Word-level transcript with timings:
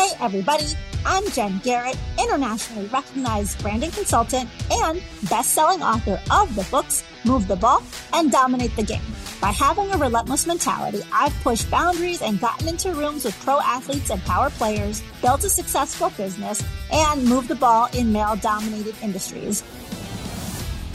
Hey, 0.00 0.16
everybody. 0.18 0.64
I'm 1.04 1.28
Jen 1.32 1.58
Garrett, 1.58 1.98
internationally 2.18 2.86
recognized 2.86 3.60
branding 3.60 3.90
consultant 3.90 4.48
and 4.70 5.02
best 5.28 5.50
selling 5.50 5.82
author 5.82 6.18
of 6.30 6.54
the 6.54 6.66
books 6.70 7.04
Move 7.26 7.46
the 7.46 7.56
Ball 7.56 7.82
and 8.14 8.32
Dominate 8.32 8.74
the 8.76 8.82
Game. 8.82 9.02
By 9.42 9.50
having 9.50 9.92
a 9.92 9.98
relentless 9.98 10.46
mentality, 10.46 11.02
I've 11.12 11.38
pushed 11.42 11.70
boundaries 11.70 12.22
and 12.22 12.40
gotten 12.40 12.68
into 12.68 12.94
rooms 12.94 13.26
with 13.26 13.38
pro 13.40 13.60
athletes 13.60 14.08
and 14.08 14.22
power 14.22 14.48
players, 14.48 15.02
built 15.20 15.44
a 15.44 15.50
successful 15.50 16.08
business, 16.16 16.64
and 16.90 17.26
moved 17.26 17.48
the 17.48 17.54
ball 17.54 17.90
in 17.92 18.10
male 18.10 18.36
dominated 18.36 18.94
industries. 19.02 19.62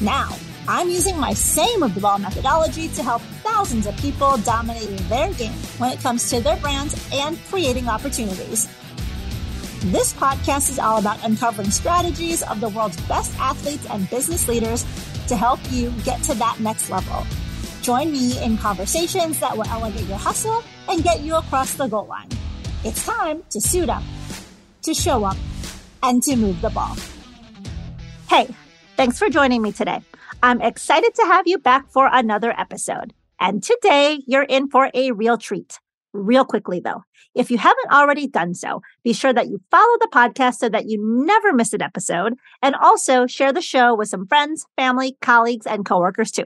Now, 0.01 0.35
I'm 0.67 0.89
using 0.89 1.19
my 1.19 1.35
same 1.35 1.81
Move 1.81 1.93
the 1.93 2.01
Ball 2.01 2.17
methodology 2.17 2.87
to 2.87 3.03
help 3.03 3.21
thousands 3.43 3.85
of 3.85 3.95
people 3.97 4.37
dominate 4.37 4.97
their 5.09 5.31
game 5.33 5.53
when 5.77 5.91
it 5.91 5.99
comes 5.99 6.27
to 6.31 6.39
their 6.39 6.57
brands 6.57 7.07
and 7.13 7.37
creating 7.51 7.87
opportunities. 7.87 8.67
This 9.91 10.13
podcast 10.13 10.71
is 10.71 10.79
all 10.79 10.97
about 10.97 11.23
uncovering 11.23 11.69
strategies 11.69 12.41
of 12.41 12.59
the 12.59 12.69
world's 12.69 12.99
best 13.01 13.31
athletes 13.39 13.85
and 13.87 14.09
business 14.09 14.47
leaders 14.47 14.83
to 15.27 15.35
help 15.35 15.59
you 15.69 15.91
get 16.03 16.23
to 16.23 16.33
that 16.33 16.59
next 16.59 16.89
level. 16.89 17.23
Join 17.83 18.11
me 18.11 18.43
in 18.43 18.57
conversations 18.57 19.39
that 19.41 19.55
will 19.55 19.67
elevate 19.67 20.07
your 20.07 20.17
hustle 20.17 20.63
and 20.89 21.03
get 21.03 21.19
you 21.19 21.35
across 21.35 21.75
the 21.75 21.85
goal 21.85 22.07
line. 22.07 22.29
It's 22.83 23.05
time 23.05 23.43
to 23.51 23.61
suit 23.61 23.87
up, 23.87 24.01
to 24.81 24.95
show 24.95 25.23
up, 25.23 25.37
and 26.01 26.23
to 26.23 26.35
move 26.35 26.59
the 26.61 26.71
ball. 26.71 26.97
Hey, 28.27 28.47
thanks 28.97 29.19
for 29.19 29.29
joining 29.29 29.61
me 29.61 29.71
today. 29.71 30.01
I'm 30.41 30.63
excited 30.63 31.13
to 31.13 31.25
have 31.25 31.45
you 31.45 31.59
back 31.59 31.91
for 31.91 32.09
another 32.11 32.59
episode. 32.59 33.13
And 33.39 33.61
today 33.61 34.23
you're 34.25 34.41
in 34.41 34.67
for 34.67 34.89
a 34.95 35.11
real 35.11 35.37
treat. 35.37 35.79
Real 36.15 36.45
quickly, 36.45 36.79
though, 36.79 37.03
if 37.35 37.51
you 37.51 37.57
haven't 37.57 37.91
already 37.91 38.25
done 38.25 38.53
so, 38.53 38.81
be 39.03 39.11
sure 39.11 39.33
that 39.33 39.49
you 39.49 39.59
follow 39.69 39.97
the 39.99 40.07
podcast 40.13 40.55
so 40.55 40.69
that 40.69 40.85
you 40.85 40.97
never 41.25 41.51
miss 41.51 41.73
an 41.73 41.81
episode 41.81 42.35
and 42.61 42.73
also 42.75 43.27
share 43.27 43.51
the 43.51 43.61
show 43.61 43.93
with 43.93 44.07
some 44.07 44.25
friends, 44.25 44.65
family, 44.77 45.17
colleagues, 45.21 45.67
and 45.67 45.85
coworkers 45.85 46.31
too. 46.31 46.45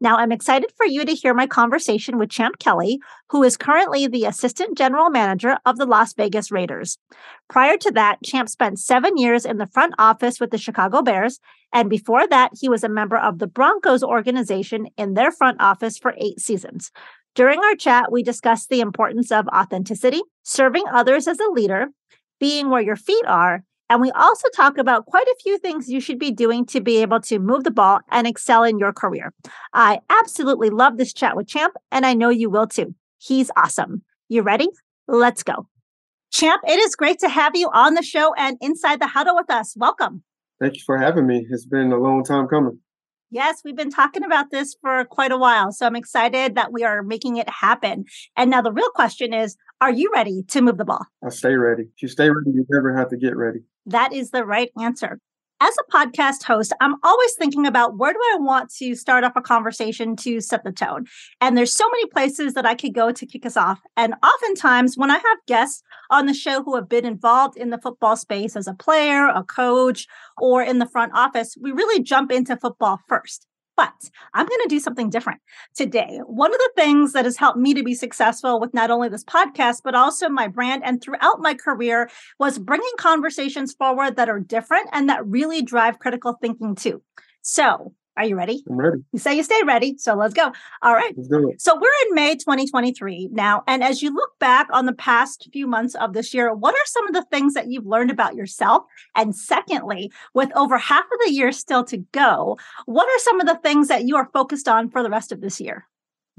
Now, 0.00 0.16
I'm 0.16 0.32
excited 0.32 0.72
for 0.76 0.86
you 0.86 1.04
to 1.04 1.14
hear 1.14 1.34
my 1.34 1.46
conversation 1.46 2.18
with 2.18 2.30
Champ 2.30 2.58
Kelly, 2.58 2.98
who 3.30 3.42
is 3.42 3.56
currently 3.56 4.06
the 4.06 4.24
Assistant 4.24 4.76
General 4.76 5.10
Manager 5.10 5.56
of 5.64 5.76
the 5.76 5.86
Las 5.86 6.14
Vegas 6.14 6.50
Raiders. 6.50 6.98
Prior 7.48 7.76
to 7.76 7.92
that, 7.92 8.18
Champ 8.24 8.48
spent 8.48 8.78
seven 8.80 9.16
years 9.16 9.44
in 9.44 9.58
the 9.58 9.68
front 9.68 9.94
office 9.98 10.40
with 10.40 10.50
the 10.50 10.58
Chicago 10.58 11.02
Bears. 11.02 11.38
And 11.72 11.90
before 11.90 12.26
that, 12.28 12.52
he 12.58 12.68
was 12.68 12.82
a 12.84 12.88
member 12.88 13.16
of 13.16 13.38
the 13.38 13.46
Broncos 13.46 14.02
organization 14.02 14.88
in 14.96 15.14
their 15.14 15.30
front 15.30 15.60
office 15.60 15.98
for 15.98 16.14
eight 16.16 16.40
seasons. 16.40 16.90
During 17.36 17.60
our 17.62 17.74
chat, 17.74 18.10
we 18.10 18.22
discussed 18.22 18.70
the 18.70 18.80
importance 18.80 19.30
of 19.30 19.46
authenticity, 19.48 20.22
serving 20.42 20.84
others 20.90 21.28
as 21.28 21.38
a 21.38 21.50
leader, 21.52 21.88
being 22.40 22.70
where 22.70 22.80
your 22.80 22.96
feet 22.96 23.26
are, 23.26 23.62
and 23.90 24.00
we 24.00 24.10
also 24.12 24.48
talk 24.56 24.78
about 24.78 25.04
quite 25.04 25.26
a 25.26 25.36
few 25.42 25.58
things 25.58 25.90
you 25.90 26.00
should 26.00 26.18
be 26.18 26.30
doing 26.30 26.64
to 26.66 26.80
be 26.80 26.96
able 27.02 27.20
to 27.20 27.38
move 27.38 27.64
the 27.64 27.70
ball 27.70 28.00
and 28.10 28.26
excel 28.26 28.64
in 28.64 28.78
your 28.78 28.94
career. 28.94 29.34
I 29.74 30.00
absolutely 30.08 30.70
love 30.70 30.96
this 30.96 31.12
chat 31.12 31.36
with 31.36 31.46
Champ, 31.46 31.74
and 31.92 32.06
I 32.06 32.14
know 32.14 32.30
you 32.30 32.48
will 32.48 32.66
too. 32.66 32.94
He's 33.18 33.50
awesome. 33.54 34.02
You 34.30 34.40
ready? 34.40 34.70
Let's 35.06 35.42
go. 35.42 35.68
Champ, 36.32 36.62
it 36.66 36.78
is 36.80 36.96
great 36.96 37.18
to 37.18 37.28
have 37.28 37.54
you 37.54 37.68
on 37.74 37.92
the 37.92 38.02
show 38.02 38.32
and 38.38 38.56
inside 38.62 38.98
the 38.98 39.08
huddle 39.08 39.36
with 39.36 39.50
us. 39.50 39.74
Welcome. 39.76 40.22
Thank 40.58 40.76
you 40.76 40.82
for 40.86 40.96
having 40.96 41.26
me. 41.26 41.46
It's 41.50 41.66
been 41.66 41.92
a 41.92 41.98
long 41.98 42.24
time 42.24 42.48
coming. 42.48 42.80
Yes, 43.30 43.62
we've 43.64 43.76
been 43.76 43.90
talking 43.90 44.24
about 44.24 44.50
this 44.50 44.76
for 44.80 45.04
quite 45.04 45.32
a 45.32 45.36
while. 45.36 45.72
So 45.72 45.84
I'm 45.84 45.96
excited 45.96 46.54
that 46.54 46.72
we 46.72 46.84
are 46.84 47.02
making 47.02 47.36
it 47.36 47.48
happen. 47.48 48.04
And 48.36 48.50
now 48.50 48.62
the 48.62 48.72
real 48.72 48.90
question 48.90 49.34
is 49.34 49.56
Are 49.80 49.90
you 49.90 50.10
ready 50.14 50.44
to 50.48 50.60
move 50.60 50.78
the 50.78 50.84
ball? 50.84 51.06
I 51.24 51.30
stay 51.30 51.54
ready. 51.54 51.84
If 51.96 52.02
you 52.02 52.08
stay 52.08 52.30
ready, 52.30 52.50
you 52.54 52.64
never 52.70 52.96
have 52.96 53.10
to 53.10 53.16
get 53.16 53.36
ready. 53.36 53.60
That 53.86 54.12
is 54.12 54.30
the 54.30 54.44
right 54.44 54.70
answer. 54.80 55.18
As 55.58 55.74
a 55.78 55.90
podcast 55.90 56.42
host, 56.42 56.74
I'm 56.82 56.96
always 57.02 57.34
thinking 57.34 57.64
about 57.64 57.96
where 57.96 58.12
do 58.12 58.18
I 58.34 58.36
want 58.40 58.70
to 58.74 58.94
start 58.94 59.24
off 59.24 59.32
a 59.36 59.40
conversation 59.40 60.14
to 60.16 60.38
set 60.42 60.64
the 60.64 60.72
tone? 60.72 61.06
And 61.40 61.56
there's 61.56 61.72
so 61.72 61.88
many 61.88 62.06
places 62.08 62.52
that 62.52 62.66
I 62.66 62.74
could 62.74 62.92
go 62.92 63.10
to 63.10 63.26
kick 63.26 63.46
us 63.46 63.56
off. 63.56 63.80
And 63.96 64.12
oftentimes, 64.22 64.98
when 64.98 65.10
I 65.10 65.16
have 65.16 65.38
guests 65.46 65.82
on 66.10 66.26
the 66.26 66.34
show 66.34 66.62
who 66.62 66.74
have 66.74 66.90
been 66.90 67.06
involved 67.06 67.56
in 67.56 67.70
the 67.70 67.78
football 67.78 68.16
space 68.16 68.54
as 68.54 68.66
a 68.66 68.74
player, 68.74 69.28
a 69.28 69.42
coach, 69.42 70.06
or 70.36 70.62
in 70.62 70.78
the 70.78 70.86
front 70.86 71.12
office, 71.14 71.56
we 71.58 71.72
really 71.72 72.02
jump 72.02 72.30
into 72.30 72.58
football 72.58 73.00
first. 73.08 73.46
But 73.76 74.10
I'm 74.32 74.46
going 74.46 74.62
to 74.62 74.68
do 74.68 74.80
something 74.80 75.10
different 75.10 75.40
today. 75.74 76.20
One 76.26 76.52
of 76.52 76.58
the 76.58 76.72
things 76.76 77.12
that 77.12 77.26
has 77.26 77.36
helped 77.36 77.58
me 77.58 77.74
to 77.74 77.82
be 77.82 77.94
successful 77.94 78.58
with 78.58 78.72
not 78.72 78.90
only 78.90 79.08
this 79.08 79.24
podcast, 79.24 79.82
but 79.84 79.94
also 79.94 80.28
my 80.28 80.48
brand 80.48 80.82
and 80.84 81.02
throughout 81.02 81.40
my 81.40 81.54
career 81.54 82.08
was 82.38 82.58
bringing 82.58 82.90
conversations 82.98 83.74
forward 83.74 84.16
that 84.16 84.30
are 84.30 84.40
different 84.40 84.88
and 84.92 85.08
that 85.08 85.26
really 85.26 85.62
drive 85.62 85.98
critical 85.98 86.38
thinking 86.40 86.74
too. 86.74 87.02
So 87.42 87.94
are 88.16 88.24
you 88.24 88.36
ready? 88.36 88.64
I'm 88.68 88.76
ready. 88.76 88.98
You 89.12 89.18
say 89.18 89.36
you 89.36 89.42
stay 89.42 89.62
ready. 89.66 89.96
So 89.98 90.14
let's 90.14 90.32
go. 90.32 90.52
All 90.82 90.94
right. 90.94 91.12
Let's 91.16 91.28
do 91.28 91.50
it. 91.50 91.60
So 91.60 91.74
we're 91.74 92.08
in 92.08 92.14
May 92.14 92.34
2023 92.34 93.28
now. 93.32 93.62
And 93.66 93.84
as 93.84 94.02
you 94.02 94.12
look 94.12 94.38
back 94.38 94.68
on 94.72 94.86
the 94.86 94.94
past 94.94 95.48
few 95.52 95.66
months 95.66 95.94
of 95.96 96.14
this 96.14 96.32
year, 96.32 96.54
what 96.54 96.74
are 96.74 96.86
some 96.86 97.06
of 97.06 97.14
the 97.14 97.26
things 97.30 97.54
that 97.54 97.68
you've 97.68 97.86
learned 97.86 98.10
about 98.10 98.34
yourself? 98.34 98.84
And 99.14 99.36
secondly, 99.36 100.10
with 100.32 100.50
over 100.56 100.78
half 100.78 101.04
of 101.04 101.18
the 101.26 101.32
year 101.32 101.52
still 101.52 101.84
to 101.84 101.98
go, 102.12 102.58
what 102.86 103.06
are 103.06 103.18
some 103.18 103.40
of 103.40 103.46
the 103.46 103.58
things 103.62 103.88
that 103.88 104.04
you 104.04 104.16
are 104.16 104.30
focused 104.32 104.68
on 104.68 104.90
for 104.90 105.02
the 105.02 105.10
rest 105.10 105.30
of 105.30 105.42
this 105.42 105.60
year? 105.60 105.86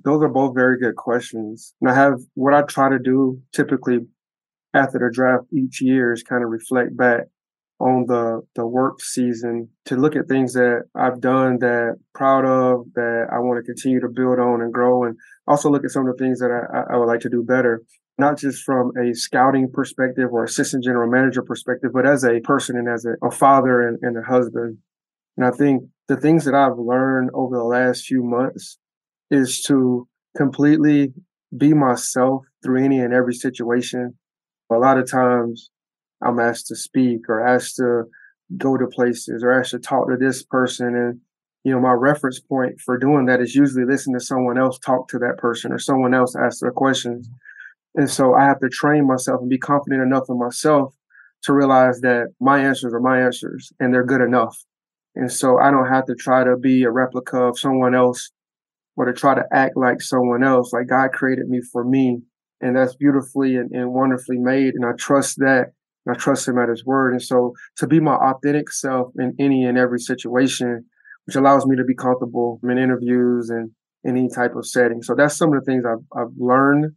Those 0.03 0.21
are 0.23 0.29
both 0.29 0.55
very 0.55 0.79
good 0.79 0.95
questions. 0.95 1.73
And 1.81 1.91
I 1.91 1.95
have 1.95 2.19
what 2.33 2.53
I 2.53 2.63
try 2.63 2.89
to 2.89 2.99
do 2.99 3.41
typically 3.53 3.99
after 4.73 4.99
the 4.99 5.09
draft 5.13 5.45
each 5.53 5.81
year 5.81 6.11
is 6.11 6.23
kind 6.23 6.43
of 6.43 6.49
reflect 6.49 6.95
back 6.97 7.25
on 7.79 8.05
the 8.07 8.41
the 8.55 8.65
work 8.65 9.01
season 9.01 9.69
to 9.85 9.95
look 9.95 10.15
at 10.15 10.27
things 10.27 10.53
that 10.53 10.83
I've 10.95 11.21
done 11.21 11.59
that 11.59 11.97
proud 12.13 12.45
of 12.45 12.85
that 12.95 13.27
I 13.31 13.39
want 13.39 13.63
to 13.63 13.71
continue 13.71 13.99
to 13.99 14.09
build 14.09 14.39
on 14.39 14.61
and 14.61 14.73
grow 14.73 15.03
and 15.03 15.15
also 15.47 15.69
look 15.69 15.83
at 15.83 15.91
some 15.91 16.07
of 16.07 16.17
the 16.17 16.23
things 16.23 16.39
that 16.39 16.49
I, 16.49 16.93
I 16.93 16.97
would 16.97 17.05
like 17.05 17.19
to 17.21 17.29
do 17.29 17.43
better. 17.43 17.83
Not 18.17 18.39
just 18.39 18.63
from 18.63 18.91
a 18.97 19.13
scouting 19.13 19.69
perspective 19.71 20.29
or 20.31 20.43
assistant 20.43 20.83
general 20.83 21.09
manager 21.09 21.43
perspective 21.43 21.91
but 21.93 22.07
as 22.07 22.23
a 22.23 22.39
person 22.39 22.77
and 22.77 22.89
as 22.89 23.05
a, 23.05 23.13
a 23.25 23.29
father 23.29 23.87
and, 23.87 23.99
and 24.01 24.17
a 24.17 24.27
husband. 24.27 24.79
And 25.37 25.45
I 25.45 25.51
think 25.51 25.83
the 26.07 26.17
things 26.17 26.45
that 26.45 26.55
I've 26.55 26.79
learned 26.79 27.29
over 27.35 27.55
the 27.55 27.63
last 27.63 28.05
few 28.05 28.23
months 28.23 28.79
is 29.29 29.61
to 29.63 30.07
completely 30.35 31.13
be 31.55 31.73
myself 31.75 32.43
through 32.63 32.83
any 32.83 32.99
and 32.99 33.13
every 33.13 33.35
situation. 33.35 34.17
A 34.71 34.75
lot 34.75 34.97
of 34.97 35.09
times 35.09 35.69
I'm 36.23 36.39
asked 36.39 36.67
to 36.67 36.75
speak 36.75 37.29
or 37.29 37.45
asked 37.45 37.75
to 37.77 38.03
go 38.57 38.77
to 38.77 38.87
places 38.87 39.43
or 39.43 39.51
asked 39.51 39.71
to 39.71 39.79
talk 39.79 40.09
to 40.09 40.17
this 40.17 40.43
person. 40.43 40.95
And, 40.95 41.19
you 41.63 41.71
know, 41.71 41.79
my 41.79 41.91
reference 41.91 42.39
point 42.39 42.79
for 42.79 42.97
doing 42.97 43.25
that 43.25 43.41
is 43.41 43.55
usually 43.55 43.85
listen 43.85 44.13
to 44.13 44.19
someone 44.19 44.57
else 44.57 44.79
talk 44.79 45.07
to 45.09 45.19
that 45.19 45.37
person 45.37 45.71
or 45.71 45.79
someone 45.79 46.13
else 46.13 46.35
ask 46.35 46.59
their 46.59 46.71
questions. 46.71 47.29
And 47.95 48.09
so 48.09 48.35
I 48.35 48.43
have 48.43 48.59
to 48.59 48.69
train 48.69 49.07
myself 49.07 49.41
and 49.41 49.49
be 49.49 49.57
confident 49.57 50.01
enough 50.01 50.25
in 50.29 50.39
myself 50.39 50.93
to 51.43 51.53
realize 51.53 52.01
that 52.01 52.27
my 52.39 52.59
answers 52.59 52.93
are 52.93 52.99
my 52.99 53.21
answers 53.21 53.71
and 53.79 53.93
they're 53.93 54.05
good 54.05 54.21
enough. 54.21 54.57
And 55.15 55.31
so 55.31 55.57
I 55.57 55.71
don't 55.71 55.87
have 55.87 56.05
to 56.05 56.15
try 56.15 56.43
to 56.43 56.55
be 56.57 56.83
a 56.83 56.91
replica 56.91 57.41
of 57.41 57.59
someone 57.59 57.95
else 57.95 58.31
or 58.95 59.05
to 59.05 59.13
try 59.13 59.35
to 59.35 59.43
act 59.51 59.75
like 59.75 60.01
someone 60.01 60.43
else. 60.43 60.73
Like 60.73 60.87
God 60.87 61.11
created 61.11 61.47
me 61.49 61.61
for 61.61 61.83
me. 61.83 62.21
And 62.61 62.75
that's 62.75 62.95
beautifully 62.95 63.55
and, 63.55 63.71
and 63.71 63.93
wonderfully 63.93 64.37
made. 64.37 64.73
And 64.73 64.85
I 64.85 64.91
trust 64.97 65.37
that 65.37 65.73
I 66.09 66.13
trust 66.13 66.47
him 66.47 66.57
at 66.57 66.69
his 66.69 66.85
word. 66.85 67.13
And 67.13 67.21
so 67.21 67.53
to 67.77 67.87
be 67.87 67.99
my 67.99 68.15
authentic 68.15 68.71
self 68.71 69.11
in 69.17 69.35
any 69.39 69.65
and 69.65 69.77
every 69.77 69.99
situation, 69.99 70.85
which 71.25 71.35
allows 71.35 71.65
me 71.65 71.75
to 71.75 71.83
be 71.83 71.95
comfortable 71.95 72.59
in 72.63 72.77
interviews 72.77 73.49
and 73.49 73.71
any 74.05 74.29
type 74.29 74.55
of 74.55 74.65
setting. 74.65 75.01
So 75.01 75.15
that's 75.15 75.35
some 75.35 75.53
of 75.53 75.59
the 75.59 75.69
things 75.69 75.83
I've, 75.85 76.03
I've 76.17 76.33
learned 76.37 76.93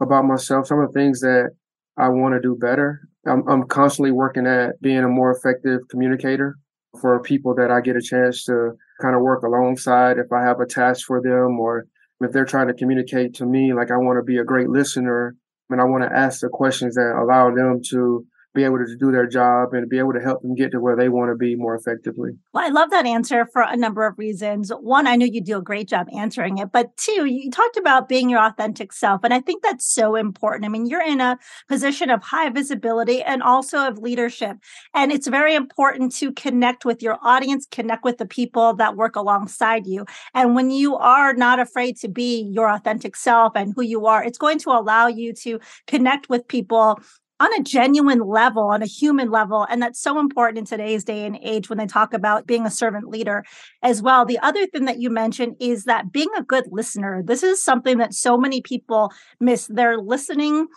about 0.00 0.24
myself, 0.24 0.66
some 0.66 0.80
of 0.80 0.92
the 0.92 0.98
things 0.98 1.20
that 1.20 1.50
I 1.96 2.08
want 2.08 2.34
to 2.34 2.40
do 2.40 2.56
better. 2.58 3.08
I'm, 3.26 3.46
I'm 3.48 3.66
constantly 3.66 4.12
working 4.12 4.46
at 4.46 4.80
being 4.80 5.04
a 5.04 5.08
more 5.08 5.30
effective 5.30 5.80
communicator 5.90 6.56
for 7.00 7.20
people 7.20 7.54
that 7.56 7.70
I 7.70 7.80
get 7.80 7.96
a 7.96 8.02
chance 8.02 8.44
to 8.44 8.72
kind 9.00 9.14
of 9.14 9.22
work 9.22 9.42
alongside 9.42 10.18
if 10.18 10.32
I 10.32 10.42
have 10.42 10.60
a 10.60 10.66
task 10.66 11.06
for 11.06 11.20
them 11.20 11.58
or 11.58 11.86
if 12.20 12.32
they're 12.32 12.44
trying 12.44 12.68
to 12.68 12.74
communicate 12.74 13.34
to 13.34 13.46
me, 13.46 13.74
like 13.74 13.90
I 13.90 13.96
want 13.96 14.18
to 14.18 14.22
be 14.22 14.38
a 14.38 14.44
great 14.44 14.68
listener 14.68 15.36
and 15.70 15.80
I 15.80 15.84
want 15.84 16.04
to 16.04 16.16
ask 16.16 16.40
the 16.40 16.48
questions 16.48 16.94
that 16.94 17.18
allow 17.20 17.54
them 17.54 17.80
to 17.90 18.26
be 18.54 18.64
able 18.64 18.78
to 18.78 18.96
do 18.96 19.10
their 19.10 19.26
job 19.26 19.74
and 19.74 19.88
be 19.88 19.98
able 19.98 20.12
to 20.12 20.20
help 20.20 20.42
them 20.42 20.54
get 20.54 20.70
to 20.70 20.80
where 20.80 20.96
they 20.96 21.08
want 21.08 21.30
to 21.30 21.34
be 21.34 21.56
more 21.56 21.74
effectively. 21.74 22.30
Well, 22.52 22.64
I 22.64 22.68
love 22.68 22.90
that 22.90 23.04
answer 23.04 23.46
for 23.52 23.62
a 23.62 23.76
number 23.76 24.06
of 24.06 24.16
reasons. 24.16 24.70
One, 24.70 25.06
I 25.06 25.16
know 25.16 25.26
you 25.26 25.40
do 25.40 25.58
a 25.58 25.62
great 25.62 25.88
job 25.88 26.06
answering 26.16 26.58
it, 26.58 26.70
but 26.72 26.96
two, 26.96 27.24
you 27.24 27.50
talked 27.50 27.76
about 27.76 28.08
being 28.08 28.30
your 28.30 28.40
authentic 28.40 28.92
self. 28.92 29.22
And 29.24 29.34
I 29.34 29.40
think 29.40 29.62
that's 29.62 29.84
so 29.84 30.14
important. 30.14 30.64
I 30.64 30.68
mean, 30.68 30.86
you're 30.86 31.02
in 31.04 31.20
a 31.20 31.38
position 31.68 32.10
of 32.10 32.22
high 32.22 32.48
visibility 32.48 33.22
and 33.22 33.42
also 33.42 33.88
of 33.88 33.98
leadership. 33.98 34.56
And 34.94 35.10
it's 35.10 35.26
very 35.26 35.54
important 35.54 36.14
to 36.16 36.32
connect 36.32 36.84
with 36.84 37.02
your 37.02 37.18
audience, 37.22 37.66
connect 37.70 38.04
with 38.04 38.18
the 38.18 38.26
people 38.26 38.74
that 38.74 38.96
work 38.96 39.16
alongside 39.16 39.86
you. 39.86 40.06
And 40.32 40.54
when 40.54 40.70
you 40.70 40.96
are 40.96 41.34
not 41.34 41.58
afraid 41.58 41.96
to 41.98 42.08
be 42.08 42.42
your 42.52 42.70
authentic 42.70 43.16
self 43.16 43.54
and 43.56 43.72
who 43.74 43.82
you 43.82 44.06
are, 44.06 44.22
it's 44.22 44.38
going 44.38 44.58
to 44.60 44.70
allow 44.70 45.08
you 45.08 45.32
to 45.34 45.58
connect 45.88 46.28
with 46.28 46.46
people 46.46 47.00
on 47.40 47.52
a 47.58 47.62
genuine 47.62 48.20
level, 48.20 48.64
on 48.64 48.82
a 48.82 48.86
human 48.86 49.30
level. 49.30 49.66
And 49.68 49.82
that's 49.82 50.00
so 50.00 50.18
important 50.20 50.58
in 50.58 50.64
today's 50.64 51.04
day 51.04 51.26
and 51.26 51.38
age 51.42 51.68
when 51.68 51.78
they 51.78 51.86
talk 51.86 52.14
about 52.14 52.46
being 52.46 52.64
a 52.64 52.70
servant 52.70 53.08
leader 53.08 53.44
as 53.82 54.00
well. 54.00 54.24
The 54.24 54.38
other 54.38 54.66
thing 54.66 54.84
that 54.84 55.00
you 55.00 55.10
mentioned 55.10 55.56
is 55.60 55.84
that 55.84 56.12
being 56.12 56.30
a 56.36 56.42
good 56.42 56.64
listener. 56.70 57.22
This 57.24 57.42
is 57.42 57.62
something 57.62 57.98
that 57.98 58.14
so 58.14 58.36
many 58.36 58.60
people 58.60 59.12
miss. 59.40 59.66
They're 59.66 59.98
listening 59.98 60.68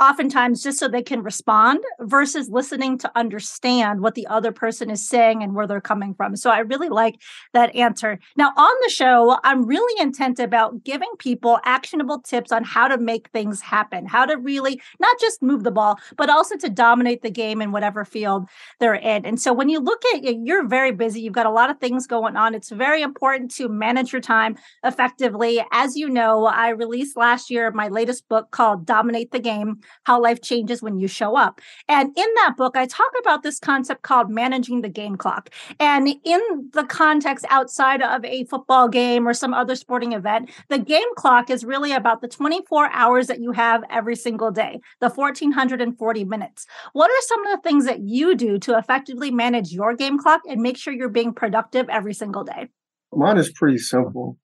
oftentimes 0.00 0.62
just 0.62 0.78
so 0.78 0.88
they 0.88 1.02
can 1.02 1.22
respond 1.22 1.80
versus 2.00 2.48
listening 2.50 2.98
to 2.98 3.10
understand 3.16 4.00
what 4.00 4.14
the 4.14 4.26
other 4.26 4.52
person 4.52 4.90
is 4.90 5.06
saying 5.06 5.42
and 5.42 5.54
where 5.54 5.66
they're 5.66 5.80
coming 5.80 6.14
from. 6.14 6.36
So 6.36 6.50
I 6.50 6.58
really 6.58 6.88
like 6.88 7.20
that 7.54 7.74
answer. 7.74 8.18
Now, 8.36 8.52
on 8.56 8.74
the 8.84 8.90
show, 8.90 9.38
I'm 9.42 9.64
really 9.66 10.02
intent 10.02 10.38
about 10.38 10.84
giving 10.84 11.08
people 11.18 11.58
actionable 11.64 12.20
tips 12.20 12.52
on 12.52 12.64
how 12.64 12.88
to 12.88 12.98
make 12.98 13.30
things 13.30 13.60
happen, 13.60 14.06
how 14.06 14.26
to 14.26 14.36
really 14.36 14.80
not 15.00 15.18
just 15.18 15.42
move 15.42 15.64
the 15.64 15.70
ball, 15.70 15.98
but 16.16 16.28
also 16.28 16.56
to 16.56 16.68
dominate 16.68 17.22
the 17.22 17.30
game 17.30 17.62
in 17.62 17.72
whatever 17.72 18.04
field 18.04 18.48
they're 18.80 18.94
in. 18.94 19.24
And 19.24 19.40
so 19.40 19.52
when 19.52 19.68
you 19.68 19.80
look 19.80 20.02
at 20.14 20.24
it, 20.24 20.36
you're 20.44 20.66
very 20.66 20.92
busy, 20.92 21.20
you've 21.20 21.32
got 21.32 21.46
a 21.46 21.50
lot 21.50 21.70
of 21.70 21.78
things 21.78 22.06
going 22.06 22.36
on. 22.36 22.54
It's 22.54 22.70
very 22.70 23.02
important 23.02 23.50
to 23.56 23.68
manage 23.68 24.12
your 24.12 24.20
time 24.20 24.56
effectively. 24.84 25.64
As 25.72 25.96
you 25.96 26.08
know, 26.08 26.44
I 26.46 26.70
released 26.70 27.16
last 27.16 27.50
year 27.50 27.70
my 27.70 27.88
latest 27.88 28.28
book 28.28 28.50
called 28.50 28.84
Dominate 28.84 29.30
the 29.30 29.38
Game 29.38 29.80
how 30.04 30.20
life 30.20 30.42
changes 30.42 30.82
when 30.82 30.98
you 30.98 31.08
show 31.08 31.36
up. 31.36 31.60
And 31.88 32.08
in 32.16 32.26
that 32.36 32.54
book, 32.56 32.76
I 32.76 32.86
talk 32.86 33.12
about 33.20 33.42
this 33.42 33.58
concept 33.58 34.02
called 34.02 34.30
managing 34.30 34.82
the 34.82 34.88
game 34.88 35.16
clock. 35.16 35.50
And 35.80 36.08
in 36.24 36.70
the 36.72 36.84
context 36.84 37.44
outside 37.48 38.02
of 38.02 38.24
a 38.24 38.44
football 38.44 38.88
game 38.88 39.26
or 39.26 39.34
some 39.34 39.54
other 39.54 39.76
sporting 39.76 40.12
event, 40.12 40.50
the 40.68 40.78
game 40.78 41.14
clock 41.16 41.50
is 41.50 41.64
really 41.64 41.92
about 41.92 42.20
the 42.20 42.28
24 42.28 42.90
hours 42.92 43.26
that 43.26 43.40
you 43.40 43.52
have 43.52 43.82
every 43.90 44.16
single 44.16 44.50
day, 44.50 44.80
the 45.00 45.10
1440 45.10 46.24
minutes. 46.24 46.66
What 46.92 47.10
are 47.10 47.22
some 47.22 47.46
of 47.46 47.52
the 47.52 47.68
things 47.68 47.84
that 47.86 48.00
you 48.00 48.34
do 48.34 48.58
to 48.60 48.76
effectively 48.78 49.30
manage 49.30 49.72
your 49.72 49.94
game 49.94 50.18
clock 50.18 50.42
and 50.48 50.60
make 50.60 50.76
sure 50.76 50.92
you're 50.92 51.08
being 51.08 51.32
productive 51.32 51.88
every 51.88 52.14
single 52.14 52.44
day? 52.44 52.68
Mine 53.12 53.38
is 53.38 53.52
pretty 53.52 53.78
simple. 53.78 54.38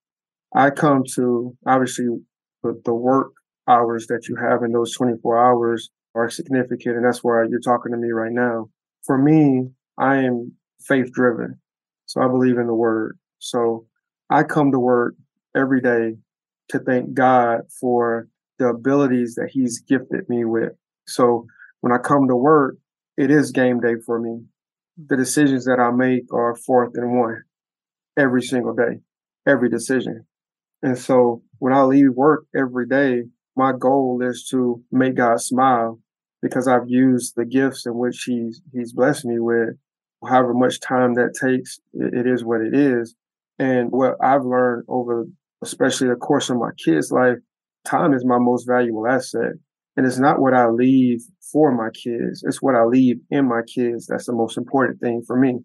I 0.55 0.71
come 0.71 1.03
to 1.15 1.57
obviously 1.67 2.07
the, 2.63 2.81
the 2.85 2.95
work 2.95 3.33
hours 3.69 4.07
that 4.09 4.29
you 4.29 4.37
have 4.37 4.63
in 4.63 4.73
those 4.73 4.95
24 4.97 5.39
hours 5.39 5.91
are 6.15 6.31
significant. 6.31 6.97
And 6.97 7.05
that's 7.05 7.23
why 7.23 7.45
you're 7.49 7.61
talking 7.61 7.93
to 7.93 7.99
me 7.99 8.11
right 8.11 8.33
now. 8.33 8.69
For 9.05 9.19
me, 9.19 9.69
I 9.99 10.17
am 10.19 10.53
faith 10.81 11.13
driven. 11.13 11.61
So 12.07 12.21
I 12.21 12.29
believe 12.29 12.59
in 12.59 12.67
the 12.67 12.75
word. 12.75 13.19
So 13.39 13.87
I 14.31 14.43
come 14.43 14.73
to 14.73 14.79
work 14.79 15.15
every 15.57 15.81
day 15.81 16.17
to 16.69 16.79
thank 16.79 17.15
God 17.15 17.61
for 17.81 18.29
the 18.59 18.67
abilities 18.69 19.35
that 19.35 19.51
he's 19.51 19.81
gifted 19.81 20.29
me 20.29 20.45
with. 20.45 20.73
So 21.07 21.47
when 21.81 21.93
I 21.93 21.99
come 21.99 22.29
to 22.29 22.37
work, 22.37 22.77
it 23.17 23.31
is 23.31 23.51
game 23.51 23.81
day 23.81 23.95
for 24.05 24.19
me. 24.19 24.45
The 25.07 25.17
decisions 25.17 25.65
that 25.65 25.81
I 25.81 25.91
make 25.91 26.33
are 26.33 26.55
fourth 26.55 26.93
and 26.95 27.19
one 27.19 27.43
every 28.17 28.43
single 28.43 28.75
day, 28.75 29.01
every 29.47 29.69
decision. 29.69 30.27
And 30.83 30.99
so 30.99 31.43
when 31.59 31.73
I 31.73 31.83
leave 31.83 32.11
work 32.15 32.45
every 32.57 32.87
day, 32.87 33.25
my 33.57 33.73
goal 33.79 34.21
is 34.23 34.47
to 34.51 34.83
make 34.91 35.17
God 35.17 35.41
smile 35.41 36.01
because 36.41 36.67
I've 36.67 36.89
used 36.89 37.35
the 37.37 37.45
gifts 37.45 37.87
in 37.87 37.97
which 37.97 38.25
He's 38.27 38.61
He's 38.73 38.93
blessed 38.93 39.25
me 39.25 39.39
with. 39.39 39.77
However 40.25 40.55
much 40.55 40.81
time 40.81 41.15
that 41.15 41.35
takes, 41.41 41.81
it, 41.95 42.27
is 42.27 42.45
what 42.45 42.61
it 42.61 42.75
is. 42.75 43.17
And 43.59 43.91
what 43.91 44.15
I've 44.23 44.45
learned 44.45 44.85
over, 44.89 45.27
especially 45.63 46.09
the 46.09 46.15
course 46.15 46.49
of 46.49 46.59
my 46.59 46.71
kids' 46.85 47.11
life, 47.11 47.39
time 47.85 48.15
is 48.15 48.25
my 48.25 48.39
most 48.39 48.65
valuable 48.65 49.07
asset. 49.09 49.55
And 49.97 50.07
it's 50.07 50.21
not 50.21 50.41
what 50.41 50.55
I 50.55 50.69
leave 50.69 51.23
for 51.53 51.73
my 51.73 51.91
kids; 51.91 52.43
it's 52.47 52.63
what 52.63 52.75
I 52.75 52.85
leave 52.85 53.17
in 53.31 53.49
my 53.49 53.63
kids. 53.63 54.07
That's 54.07 54.27
the 54.27 54.33
most 54.33 54.57
important 54.57 55.01
thing 55.01 55.23
for 55.27 55.37
me. 55.37 55.59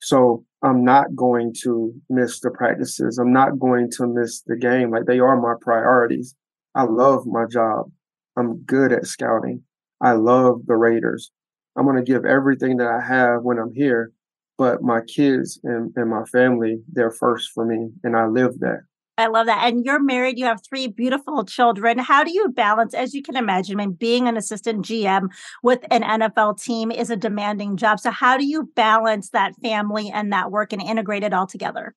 So 0.00 0.44
I'm 0.62 0.84
not 0.84 1.14
going 1.14 1.54
to 1.62 1.92
miss 2.08 2.40
the 2.40 2.50
practices. 2.50 3.18
I'm 3.18 3.32
not 3.32 3.58
going 3.58 3.88
to 3.98 4.06
miss 4.08 4.42
the 4.46 4.56
game. 4.56 4.90
Like 4.90 5.04
they 5.06 5.20
are 5.20 5.40
my 5.40 5.54
priorities. 5.60 6.34
I 6.74 6.84
love 6.84 7.26
my 7.26 7.44
job. 7.50 7.90
I'm 8.36 8.62
good 8.62 8.92
at 8.92 9.06
scouting. 9.06 9.62
I 10.00 10.12
love 10.12 10.62
the 10.66 10.74
Raiders. 10.74 11.30
I'm 11.76 11.84
going 11.84 11.96
to 11.96 12.02
give 12.02 12.24
everything 12.24 12.78
that 12.78 12.88
I 12.88 13.00
have 13.00 13.42
when 13.42 13.58
I'm 13.58 13.72
here, 13.72 14.12
but 14.58 14.82
my 14.82 15.00
kids 15.02 15.60
and, 15.64 15.92
and 15.96 16.10
my 16.10 16.24
family, 16.24 16.82
they're 16.92 17.10
first 17.10 17.50
for 17.52 17.64
me. 17.64 17.90
And 18.02 18.16
I 18.16 18.26
live 18.26 18.58
that. 18.60 18.80
I 19.18 19.26
love 19.26 19.46
that. 19.46 19.66
And 19.66 19.84
you're 19.84 20.02
married, 20.02 20.38
you 20.38 20.46
have 20.46 20.62
three 20.66 20.86
beautiful 20.86 21.44
children. 21.44 21.98
How 21.98 22.24
do 22.24 22.32
you 22.32 22.48
balance, 22.48 22.94
as 22.94 23.14
you 23.14 23.22
can 23.22 23.36
imagine, 23.36 23.78
I 23.78 23.86
mean, 23.86 23.92
being 23.92 24.26
an 24.26 24.38
assistant 24.38 24.86
GM 24.86 25.28
with 25.62 25.84
an 25.90 26.02
NFL 26.02 26.62
team 26.62 26.90
is 26.90 27.10
a 27.10 27.16
demanding 27.16 27.76
job. 27.76 28.00
So, 28.00 28.10
how 28.10 28.38
do 28.38 28.46
you 28.46 28.70
balance 28.74 29.30
that 29.30 29.54
family 29.62 30.10
and 30.10 30.32
that 30.32 30.50
work 30.50 30.72
and 30.72 30.80
integrate 30.80 31.22
it 31.22 31.34
all 31.34 31.46
together? 31.46 31.94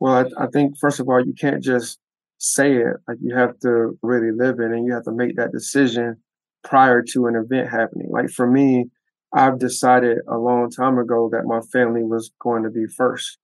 Well, 0.00 0.14
I, 0.14 0.44
I 0.44 0.46
think, 0.46 0.78
first 0.78 0.98
of 0.98 1.08
all, 1.08 1.24
you 1.24 1.34
can't 1.34 1.62
just 1.62 1.98
say 2.40 2.76
it. 2.76 2.96
Like 3.06 3.18
you 3.22 3.36
have 3.36 3.58
to 3.60 3.98
really 4.02 4.32
live 4.32 4.58
it 4.60 4.72
and 4.72 4.86
you 4.86 4.92
have 4.94 5.04
to 5.04 5.12
make 5.12 5.36
that 5.36 5.52
decision 5.52 6.16
prior 6.64 7.02
to 7.12 7.26
an 7.26 7.36
event 7.36 7.70
happening. 7.70 8.08
Like 8.10 8.30
for 8.30 8.50
me, 8.50 8.86
I've 9.32 9.58
decided 9.58 10.18
a 10.26 10.36
long 10.36 10.70
time 10.70 10.98
ago 10.98 11.28
that 11.32 11.44
my 11.44 11.60
family 11.72 12.02
was 12.02 12.32
going 12.40 12.64
to 12.64 12.70
be 12.70 12.86
first. 12.86 13.38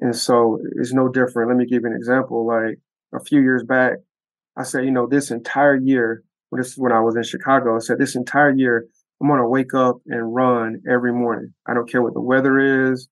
And 0.00 0.16
so 0.16 0.58
it's 0.76 0.92
no 0.92 1.08
different. 1.08 1.48
Let 1.48 1.58
me 1.58 1.66
give 1.66 1.82
you 1.82 1.90
an 1.90 1.96
example. 1.96 2.46
Like 2.46 2.78
a 3.14 3.22
few 3.22 3.40
years 3.40 3.62
back, 3.62 3.98
I 4.56 4.64
said, 4.64 4.84
you 4.84 4.90
know, 4.90 5.06
this 5.06 5.30
entire 5.30 5.76
year, 5.76 6.24
this 6.50 6.72
is 6.72 6.78
when 6.78 6.92
I 6.92 7.00
was 7.00 7.16
in 7.16 7.22
Chicago, 7.22 7.76
I 7.76 7.78
said, 7.78 7.98
this 7.98 8.16
entire 8.16 8.52
year, 8.54 8.86
I'm 9.20 9.28
going 9.28 9.40
to 9.40 9.48
wake 9.48 9.74
up 9.74 9.98
and 10.06 10.34
run 10.34 10.82
every 10.90 11.12
morning. 11.12 11.54
I 11.66 11.74
don't 11.74 11.88
care 11.88 12.02
what 12.02 12.14
the 12.14 12.20
weather 12.20 12.90
is. 12.90 13.08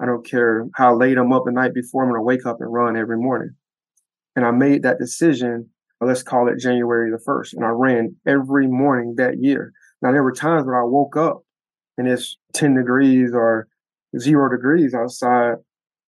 I 0.00 0.06
don't 0.06 0.26
care 0.26 0.66
how 0.74 0.96
late 0.96 1.16
I'm 1.16 1.32
up 1.32 1.44
the 1.46 1.52
night 1.52 1.74
before. 1.74 2.02
I'm 2.02 2.10
going 2.10 2.18
to 2.18 2.24
wake 2.24 2.44
up 2.44 2.60
and 2.60 2.72
run 2.72 2.96
every 2.96 3.16
morning. 3.16 3.50
And 4.36 4.44
I 4.44 4.50
made 4.50 4.82
that 4.82 4.98
decision, 4.98 5.70
let's 6.00 6.22
call 6.22 6.48
it 6.48 6.58
January 6.58 7.10
the 7.10 7.22
1st. 7.24 7.54
And 7.54 7.64
I 7.64 7.68
ran 7.68 8.16
every 8.26 8.66
morning 8.66 9.14
that 9.16 9.42
year. 9.42 9.72
Now, 10.02 10.12
there 10.12 10.22
were 10.22 10.32
times 10.32 10.66
when 10.66 10.74
I 10.74 10.82
woke 10.82 11.16
up 11.16 11.42
and 11.96 12.08
it's 12.08 12.36
10 12.52 12.74
degrees 12.74 13.30
or 13.32 13.68
zero 14.18 14.50
degrees 14.50 14.94
outside 14.94 15.56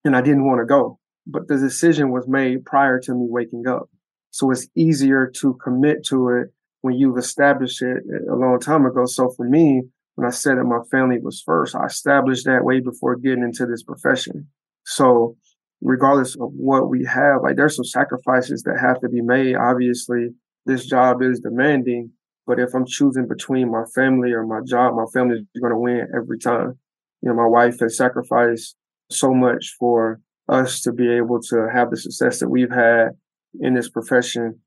and 0.04 0.16
I 0.16 0.20
didn't 0.20 0.46
want 0.46 0.60
to 0.60 0.66
go. 0.66 0.98
But 1.26 1.48
the 1.48 1.56
decision 1.56 2.10
was 2.10 2.28
made 2.28 2.64
prior 2.64 3.00
to 3.00 3.14
me 3.14 3.26
waking 3.28 3.66
up. 3.66 3.88
So 4.30 4.50
it's 4.50 4.68
easier 4.76 5.30
to 5.40 5.54
commit 5.54 6.04
to 6.06 6.28
it 6.28 6.48
when 6.82 6.94
you've 6.94 7.18
established 7.18 7.82
it 7.82 8.02
eh, 8.12 8.32
a 8.32 8.36
long 8.36 8.60
time 8.60 8.86
ago. 8.86 9.06
So 9.06 9.30
for 9.30 9.48
me, 9.48 9.82
when 10.14 10.26
I 10.26 10.30
said 10.30 10.58
that 10.58 10.64
my 10.64 10.80
family 10.90 11.18
was 11.18 11.42
first, 11.44 11.74
I 11.74 11.86
established 11.86 12.46
that 12.46 12.64
way 12.64 12.80
before 12.80 13.16
getting 13.16 13.42
into 13.42 13.66
this 13.66 13.82
profession. 13.82 14.48
So 14.84 15.36
regardless 15.80 16.34
of 16.36 16.50
what 16.52 16.88
we 16.88 17.04
have, 17.04 17.42
like 17.42 17.56
there's 17.56 17.76
some 17.76 17.84
sacrifices 17.84 18.62
that 18.62 18.78
have 18.80 19.00
to 19.00 19.08
be 19.08 19.20
made. 19.20 19.56
Obviously, 19.56 20.28
this 20.64 20.86
job 20.86 21.22
is 21.22 21.40
demanding, 21.40 22.10
but 22.46 22.58
if 22.58 22.74
I'm 22.74 22.86
choosing 22.86 23.28
between 23.28 23.70
my 23.70 23.84
family 23.94 24.32
or 24.32 24.46
my 24.46 24.60
job, 24.66 24.94
my 24.94 25.06
family 25.12 25.36
is 25.36 25.60
going 25.60 25.72
to 25.72 25.78
win 25.78 26.08
every 26.14 26.38
time. 26.38 26.78
You 27.22 27.28
know, 27.28 27.34
my 27.34 27.46
wife 27.46 27.80
has 27.80 27.96
sacrificed 27.96 28.76
so 29.10 29.32
much 29.32 29.74
for 29.78 30.20
us 30.48 30.80
to 30.82 30.92
be 30.92 31.08
able 31.10 31.40
to 31.40 31.68
have 31.72 31.90
the 31.90 31.96
success 31.96 32.40
that 32.40 32.48
we've 32.48 32.70
had 32.70 33.10
in 33.60 33.74
this 33.74 33.88
profession. 33.88 34.60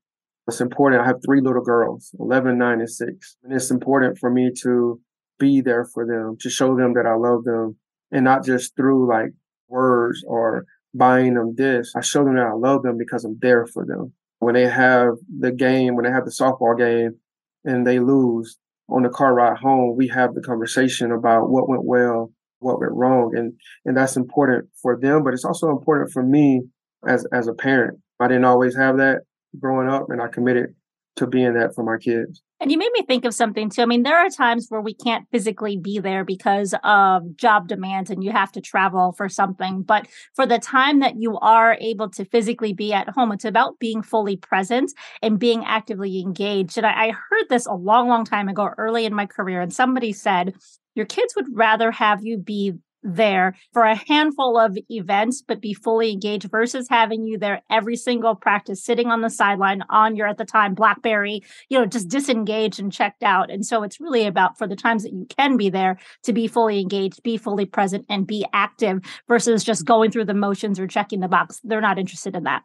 It's 0.46 0.60
important. 0.60 1.02
I 1.02 1.06
have 1.06 1.20
three 1.24 1.40
little 1.40 1.62
girls, 1.62 2.14
11, 2.18 2.58
9, 2.58 2.80
and 2.80 2.90
6. 2.90 3.36
And 3.44 3.52
it's 3.52 3.70
important 3.70 4.18
for 4.18 4.30
me 4.30 4.50
to 4.62 5.00
be 5.38 5.60
there 5.60 5.84
for 5.84 6.06
them, 6.06 6.36
to 6.40 6.50
show 6.50 6.76
them 6.76 6.94
that 6.94 7.06
I 7.06 7.14
love 7.14 7.44
them 7.44 7.76
and 8.10 8.24
not 8.24 8.44
just 8.44 8.76
through 8.76 9.08
like 9.08 9.30
words 9.68 10.24
or 10.26 10.66
buying 10.94 11.34
them 11.34 11.54
this. 11.56 11.92
I 11.96 12.00
show 12.00 12.24
them 12.24 12.36
that 12.36 12.46
I 12.46 12.52
love 12.52 12.82
them 12.82 12.98
because 12.98 13.24
I'm 13.24 13.38
there 13.40 13.66
for 13.66 13.84
them. 13.84 14.12
When 14.38 14.54
they 14.54 14.68
have 14.68 15.14
the 15.38 15.52
game, 15.52 15.94
when 15.94 16.04
they 16.04 16.10
have 16.10 16.24
the 16.24 16.30
softball 16.30 16.76
game 16.76 17.16
and 17.64 17.86
they 17.86 17.98
lose 17.98 18.58
on 18.88 19.02
the 19.02 19.08
car 19.08 19.34
ride 19.34 19.58
home, 19.58 19.96
we 19.96 20.08
have 20.08 20.34
the 20.34 20.40
conversation 20.40 21.12
about 21.12 21.50
what 21.50 21.68
went 21.68 21.84
well, 21.84 22.32
what 22.58 22.80
went 22.80 22.92
wrong. 22.92 23.36
And, 23.36 23.52
and 23.84 23.96
that's 23.96 24.16
important 24.16 24.68
for 24.80 24.98
them, 24.98 25.22
but 25.22 25.34
it's 25.34 25.44
also 25.44 25.70
important 25.70 26.10
for 26.10 26.22
me 26.22 26.62
as, 27.06 27.26
as 27.32 27.46
a 27.46 27.54
parent. 27.54 27.98
I 28.18 28.28
didn't 28.28 28.44
always 28.44 28.76
have 28.76 28.96
that 28.98 29.22
growing 29.58 29.88
up 29.88 30.10
and 30.10 30.20
I 30.20 30.28
committed 30.28 30.74
to 31.16 31.26
being 31.26 31.54
that 31.54 31.74
for 31.74 31.84
my 31.84 31.98
kids. 31.98 32.42
And 32.60 32.70
you 32.70 32.76
made 32.76 32.92
me 32.92 33.02
think 33.02 33.24
of 33.24 33.32
something 33.32 33.70
too. 33.70 33.80
I 33.80 33.86
mean, 33.86 34.02
there 34.02 34.18
are 34.18 34.28
times 34.28 34.66
where 34.68 34.82
we 34.82 34.92
can't 34.92 35.26
physically 35.32 35.78
be 35.78 35.98
there 35.98 36.26
because 36.26 36.74
of 36.84 37.34
job 37.36 37.68
demands 37.68 38.10
and 38.10 38.22
you 38.22 38.32
have 38.32 38.52
to 38.52 38.60
travel 38.60 39.12
for 39.12 39.30
something. 39.30 39.82
But 39.82 40.06
for 40.36 40.44
the 40.44 40.58
time 40.58 41.00
that 41.00 41.16
you 41.16 41.38
are 41.38 41.78
able 41.80 42.10
to 42.10 42.24
physically 42.26 42.74
be 42.74 42.92
at 42.92 43.08
home, 43.08 43.32
it's 43.32 43.46
about 43.46 43.78
being 43.78 44.02
fully 44.02 44.36
present 44.36 44.92
and 45.22 45.38
being 45.38 45.64
actively 45.64 46.20
engaged. 46.20 46.76
And 46.76 46.86
I, 46.86 47.06
I 47.06 47.10
heard 47.12 47.48
this 47.48 47.64
a 47.64 47.72
long, 47.72 48.08
long 48.08 48.26
time 48.26 48.48
ago, 48.48 48.70
early 48.76 49.06
in 49.06 49.14
my 49.14 49.24
career. 49.24 49.62
And 49.62 49.72
somebody 49.72 50.12
said, 50.12 50.54
your 50.94 51.06
kids 51.06 51.34
would 51.36 51.46
rather 51.52 51.90
have 51.90 52.22
you 52.22 52.36
be 52.36 52.74
there 53.02 53.54
for 53.72 53.82
a 53.82 53.94
handful 53.94 54.58
of 54.58 54.76
events, 54.90 55.42
but 55.46 55.60
be 55.60 55.74
fully 55.74 56.12
engaged 56.12 56.50
versus 56.50 56.88
having 56.88 57.26
you 57.26 57.38
there 57.38 57.62
every 57.70 57.96
single 57.96 58.34
practice, 58.34 58.84
sitting 58.84 59.08
on 59.08 59.22
the 59.22 59.30
sideline 59.30 59.82
on 59.88 60.16
your, 60.16 60.26
at 60.26 60.38
the 60.38 60.44
time, 60.44 60.74
Blackberry, 60.74 61.42
you 61.68 61.78
know, 61.78 61.86
just 61.86 62.08
disengaged 62.08 62.78
and 62.78 62.92
checked 62.92 63.22
out. 63.22 63.50
And 63.50 63.64
so 63.64 63.82
it's 63.82 64.00
really 64.00 64.26
about 64.26 64.58
for 64.58 64.66
the 64.66 64.76
times 64.76 65.02
that 65.02 65.12
you 65.12 65.26
can 65.26 65.56
be 65.56 65.70
there 65.70 65.98
to 66.24 66.32
be 66.32 66.46
fully 66.46 66.80
engaged, 66.80 67.22
be 67.22 67.36
fully 67.36 67.64
present, 67.64 68.04
and 68.08 68.26
be 68.26 68.44
active 68.52 69.00
versus 69.28 69.64
just 69.64 69.84
going 69.84 70.10
through 70.10 70.26
the 70.26 70.34
motions 70.34 70.78
or 70.78 70.86
checking 70.86 71.20
the 71.20 71.28
box. 71.28 71.60
They're 71.64 71.80
not 71.80 71.98
interested 71.98 72.36
in 72.36 72.44
that. 72.44 72.62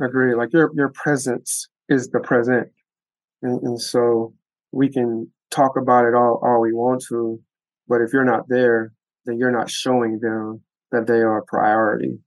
I 0.00 0.06
agree. 0.06 0.34
Like 0.34 0.52
your, 0.52 0.70
your 0.74 0.92
presence 0.94 1.68
is 1.88 2.08
the 2.08 2.20
present. 2.20 2.68
And, 3.42 3.62
and 3.62 3.80
so 3.80 4.34
we 4.72 4.90
can 4.90 5.30
talk 5.50 5.76
about 5.80 6.06
it 6.06 6.14
all, 6.14 6.40
all 6.42 6.60
we 6.60 6.72
want 6.72 7.04
to, 7.10 7.40
but 7.86 8.00
if 8.00 8.12
you're 8.12 8.24
not 8.24 8.48
there, 8.48 8.92
then 9.26 9.38
you're 9.38 9.50
not 9.50 9.70
showing 9.70 10.18
them 10.20 10.62
that 10.92 11.06
they 11.06 11.18
are 11.18 11.38
a 11.38 11.44
priority. 11.44 12.18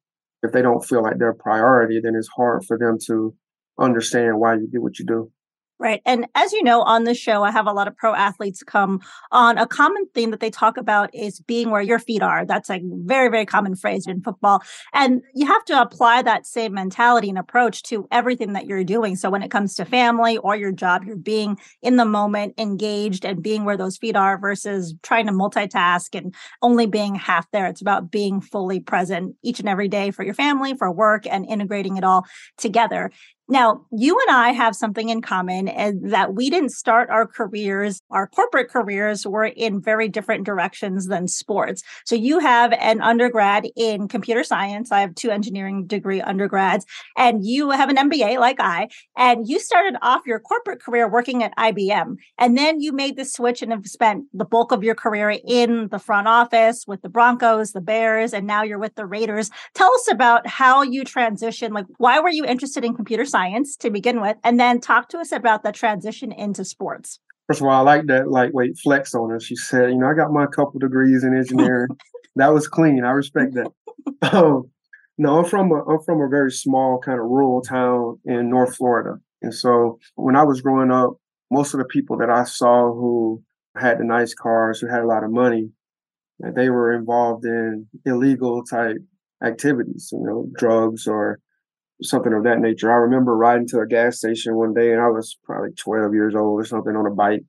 If 0.43 0.51
they 0.51 0.61
don't 0.61 0.85
feel 0.85 1.03
like 1.03 1.17
they're 1.17 1.29
a 1.29 1.35
priority, 1.35 1.99
then 2.01 2.15
it's 2.15 2.29
hard 2.35 2.63
for 2.65 2.77
them 2.77 2.97
to 3.07 3.33
understand 3.79 4.39
why 4.39 4.55
you 4.55 4.67
do 4.71 4.81
what 4.81 4.99
you 4.99 5.05
do. 5.05 5.31
Right. 5.79 6.01
And 6.07 6.25
as 6.33 6.53
you 6.53 6.63
know, 6.63 6.81
on 6.81 7.03
this 7.03 7.19
show, 7.19 7.43
I 7.43 7.51
have 7.51 7.67
a 7.67 7.71
lot 7.71 7.87
of 7.87 7.95
pro 7.95 8.15
athletes 8.15 8.63
come 8.63 8.99
on. 9.31 9.59
A 9.59 9.67
common 9.67 10.07
theme 10.15 10.31
that 10.31 10.39
they 10.39 10.49
talk 10.49 10.75
about 10.75 11.13
is 11.13 11.39
being 11.41 11.69
where 11.69 11.83
your 11.83 11.99
feet 11.99 12.23
are. 12.23 12.47
That's 12.47 12.71
a 12.71 12.81
very, 12.83 13.29
very 13.29 13.45
common 13.45 13.75
phrase 13.75 14.07
in 14.07 14.21
football. 14.23 14.63
And 14.91 15.21
you 15.35 15.45
have 15.45 15.63
to 15.65 15.79
apply 15.79 16.23
that 16.23 16.47
same 16.47 16.73
mentality 16.73 17.29
and 17.29 17.37
approach 17.37 17.83
to 17.83 18.07
everything 18.11 18.53
that 18.53 18.65
you're 18.65 18.83
doing. 18.83 19.15
So 19.15 19.29
when 19.29 19.43
it 19.43 19.51
comes 19.51 19.75
to 19.75 19.85
family 19.85 20.37
or 20.39 20.55
your 20.55 20.71
job, 20.71 21.03
you're 21.05 21.15
being 21.15 21.59
in 21.83 21.97
the 21.97 22.05
moment, 22.05 22.55
engaged, 22.57 23.23
and 23.23 23.43
being 23.43 23.63
where 23.63 23.77
those 23.77 23.97
feet 23.97 24.15
are 24.15 24.39
versus 24.39 24.95
trying 25.03 25.27
to 25.27 25.31
multitask 25.31 26.17
and 26.17 26.33
only 26.63 26.87
being 26.87 27.13
half 27.13 27.45
there. 27.51 27.67
It's 27.67 27.81
about 27.81 28.09
being 28.09 28.41
fully 28.41 28.79
present 28.79 29.35
each 29.43 29.59
and 29.59 29.69
every 29.69 29.89
day 29.89 30.09
for 30.09 30.23
your 30.23 30.33
family, 30.33 30.75
for 30.75 30.91
work, 30.91 31.27
and 31.27 31.45
integrating 31.45 31.97
it 31.97 32.03
all 32.03 32.25
together. 32.57 33.11
Now, 33.49 33.85
you 33.91 34.19
and 34.27 34.35
I 34.35 34.51
have 34.51 34.75
something 34.75 35.07
in 35.07 35.21
common 35.21 35.69
and 35.69 36.11
that 36.11 36.33
we 36.33 36.49
didn't 36.49 36.71
start 36.71 37.09
our 37.09 37.25
careers, 37.25 38.01
our 38.11 38.27
corporate 38.27 38.69
careers 38.69 39.25
were 39.25 39.45
in 39.45 39.81
very 39.81 40.09
different 40.09 40.45
directions 40.45 41.07
than 41.07 41.29
sports. 41.29 41.81
So 42.05 42.15
you 42.15 42.39
have 42.39 42.73
an 42.73 42.99
undergrad 42.99 43.69
in 43.77 44.09
computer 44.09 44.43
science. 44.43 44.91
I 44.91 44.99
have 44.99 45.15
two 45.15 45.31
engineering 45.31 45.87
degree 45.87 46.19
undergrads 46.19 46.85
and 47.15 47.45
you 47.45 47.69
have 47.69 47.87
an 47.89 47.95
MBA 47.95 48.37
like 48.37 48.57
I, 48.59 48.89
and 49.15 49.47
you 49.47 49.59
started 49.59 49.95
off 50.01 50.23
your 50.25 50.41
corporate 50.41 50.81
career 50.81 51.09
working 51.09 51.41
at 51.41 51.55
IBM. 51.55 52.17
And 52.37 52.57
then 52.57 52.81
you 52.81 52.91
made 52.91 53.15
the 53.15 53.23
switch 53.23 53.61
and 53.61 53.71
have 53.71 53.87
spent 53.87 54.25
the 54.33 54.43
bulk 54.43 54.73
of 54.73 54.83
your 54.83 54.95
career 54.95 55.37
in 55.47 55.87
the 55.87 55.99
front 55.99 56.27
office 56.27 56.83
with 56.85 57.01
the 57.01 57.09
Broncos, 57.09 57.71
the 57.71 57.79
Bears, 57.79 58.33
and 58.33 58.45
now 58.45 58.63
you're 58.63 58.77
with 58.77 58.95
the 58.95 59.05
Raiders. 59.05 59.51
Tell 59.73 59.93
us 59.93 60.11
about 60.11 60.45
how 60.47 60.81
you 60.81 61.05
transitioned. 61.05 61.71
Like, 61.71 61.85
why 61.97 62.19
were 62.19 62.29
you 62.29 62.43
interested 62.43 62.83
in 62.83 62.93
computer 62.93 63.23
science? 63.23 63.36
Science 63.37 63.75
to 63.77 63.89
begin 63.89 64.19
with, 64.19 64.37
and 64.43 64.59
then 64.59 64.79
talk 64.79 65.09
to 65.09 65.19
us 65.19 65.31
about 65.31 65.63
the 65.63 65.71
transition 65.71 66.31
into 66.31 66.65
sports. 66.65 67.19
First 67.47 67.61
of 67.61 67.67
all, 67.67 67.73
I 67.73 67.79
like 67.79 68.07
that 68.07 68.29
lightweight 68.29 68.77
flex 68.83 69.13
on 69.13 69.29
her. 69.29 69.39
She 69.39 69.55
said, 69.55 69.91
you 69.91 69.97
know, 69.97 70.07
I 70.07 70.13
got 70.13 70.31
my 70.31 70.47
couple 70.47 70.79
degrees 70.79 71.23
in 71.23 71.37
engineering. 71.37 71.89
that 72.35 72.53
was 72.53 72.67
clean. 72.67 73.03
I 73.03 73.11
respect 73.11 73.53
that. 73.53 73.71
um, 74.33 74.69
no, 75.17 75.39
I'm 75.39 75.45
from 75.45 75.71
a 75.71 75.83
I'm 75.85 76.01
from 76.03 76.21
a 76.21 76.27
very 76.27 76.51
small 76.51 76.99
kind 76.99 77.19
of 77.19 77.25
rural 77.25 77.61
town 77.61 78.19
in 78.25 78.49
North 78.49 78.75
Florida. 78.75 79.19
And 79.41 79.53
so 79.53 79.99
when 80.15 80.35
I 80.35 80.43
was 80.43 80.61
growing 80.61 80.91
up, 80.91 81.13
most 81.51 81.73
of 81.73 81.77
the 81.79 81.85
people 81.85 82.17
that 82.17 82.29
I 82.29 82.43
saw 82.43 82.91
who 82.91 83.43
had 83.77 83.99
the 83.99 84.03
nice 84.03 84.33
cars, 84.33 84.79
who 84.79 84.87
had 84.87 85.01
a 85.01 85.07
lot 85.07 85.23
of 85.23 85.31
money, 85.31 85.69
they 86.39 86.69
were 86.69 86.93
involved 86.93 87.45
in 87.45 87.87
illegal 88.05 88.63
type 88.63 88.97
activities, 89.43 90.09
you 90.11 90.25
know, 90.25 90.49
drugs 90.57 91.07
or 91.07 91.39
something 92.01 92.33
of 92.33 92.43
that 92.43 92.59
nature. 92.59 92.91
I 92.91 92.97
remember 92.97 93.35
riding 93.35 93.67
to 93.69 93.79
a 93.79 93.87
gas 93.87 94.17
station 94.17 94.55
one 94.55 94.73
day 94.73 94.91
and 94.91 95.01
I 95.01 95.07
was 95.07 95.37
probably 95.43 95.71
12 95.71 96.13
years 96.13 96.35
old 96.35 96.61
or 96.61 96.65
something 96.65 96.95
on 96.95 97.07
a 97.07 97.11
bike. 97.11 97.43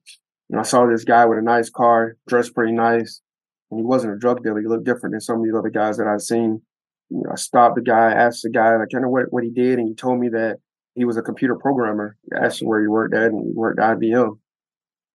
And 0.49 0.59
I 0.59 0.63
saw 0.63 0.85
this 0.87 1.03
guy 1.03 1.25
with 1.25 1.37
a 1.37 1.43
nice 1.43 1.69
car, 1.69 2.15
dressed 2.27 2.55
pretty 2.55 2.73
nice. 2.73 3.21
And 3.69 3.79
he 3.79 3.85
wasn't 3.85 4.13
a 4.13 4.17
drug 4.17 4.43
dealer. 4.43 4.59
He 4.59 4.67
looked 4.67 4.85
different 4.85 5.13
than 5.13 5.21
some 5.21 5.39
of 5.39 5.43
these 5.43 5.53
other 5.55 5.69
guys 5.69 5.97
that 5.97 6.07
I'd 6.07 6.21
seen. 6.21 6.61
You 7.09 7.21
know, 7.23 7.31
I 7.31 7.35
stopped 7.35 7.75
the 7.75 7.81
guy, 7.81 8.11
asked 8.11 8.41
the 8.41 8.49
guy 8.49 8.75
like 8.77 8.89
kind 8.91 9.05
of 9.05 9.11
what, 9.11 9.31
what 9.31 9.43
he 9.43 9.51
did. 9.51 9.77
And 9.77 9.87
he 9.87 9.93
told 9.93 10.19
me 10.19 10.29
that 10.29 10.57
he 10.95 11.05
was 11.05 11.17
a 11.17 11.21
computer 11.21 11.55
programmer. 11.55 12.17
I 12.35 12.45
asked 12.45 12.61
him 12.61 12.67
where 12.67 12.81
he 12.81 12.87
worked 12.87 13.13
at 13.13 13.27
and 13.27 13.45
he 13.45 13.53
worked 13.53 13.79
at 13.79 13.97
IBM. 13.97 14.39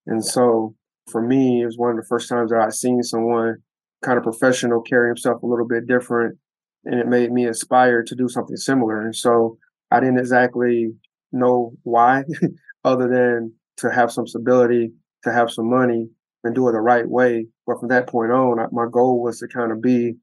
And 0.06 0.24
so 0.24 0.76
for 1.10 1.20
me, 1.20 1.62
it 1.62 1.66
was 1.66 1.76
one 1.76 1.90
of 1.90 1.96
the 1.96 2.06
first 2.08 2.28
times 2.28 2.50
that 2.50 2.60
I'd 2.60 2.74
seen 2.74 3.02
someone 3.02 3.56
kind 4.02 4.18
of 4.18 4.24
professional 4.24 4.82
carry 4.82 5.08
himself 5.08 5.42
a 5.42 5.46
little 5.46 5.66
bit 5.66 5.86
different 5.86 6.38
and 6.84 7.00
it 7.00 7.06
made 7.06 7.32
me 7.32 7.46
aspire 7.46 8.02
to 8.02 8.14
do 8.14 8.28
something 8.28 8.56
similar. 8.56 9.02
And 9.02 9.14
so 9.14 9.58
I 9.90 10.00
didn't 10.00 10.18
exactly 10.18 10.92
know 11.32 11.72
why, 11.82 12.24
other 12.84 13.08
than 13.08 13.52
to 13.78 13.90
have 13.90 14.12
some 14.12 14.26
stability, 14.26 14.92
to 15.24 15.32
have 15.32 15.50
some 15.50 15.68
money, 15.68 16.08
and 16.44 16.54
do 16.54 16.68
it 16.68 16.72
the 16.72 16.80
right 16.80 17.08
way. 17.08 17.46
But 17.66 17.80
from 17.80 17.88
that 17.88 18.06
point 18.06 18.32
on, 18.32 18.58
my 18.72 18.86
goal 18.90 19.22
was 19.22 19.38
to 19.40 19.48
kind 19.48 19.72
of 19.72 19.80
be, 19.80 20.14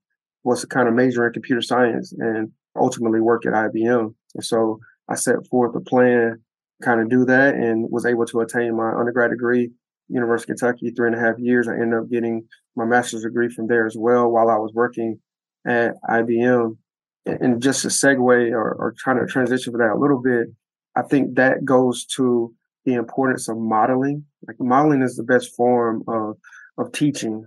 was 0.44 0.62
to 0.62 0.68
kind 0.68 0.88
of 0.88 0.94
major 0.94 1.26
in 1.26 1.34
computer 1.34 1.62
science 1.62 2.14
and 2.18 2.52
ultimately 2.80 3.20
work 3.20 3.46
at 3.46 3.54
IBM. 3.54 4.14
And 4.36 4.46
so 4.46 4.80
I 5.10 5.16
set 5.16 5.36
forth 5.50 5.76
a 5.76 5.82
plan, 5.82 6.42
kind 6.84 7.02
of 7.02 7.10
do 7.10 7.26
that, 7.26 7.56
and 7.56 7.90
was 7.90 8.06
able 8.06 8.26
to 8.28 8.42
attain 8.42 8.78
my 8.78 8.94
undergrad 8.94 9.32
degree, 9.32 9.72
University 10.08 10.54
of 10.54 10.60
Kentucky, 10.60 10.92
three 10.92 11.08
and 11.08 11.16
a 11.16 11.20
half 11.20 11.40
years. 11.40 11.68
I 11.68 11.74
ended 11.74 12.00
up 12.00 12.10
getting 12.10 12.48
my 12.76 12.86
master's 12.86 13.24
degree 13.24 13.50
from 13.50 13.68
there 13.68 13.86
as 13.86 13.96
well 13.98 14.30
while 14.30 14.50
I 14.50 14.58
was 14.58 14.72
working 14.74 15.20
at 15.68 15.96
IBM. 16.10 16.78
And 17.26 17.62
just 17.62 17.86
a 17.86 17.90
segue 17.90 18.52
or, 18.52 18.74
or 18.74 18.96
trying 18.98 19.20
to 19.20 19.32
transition 19.32 19.72
for 19.72 19.78
that 19.78 19.96
a 19.96 20.00
little 20.00 20.20
bit, 20.20 20.48
I 20.96 21.04
think 21.04 21.36
that 21.36 21.64
goes 21.64 22.06
to 22.18 22.54
the 22.86 22.96
importance 22.96 23.48
of 23.48 23.58
modeling. 23.58 24.26
Like 24.48 24.60
modeling 24.60 25.04
is 25.04 25.16
the 25.16 25.24
best 25.24 25.56
form 25.56 26.04
of 26.08 26.38
of 26.78 26.92
teaching. 26.92 27.46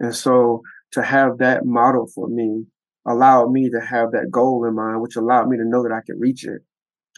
And 0.00 0.14
so 0.14 0.62
to 0.92 1.02
have 1.02 1.38
that 1.38 1.64
model 1.64 2.06
for 2.14 2.28
me 2.28 2.66
allowed 3.06 3.50
me 3.52 3.70
to 3.70 3.80
have 3.80 4.12
that 4.12 4.30
goal 4.30 4.64
in 4.64 4.74
mind, 4.74 5.00
which 5.00 5.16
allowed 5.16 5.48
me 5.48 5.56
to 5.56 5.64
know 5.64 5.82
that 5.82 5.92
I 5.92 6.00
could 6.00 6.20
reach 6.20 6.44
it. 6.44 6.62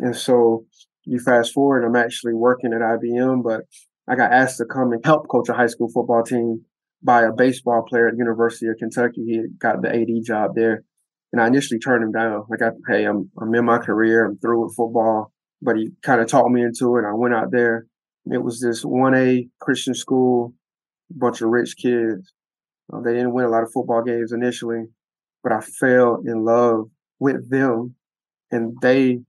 And 0.01 0.15
so 0.15 0.67
you 1.05 1.19
fast 1.19 1.53
forward, 1.53 1.85
I'm 1.85 1.97
actually 1.97 2.35
working 2.35 2.73
at 2.73 2.81
IBM, 2.81 3.43
but 3.43 3.63
I 4.09 4.15
got 4.15 4.33
asked 4.33 4.59
to 4.59 4.65
come 4.65 4.93
and 4.93 5.05
help 5.05 5.29
coach 5.29 5.49
a 5.49 5.55
high 5.55 5.67
school 5.67 5.89
football 5.89 6.23
team 6.23 6.65
by 7.03 7.23
a 7.23 7.33
baseball 7.33 7.83
player 7.83 8.09
at 8.09 8.15
the 8.15 8.19
University 8.19 8.67
of 8.67 8.77
Kentucky. 8.79 9.25
He 9.25 9.43
got 9.59 9.83
the 9.83 9.89
AD 9.89 10.25
job 10.25 10.53
there. 10.55 10.83
And 11.33 11.41
I 11.41 11.47
initially 11.47 11.79
turned 11.79 12.03
him 12.03 12.13
down. 12.13 12.45
Like, 12.49 12.63
I, 12.63 12.71
hey, 12.89 13.05
I'm, 13.05 13.31
I'm 13.41 13.55
in 13.55 13.65
my 13.65 13.79
career. 13.79 14.25
I'm 14.25 14.39
through 14.39 14.65
with 14.65 14.75
football. 14.75 15.33
But 15.61 15.77
he 15.77 15.91
kind 16.03 16.21
of 16.21 16.29
talked 16.29 16.51
me 16.51 16.63
into 16.63 16.97
it. 16.97 17.05
I 17.05 17.13
went 17.13 17.35
out 17.35 17.51
there. 17.51 17.87
It 18.31 18.43
was 18.43 18.61
this 18.61 18.85
1A 18.85 19.49
Christian 19.61 19.95
school, 19.95 20.55
bunch 21.11 21.41
of 21.41 21.49
rich 21.49 21.77
kids. 21.77 22.33
Uh, 22.93 23.01
they 23.01 23.15
didn't 23.15 23.33
win 23.33 23.47
a 23.47 23.51
lot 23.51 23.63
of 23.63 23.73
football 23.73 24.03
games 24.03 24.33
initially, 24.33 24.85
but 25.43 25.53
I 25.53 25.61
fell 25.61 26.23
in 26.25 26.45
love 26.45 26.91
with 27.19 27.51
them 27.51 27.95
and 28.51 28.77
they 28.81 29.21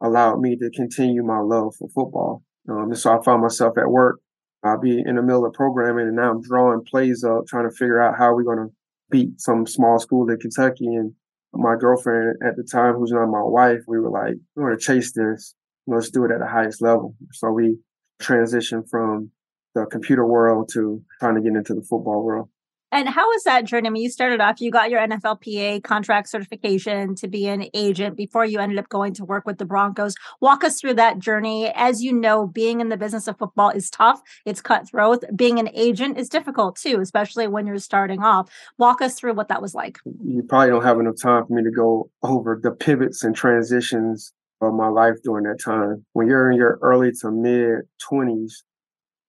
allowed 0.00 0.40
me 0.40 0.56
to 0.56 0.70
continue 0.70 1.24
my 1.24 1.40
love 1.40 1.74
for 1.76 1.88
football. 1.88 2.42
Um, 2.68 2.90
and 2.90 2.98
so 2.98 3.18
I 3.18 3.22
found 3.22 3.42
myself 3.42 3.76
at 3.78 3.90
work 3.90 4.20
I'll 4.64 4.80
be 4.80 5.02
in 5.04 5.16
the 5.16 5.22
middle 5.22 5.46
of 5.46 5.52
programming 5.52 6.08
and 6.08 6.16
now 6.16 6.30
I'm 6.30 6.42
drawing 6.42 6.84
plays 6.84 7.24
up, 7.24 7.46
trying 7.46 7.68
to 7.68 7.74
figure 7.74 8.00
out 8.00 8.18
how 8.18 8.34
we're 8.34 8.42
going 8.42 8.68
to 8.68 8.74
beat 9.10 9.40
some 9.40 9.66
small 9.66 9.98
school 9.98 10.28
in 10.28 10.38
Kentucky. 10.38 10.86
And 10.86 11.12
my 11.52 11.76
girlfriend 11.76 12.36
at 12.44 12.56
the 12.56 12.64
time, 12.64 12.94
who's 12.94 13.12
not 13.12 13.26
my 13.26 13.42
wife, 13.42 13.80
we 13.86 13.98
were 13.98 14.10
like, 14.10 14.34
we 14.56 14.62
want 14.62 14.78
to 14.78 14.84
chase 14.84 15.12
this. 15.12 15.54
Let's 15.86 16.10
do 16.10 16.24
it 16.24 16.32
at 16.32 16.40
the 16.40 16.46
highest 16.46 16.82
level. 16.82 17.14
So 17.32 17.50
we 17.50 17.78
transitioned 18.20 18.90
from 18.90 19.30
the 19.74 19.86
computer 19.86 20.26
world 20.26 20.70
to 20.74 21.02
trying 21.20 21.36
to 21.36 21.40
get 21.40 21.56
into 21.56 21.74
the 21.74 21.82
football 21.82 22.24
world. 22.24 22.48
And 22.90 23.08
how 23.08 23.28
was 23.28 23.44
that 23.44 23.64
journey? 23.66 23.86
I 23.86 23.90
mean, 23.90 24.02
you 24.02 24.10
started 24.10 24.40
off, 24.40 24.60
you 24.60 24.70
got 24.70 24.90
your 24.90 25.00
NFLPA 25.00 25.84
contract 25.84 26.28
certification 26.28 27.14
to 27.16 27.28
be 27.28 27.46
an 27.46 27.66
agent 27.74 28.16
before 28.16 28.46
you 28.46 28.58
ended 28.60 28.78
up 28.78 28.88
going 28.88 29.12
to 29.14 29.26
work 29.26 29.46
with 29.46 29.58
the 29.58 29.66
Broncos. 29.66 30.14
Walk 30.40 30.64
us 30.64 30.80
through 30.80 30.94
that 30.94 31.18
journey. 31.18 31.70
As 31.74 32.02
you 32.02 32.14
know, 32.14 32.46
being 32.46 32.80
in 32.80 32.88
the 32.88 32.96
business 32.96 33.28
of 33.28 33.36
football 33.36 33.68
is 33.70 33.90
tough, 33.90 34.22
it's 34.46 34.62
cutthroat. 34.62 35.22
Being 35.36 35.58
an 35.58 35.68
agent 35.74 36.18
is 36.18 36.30
difficult 36.30 36.76
too, 36.76 37.00
especially 37.00 37.46
when 37.46 37.66
you're 37.66 37.78
starting 37.78 38.22
off. 38.22 38.50
Walk 38.78 39.02
us 39.02 39.14
through 39.14 39.34
what 39.34 39.48
that 39.48 39.60
was 39.60 39.74
like. 39.74 39.98
You 40.24 40.42
probably 40.42 40.70
don't 40.70 40.84
have 40.84 40.98
enough 40.98 41.20
time 41.20 41.46
for 41.46 41.52
me 41.52 41.62
to 41.62 41.70
go 41.70 42.10
over 42.22 42.58
the 42.62 42.70
pivots 42.70 43.22
and 43.22 43.36
transitions 43.36 44.32
of 44.62 44.72
my 44.72 44.88
life 44.88 45.16
during 45.22 45.44
that 45.44 45.60
time. 45.62 46.06
When 46.14 46.26
you're 46.26 46.50
in 46.50 46.56
your 46.56 46.78
early 46.80 47.12
to 47.20 47.30
mid 47.30 47.80
20s, 48.10 48.52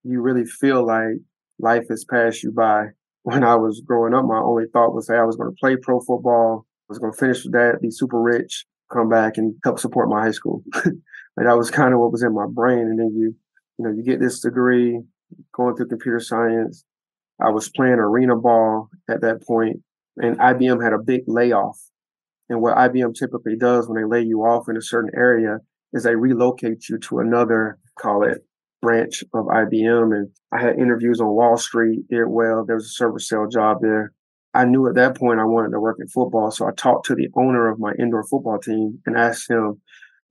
you 0.03 0.21
really 0.21 0.45
feel 0.45 0.85
like 0.85 1.17
life 1.59 1.87
has 1.89 2.05
passed 2.05 2.41
you 2.41 2.51
by 2.51 2.87
when 3.29 3.43
I 3.43 3.55
was 3.55 3.81
growing 3.85 4.13
up, 4.13 4.25
my 4.25 4.39
only 4.39 4.65
thought 4.73 4.93
was, 4.93 5.07
hey, 5.07 5.17
I 5.17 5.23
was 5.23 5.35
going 5.35 5.51
to 5.51 5.55
play 5.59 5.75
pro 5.75 5.99
football. 5.99 6.65
I 6.65 6.89
was 6.89 6.99
going 6.99 7.11
to 7.11 7.17
finish 7.17 7.43
with 7.43 7.53
that, 7.53 7.79
be 7.81 7.91
super 7.91 8.19
rich, 8.19 8.65
come 8.91 9.09
back 9.09 9.37
and 9.37 9.55
help 9.63 9.79
support 9.79 10.09
my 10.09 10.21
high 10.21 10.31
school. 10.31 10.63
that 10.73 11.57
was 11.57 11.69
kind 11.69 11.93
of 11.93 11.99
what 11.99 12.11
was 12.11 12.23
in 12.23 12.33
my 12.33 12.47
brain. 12.51 12.79
And 12.79 12.99
then 12.99 13.13
you, 13.15 13.35
you 13.77 13.85
know, 13.85 13.91
you 13.91 14.03
get 14.03 14.19
this 14.19 14.39
degree, 14.39 14.99
going 15.53 15.75
through 15.75 15.87
computer 15.87 16.19
science. 16.19 16.85
I 17.39 17.51
was 17.51 17.69
playing 17.69 17.93
arena 17.93 18.35
ball 18.35 18.89
at 19.09 19.21
that 19.21 19.41
and 20.17 20.39
IBM 20.39 20.83
had 20.83 20.93
a 20.93 20.97
big 20.97 21.21
layoff. 21.27 21.79
And 22.49 22.61
what 22.61 22.75
IBM 22.75 23.13
typically 23.13 23.55
does 23.55 23.87
when 23.87 24.01
they 24.01 24.07
lay 24.07 24.25
you 24.25 24.41
off 24.41 24.67
in 24.67 24.75
a 24.75 24.81
certain 24.81 25.11
area 25.15 25.59
is 25.93 26.03
they 26.03 26.15
relocate 26.15 26.89
you 26.89 26.97
to 26.97 27.19
another, 27.19 27.77
call 27.97 28.23
it 28.23 28.43
branch 28.81 29.23
of 29.33 29.45
IBM. 29.45 30.15
And 30.15 30.29
I 30.51 30.61
had 30.61 30.79
interviews 30.79 31.21
on 31.21 31.27
Wall 31.27 31.57
Street, 31.57 32.07
did 32.09 32.27
well. 32.27 32.65
There 32.65 32.75
was 32.75 32.85
a 32.85 32.89
service 32.89 33.27
cell 33.27 33.47
job 33.47 33.77
there. 33.81 34.13
I 34.53 34.65
knew 34.65 34.87
at 34.87 34.95
that 34.95 35.15
point 35.15 35.39
I 35.39 35.45
wanted 35.45 35.71
to 35.71 35.79
work 35.79 35.97
in 35.99 36.07
football. 36.07 36.51
So 36.51 36.67
I 36.67 36.71
talked 36.71 37.05
to 37.07 37.15
the 37.15 37.29
owner 37.35 37.69
of 37.69 37.79
my 37.79 37.91
indoor 37.99 38.23
football 38.23 38.59
team 38.59 38.99
and 39.05 39.17
asked 39.17 39.49
him 39.49 39.81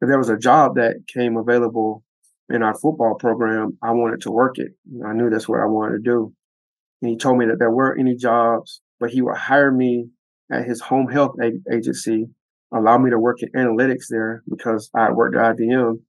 if 0.00 0.08
there 0.08 0.18
was 0.18 0.28
a 0.28 0.38
job 0.38 0.76
that 0.76 1.06
came 1.12 1.36
available 1.36 2.04
in 2.50 2.62
our 2.62 2.74
football 2.74 3.14
program, 3.14 3.76
I 3.82 3.90
wanted 3.90 4.22
to 4.22 4.30
work 4.30 4.58
it. 4.58 4.72
I 5.06 5.12
knew 5.12 5.28
that's 5.28 5.48
what 5.48 5.60
I 5.60 5.66
wanted 5.66 5.98
to 5.98 6.02
do. 6.02 6.32
And 7.02 7.10
he 7.10 7.16
told 7.16 7.38
me 7.38 7.46
that 7.46 7.58
there 7.58 7.70
weren't 7.70 8.00
any 8.00 8.16
jobs, 8.16 8.80
but 8.98 9.10
he 9.10 9.22
would 9.22 9.36
hire 9.36 9.70
me 9.70 10.08
at 10.50 10.64
his 10.64 10.80
home 10.80 11.08
health 11.08 11.36
agency, 11.70 12.26
allow 12.72 12.96
me 12.98 13.10
to 13.10 13.18
work 13.18 13.38
in 13.42 13.50
analytics 13.52 14.06
there 14.08 14.42
because 14.48 14.90
I 14.94 15.10
worked 15.10 15.36
at 15.36 15.56
IBM. 15.56 16.00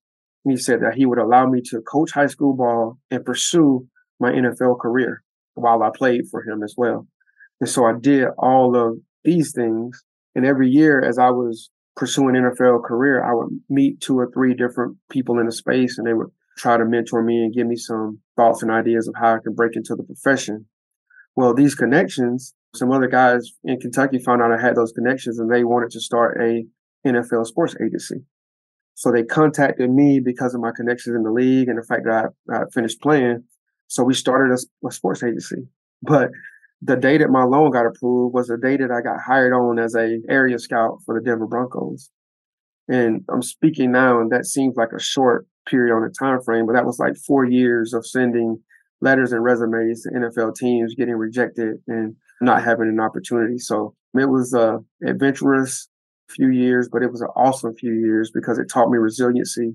He 0.45 0.57
said 0.57 0.81
that 0.81 0.95
he 0.95 1.05
would 1.05 1.19
allow 1.19 1.47
me 1.47 1.61
to 1.65 1.81
coach 1.81 2.11
high 2.11 2.27
school 2.27 2.55
ball 2.55 2.97
and 3.11 3.25
pursue 3.25 3.87
my 4.19 4.31
NFL 4.31 4.79
career 4.79 5.23
while 5.53 5.83
I 5.83 5.89
played 5.93 6.27
for 6.31 6.41
him 6.41 6.63
as 6.63 6.75
well. 6.77 7.07
And 7.59 7.69
so 7.69 7.85
I 7.85 7.93
did 7.99 8.27
all 8.37 8.75
of 8.75 8.97
these 9.23 9.51
things. 9.51 10.01
And 10.35 10.45
every 10.45 10.69
year, 10.69 11.03
as 11.03 11.17
I 11.17 11.29
was 11.29 11.69
pursuing 11.95 12.35
NFL 12.35 12.83
career, 12.85 13.23
I 13.23 13.33
would 13.33 13.49
meet 13.69 13.99
two 13.99 14.17
or 14.17 14.31
three 14.33 14.53
different 14.53 14.97
people 15.09 15.39
in 15.39 15.45
the 15.45 15.51
space 15.51 15.97
and 15.97 16.07
they 16.07 16.13
would 16.13 16.29
try 16.57 16.77
to 16.77 16.85
mentor 16.85 17.23
me 17.23 17.43
and 17.43 17.53
give 17.53 17.67
me 17.67 17.75
some 17.75 18.19
thoughts 18.35 18.61
and 18.61 18.71
ideas 18.71 19.07
of 19.07 19.15
how 19.17 19.35
I 19.35 19.39
can 19.43 19.53
break 19.53 19.75
into 19.75 19.95
the 19.95 20.03
profession. 20.03 20.65
Well, 21.35 21.53
these 21.53 21.75
connections, 21.75 22.53
some 22.75 22.91
other 22.91 23.07
guys 23.07 23.51
in 23.63 23.79
Kentucky 23.79 24.19
found 24.19 24.41
out 24.41 24.51
I 24.51 24.61
had 24.61 24.75
those 24.75 24.91
connections 24.91 25.39
and 25.39 25.51
they 25.51 25.63
wanted 25.63 25.91
to 25.91 25.99
start 25.99 26.39
a 26.41 26.65
NFL 27.05 27.45
sports 27.47 27.75
agency. 27.81 28.23
So 28.99 29.13
they 29.13 29.23
contacted 29.23 29.89
me 29.89 30.19
because 30.19 30.53
of 30.53 30.59
my 30.59 30.71
connections 30.75 31.15
in 31.15 31.23
the 31.23 31.31
league 31.31 31.69
and 31.69 31.77
the 31.77 31.83
fact 31.83 32.03
that 32.03 32.33
I, 32.51 32.57
I 32.57 32.63
finished 32.73 32.99
playing. 32.99 33.45
So 33.87 34.03
we 34.03 34.13
started 34.13 34.53
a, 34.53 34.87
a 34.87 34.91
sports 34.91 35.23
agency. 35.23 35.69
But 36.01 36.31
the 36.81 36.97
day 36.97 37.17
that 37.17 37.29
my 37.29 37.43
loan 37.43 37.71
got 37.71 37.85
approved 37.85 38.33
was 38.33 38.47
the 38.47 38.57
day 38.57 38.75
that 38.75 38.91
I 38.91 38.99
got 38.99 39.21
hired 39.25 39.53
on 39.53 39.79
as 39.79 39.95
a 39.95 40.19
area 40.27 40.59
scout 40.59 40.97
for 41.05 41.17
the 41.17 41.23
Denver 41.23 41.47
Broncos. 41.47 42.09
And 42.89 43.23
I'm 43.31 43.41
speaking 43.41 43.93
now, 43.93 44.19
and 44.19 44.33
that 44.33 44.45
seems 44.45 44.75
like 44.75 44.91
a 44.93 44.99
short 44.99 45.47
period 45.65 45.95
on 45.95 46.01
the 46.01 46.09
time 46.09 46.41
frame, 46.41 46.65
but 46.65 46.73
that 46.73 46.85
was 46.85 46.99
like 46.99 47.15
four 47.15 47.45
years 47.45 47.93
of 47.93 48.05
sending 48.05 48.61
letters 48.99 49.31
and 49.31 49.41
resumes 49.41 50.03
to 50.03 50.09
NFL 50.09 50.55
teams, 50.55 50.93
getting 50.93 51.15
rejected 51.15 51.77
and 51.87 52.17
not 52.41 52.65
having 52.65 52.89
an 52.89 52.99
opportunity. 52.99 53.59
So 53.59 53.95
it 54.13 54.27
was 54.27 54.53
a 54.53 54.79
adventurous 55.07 55.87
few 56.29 56.49
years, 56.49 56.89
but 56.91 57.03
it 57.03 57.11
was 57.11 57.21
an 57.21 57.29
awesome 57.35 57.75
few 57.75 57.93
years 57.93 58.31
because 58.33 58.59
it 58.59 58.69
taught 58.69 58.89
me 58.89 58.97
resiliency. 58.97 59.73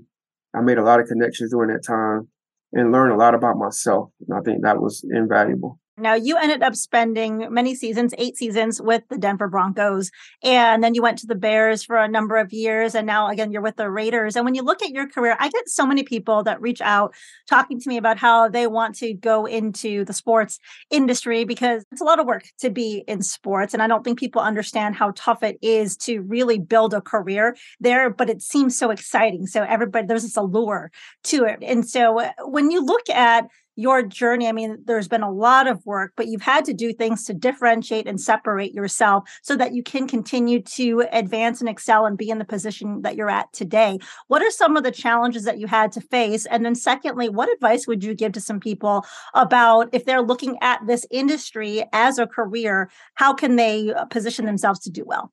I 0.55 0.61
made 0.61 0.79
a 0.79 0.85
lot 0.85 1.01
of 1.01 1.09
connections 1.09 1.51
during 1.51 1.75
that 1.75 1.85
time 1.85 2.29
and 2.73 2.93
learned 2.93 3.13
a 3.13 3.17
lot 3.17 3.35
about 3.35 3.57
myself. 3.57 4.11
And 4.27 4.39
I 4.39 4.41
think 4.43 4.63
that 4.63 4.81
was 4.81 5.05
invaluable. 5.11 5.79
Now, 5.97 6.15
you 6.15 6.37
ended 6.37 6.65
up 6.65 6.75
spending 6.75 7.47
many 7.55 7.77
seasons, 7.77 8.15
eight 8.19 8.37
seasons 8.37 8.83
with 8.83 9.05
the 9.11 9.17
Denver 9.17 9.47
Broncos, 9.47 10.11
and 10.43 10.83
then 10.83 10.95
you 10.95 11.03
went 11.03 11.19
to 11.19 11.27
the 11.29 11.37
Bears 11.37 11.85
for 11.85 11.97
a 11.97 12.09
number 12.09 12.37
of 12.37 12.53
years. 12.53 12.97
And 12.97 13.07
now, 13.07 13.29
again, 13.29 13.53
you're 13.53 13.63
with 13.63 13.77
the 13.77 13.89
Raiders. 13.89 14.35
And 14.35 14.45
when 14.45 14.57
you 14.57 14.63
look 14.63 14.83
at 14.83 14.91
your 14.91 15.09
career, 15.09 15.37
I 15.39 15.49
get 15.51 15.69
so 15.69 15.87
many 15.87 16.03
people 16.03 16.43
that 16.45 16.61
reach 16.61 16.81
out 16.81 17.15
talking 17.49 17.79
to 17.79 17.89
me 17.89 17.97
about 17.97 18.19
how 18.19 18.49
they 18.49 18.67
want 18.67 18.97
to 18.97 19.15
go 19.15 19.47
into 19.47 20.05
the 20.05 20.13
sports 20.13 20.59
industry 20.91 21.45
because 21.45 21.85
it's 21.93 22.01
a 22.01 22.05
lot 22.05 22.19
of 22.19 22.27
work 22.27 22.45
to 22.59 22.71
be 22.71 23.05
in 23.07 23.23
sports. 23.23 23.73
And 23.73 23.81
I 23.81 23.87
don't 23.87 24.03
think 24.03 24.19
people 24.19 24.43
understand 24.43 24.97
how 24.97 25.13
tough 25.15 25.45
it 25.45 25.59
is 25.63 25.97
to 25.99 26.23
really 26.23 26.59
build 26.59 26.93
a 26.93 27.01
career 27.01 27.57
there, 27.79 28.11
but 28.11 28.29
it 28.29 28.43
seems 28.43 28.77
so 28.77 28.91
exciting. 28.91 29.47
So, 29.47 29.63
everybody, 29.63 30.09
there's 30.09 30.25
this 30.25 30.37
allure 30.37 30.91
to 31.25 31.45
it. 31.45 31.61
And 31.63 31.89
so, 31.89 32.19
uh, 32.19 32.33
when 32.47 32.73
you 32.73 32.85
look 32.85 33.09
at 33.11 33.47
your 33.77 34.03
journey, 34.03 34.49
I 34.49 34.53
mean, 34.53 34.79
there's 34.85 35.09
been 35.09 35.23
a 35.23 35.31
lot 35.31 35.67
of 35.67 35.85
work, 35.85 36.13
but 36.17 36.29
you've 36.29 36.43
had 36.43 36.65
to 36.67 36.73
do 36.73 36.93
things 36.93 37.25
to 37.25 37.35
differentiate 37.35 38.07
and 38.07 38.21
separate 38.21 38.73
yourself 38.73 39.29
so 39.43 39.57
that 39.57 39.75
you 39.75 39.83
can 39.83 40.07
continue 40.07 40.63
to 40.63 41.07
advance 41.13 41.61
and 41.61 41.69
excel 41.69 42.07
and 42.07 42.17
be 42.17 42.31
in 42.31 42.39
the 42.39 42.45
position 42.45 43.03
that 43.03 43.17
you're 43.17 43.31
at 43.31 43.53
today. 43.53 43.99
What 44.29 44.43
are 44.43 44.51
some 44.51 44.77
of 44.77 44.85
the 44.85 44.93
challenges 44.93 45.45
that 45.45 45.59
you 45.59 45.67
had 45.67 45.93
to 45.93 46.01
face? 46.01 46.47
And 46.47 46.65
then, 46.65 46.75
secondly, 46.75 47.29
what 47.29 47.53
advice 47.53 47.87
would 47.87 48.05
you 48.05 48.15
give 48.15 48.33
to 48.33 48.41
some 48.41 48.61
people 48.61 49.05
about 49.35 49.89
if 49.93 50.05
they're 50.05 50.23
looking 50.23 50.57
at 50.61 50.81
this 50.87 51.07
industry 51.11 51.85
as 51.93 52.19
a 52.19 52.27
career, 52.27 52.91
how 53.15 53.35
can 53.35 53.57
they 53.57 53.93
uh, 53.93 54.05
position 54.07 54.47
themselves 54.47 54.81
to 54.81 54.91
do 54.91 55.05
well? 55.05 55.33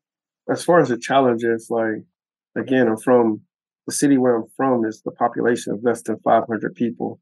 As 0.50 0.64
far 0.64 0.80
as 0.80 0.90
the 0.90 0.98
challenges, 0.98 1.68
like, 1.70 2.04
again, 2.56 2.88
I'm 2.88 2.98
from 2.98 3.42
the 3.86 3.94
city 3.94 4.18
where 4.18 4.36
I'm 4.36 4.48
from 4.58 4.86
is 4.86 5.02
the 5.04 5.12
population 5.12 5.74
of 5.74 5.84
less 5.84 6.02
than 6.02 6.18
500 6.20 6.76
people 6.76 7.20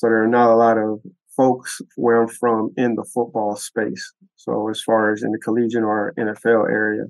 so 0.00 0.06
there 0.06 0.24
are 0.24 0.26
not 0.26 0.50
a 0.50 0.56
lot 0.56 0.78
of 0.78 1.02
folks 1.36 1.82
where 1.96 2.22
I'm 2.22 2.28
from 2.28 2.72
in 2.78 2.94
the 2.94 3.04
football 3.04 3.54
space. 3.54 4.14
So 4.36 4.70
as 4.70 4.80
far 4.80 5.12
as 5.12 5.22
in 5.22 5.30
the 5.30 5.38
collegiate 5.38 5.82
or 5.82 6.14
NFL 6.18 6.70
area. 6.70 7.04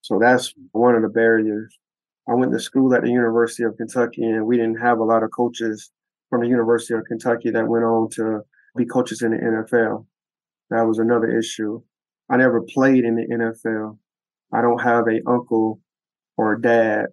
So 0.00 0.18
that's 0.18 0.54
one 0.72 0.94
of 0.94 1.02
the 1.02 1.10
barriers. 1.10 1.78
I 2.26 2.32
went 2.32 2.50
to 2.52 2.58
school 2.58 2.94
at 2.94 3.02
the 3.02 3.10
University 3.10 3.64
of 3.64 3.76
Kentucky 3.76 4.22
and 4.22 4.46
we 4.46 4.56
didn't 4.56 4.80
have 4.80 5.00
a 5.00 5.04
lot 5.04 5.22
of 5.22 5.32
coaches 5.36 5.90
from 6.30 6.40
the 6.40 6.48
University 6.48 6.94
of 6.94 7.04
Kentucky 7.04 7.50
that 7.50 7.68
went 7.68 7.84
on 7.84 8.08
to 8.12 8.40
be 8.74 8.86
coaches 8.86 9.20
in 9.20 9.32
the 9.32 9.36
NFL. 9.36 10.06
That 10.70 10.86
was 10.86 10.98
another 10.98 11.28
issue. 11.38 11.82
I 12.30 12.38
never 12.38 12.62
played 12.62 13.04
in 13.04 13.16
the 13.16 13.26
NFL. 13.26 13.98
I 14.50 14.62
don't 14.62 14.80
have 14.80 15.08
a 15.08 15.20
uncle 15.30 15.78
or 16.38 16.56
dad 16.56 17.08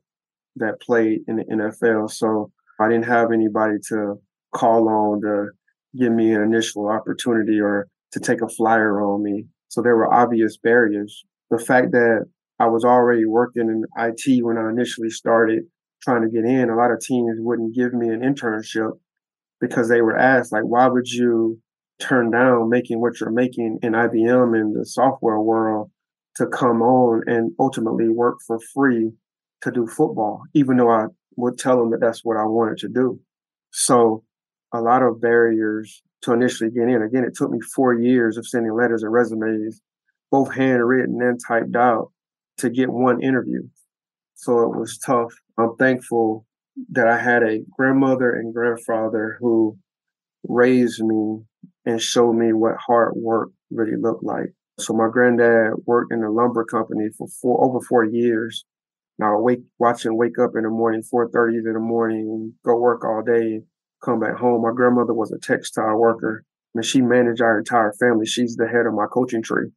that 0.56 0.80
played 0.80 1.24
in 1.28 1.36
the 1.36 1.44
NFL. 1.44 2.10
So 2.12 2.54
I 2.80 2.88
didn't 2.88 3.08
have 3.08 3.34
anybody 3.34 3.76
to 3.90 4.22
call 4.54 4.88
on 4.90 5.22
to 5.22 5.50
give 5.98 6.12
me 6.12 6.34
an 6.34 6.42
initial 6.42 6.90
opportunity 6.90 7.60
or 7.60 7.88
to 8.12 8.20
take 8.20 8.42
a 8.42 8.50
flyer 8.50 9.02
on 9.02 9.24
me. 9.24 9.46
So 9.70 9.82
there 9.82 9.96
were 9.96 10.14
obvious 10.14 10.58
barriers. 10.58 11.24
The 11.50 11.60
fact 11.60 11.92
that 11.92 12.26
I 12.60 12.68
was 12.68 12.86
already 12.86 13.26
working 13.26 13.68
in 13.70 13.84
IT 13.98 14.44
when 14.44 14.58
I 14.58 14.70
initially 14.70 15.10
started 15.10 15.64
trying 16.04 16.24
to 16.24 16.30
get 16.30 16.46
in, 16.46 16.70
a 16.70 16.76
lot 16.76 16.92
of 16.92 17.00
teams 17.00 17.38
wouldn't 17.40 17.76
give 17.76 17.94
me 17.94 18.10
an 18.10 18.22
internship 18.22 18.92
because 19.60 19.90
they 19.90 20.02
were 20.02 20.18
asked, 20.18 20.52
like, 20.52 20.64
why 20.64 20.88
would 20.88 21.08
you 21.08 21.60
turn 22.00 22.32
down 22.32 22.70
making 22.70 23.00
what 23.00 23.20
you're 23.20 23.32
making 23.32 23.80
in 23.84 23.94
IBM 23.94 24.60
in 24.60 24.74
the 24.74 24.86
software 24.86 25.40
world 25.40 25.92
to 26.36 26.48
come 26.48 26.82
on 26.82 27.22
and 27.28 27.52
ultimately 27.60 28.10
work 28.10 28.38
for 28.46 28.60
free 28.74 29.12
to 29.62 29.72
do 29.72 29.86
football, 29.86 30.42
even 30.54 30.78
though 30.78 30.90
I 30.90 31.06
would 31.38 31.58
tell 31.58 31.78
them 31.78 31.92
that 31.92 32.02
that's 32.02 32.22
what 32.24 32.38
I 32.38 32.46
wanted 32.46 32.78
to 32.80 32.90
do. 32.90 33.20
So 33.72 34.24
a 34.74 34.82
lot 34.82 35.04
of 35.04 35.22
barriers 35.22 36.02
to 36.24 36.34
initially 36.34 36.70
get 36.70 36.88
in. 36.88 37.02
Again, 37.02 37.24
it 37.24 37.36
took 37.36 37.52
me 37.52 37.60
four 37.76 37.94
years 37.94 38.38
of 38.38 38.48
sending 38.48 38.74
letters 38.74 39.04
and 39.04 39.12
resumes, 39.12 39.82
both 40.30 40.54
handwritten 40.54 41.22
and 41.22 41.40
typed 41.46 41.76
out, 41.76 42.12
to 42.58 42.70
get 42.70 42.90
one 42.90 43.22
interview. 43.22 43.62
So 44.36 44.62
it 44.62 44.80
was 44.80 44.98
tough. 44.98 45.34
I'm 45.58 45.76
thankful 45.78 46.46
that 46.92 47.08
I 47.08 47.18
had 47.18 47.44
a 47.44 47.64
grandmother 47.78 48.34
and 48.34 48.54
grandfather 48.54 49.38
who 49.40 49.78
raised 50.44 51.04
me 51.04 51.42
and 51.86 52.02
showed 52.02 52.34
me 52.34 52.54
what 52.54 52.76
hard 52.78 53.14
work 53.16 53.50
really 53.72 53.98
looked 54.00 54.24
like. 54.24 54.54
So 54.80 54.94
my 54.94 55.10
granddad 55.12 55.74
worked 55.86 56.14
in 56.14 56.24
a 56.24 56.32
lumber 56.32 56.66
company 56.66 57.10
for 57.18 57.28
four 57.28 57.64
over 57.64 57.80
four 57.82 58.06
years. 58.06 58.66
Now 59.20 59.38
I 59.38 59.40
wake 59.40 59.60
watch 59.78 60.06
him 60.06 60.18
wake 60.18 60.40
up 60.40 60.52
in 60.56 60.64
the 60.64 60.70
morning, 60.70 61.04
four 61.04 61.30
thirty 61.30 61.58
in 61.58 61.74
the 61.74 61.80
morning, 61.80 62.54
go 62.66 62.78
work 62.78 63.04
all 63.04 63.22
day, 63.22 63.62
come 64.02 64.20
back 64.20 64.36
home. 64.36 64.62
My 64.62 64.72
grandmother 64.74 65.14
was 65.14 65.32
a 65.32 65.38
textile 65.38 65.98
worker 65.98 66.44
and 66.74 66.86
she 66.86 67.02
managed 67.02 67.42
our 67.42 67.58
entire 67.58 67.94
family. 67.94 68.26
She's 68.26 68.56
the 68.56 68.68
head 68.68 68.86
of 68.86 68.94
my 68.94 69.06
coaching 69.12 69.44
tree. 69.44 69.70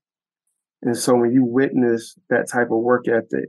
And 0.82 0.96
so 0.96 1.14
when 1.14 1.32
you 1.32 1.44
witness 1.44 2.16
that 2.30 2.48
type 2.50 2.70
of 2.70 2.78
work 2.78 3.08
ethic 3.08 3.48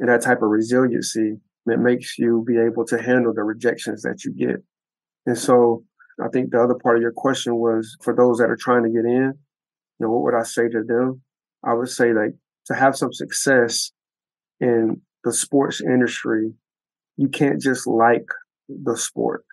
and 0.00 0.08
that 0.08 0.22
type 0.22 0.42
of 0.42 0.48
resiliency, 0.48 1.36
it 1.66 1.78
makes 1.78 2.18
you 2.18 2.44
be 2.46 2.58
able 2.58 2.84
to 2.86 3.00
handle 3.00 3.32
the 3.32 3.42
rejections 3.42 4.02
that 4.02 4.24
you 4.24 4.32
get. 4.32 4.56
And 5.26 5.38
so 5.38 5.84
I 6.22 6.28
think 6.28 6.50
the 6.50 6.62
other 6.62 6.74
part 6.74 6.96
of 6.96 7.02
your 7.02 7.12
question 7.12 7.56
was 7.56 7.96
for 8.02 8.14
those 8.14 8.38
that 8.38 8.50
are 8.50 8.56
trying 8.56 8.82
to 8.84 8.90
get 8.90 9.04
in, 9.04 9.34
you 9.98 10.06
know, 10.06 10.10
what 10.10 10.22
would 10.22 10.34
I 10.34 10.42
say 10.42 10.68
to 10.68 10.82
them? 10.82 11.22
I 11.64 11.74
would 11.74 11.88
say 11.88 12.12
like 12.12 12.34
to 12.66 12.74
have 12.74 12.96
some 12.96 13.12
success 13.12 13.92
in 14.60 15.00
the 15.24 15.32
sports 15.32 15.80
industry, 15.80 16.52
you 17.16 17.28
can't 17.28 17.60
just 17.60 17.86
like 17.86 18.26
the 18.68 18.96
sport 18.96 19.44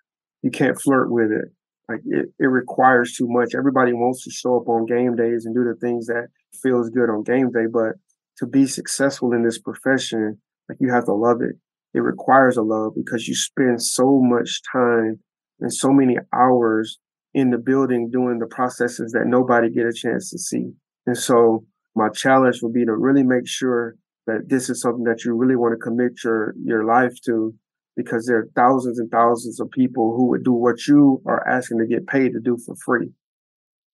you 0.41 0.51
can't 0.51 0.79
flirt 0.79 1.11
with 1.11 1.31
it. 1.31 1.45
Like 1.87 2.01
it, 2.05 2.27
it 2.39 2.45
requires 2.45 3.13
too 3.13 3.27
much. 3.27 3.55
Everybody 3.55 3.93
wants 3.93 4.23
to 4.23 4.31
show 4.31 4.57
up 4.57 4.67
on 4.67 4.85
game 4.85 5.15
days 5.15 5.45
and 5.45 5.55
do 5.55 5.63
the 5.63 5.75
things 5.79 6.05
that 6.07 6.27
feels 6.61 6.89
good 6.89 7.09
on 7.09 7.23
game 7.23 7.51
day, 7.51 7.65
but 7.71 7.93
to 8.37 8.45
be 8.45 8.67
successful 8.67 9.33
in 9.33 9.43
this 9.43 9.59
profession, 9.59 10.39
like 10.69 10.77
you 10.79 10.91
have 10.93 11.05
to 11.05 11.13
love 11.13 11.41
it. 11.41 11.55
It 11.93 12.01
requires 12.01 12.57
a 12.57 12.61
love 12.61 12.93
because 12.95 13.27
you 13.27 13.35
spend 13.35 13.81
so 13.81 14.19
much 14.21 14.61
time 14.71 15.19
and 15.59 15.73
so 15.73 15.91
many 15.91 16.17
hours 16.33 16.99
in 17.33 17.49
the 17.49 17.57
building 17.57 18.09
doing 18.11 18.37
the 18.39 18.47
processes 18.47 19.11
that 19.11 19.25
nobody 19.25 19.69
get 19.71 19.87
a 19.87 19.93
chance 19.93 20.29
to 20.29 20.37
see. 20.37 20.71
And 21.07 21.17
so 21.17 21.65
My 21.95 22.09
challenge 22.09 22.61
would 22.61 22.73
be 22.73 22.85
to 22.85 22.95
really 22.95 23.23
make 23.23 23.47
sure 23.47 23.95
that 24.27 24.47
this 24.47 24.69
is 24.69 24.81
something 24.81 25.03
that 25.05 25.25
you 25.25 25.33
really 25.33 25.55
want 25.55 25.73
to 25.73 25.77
commit 25.77 26.23
your 26.23 26.53
your 26.63 26.85
life 26.85 27.13
to 27.25 27.53
because 27.99 28.25
there 28.25 28.37
are 28.37 28.49
thousands 28.55 28.97
and 28.97 29.11
thousands 29.11 29.59
of 29.59 29.69
people 29.71 30.15
who 30.15 30.27
would 30.27 30.45
do 30.45 30.53
what 30.53 30.87
you 30.87 31.21
are 31.25 31.45
asking 31.45 31.79
to 31.79 31.85
get 31.85 32.07
paid 32.07 32.31
to 32.31 32.39
do 32.39 32.57
for 32.65 32.73
free. 32.77 33.09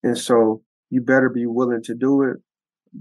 And 0.04 0.16
so 0.16 0.62
you 0.92 1.02
better 1.02 1.28
be 1.28 1.48
willing 1.48 1.82
to 1.86 1.96
do 1.96 2.22
it, 2.22 2.38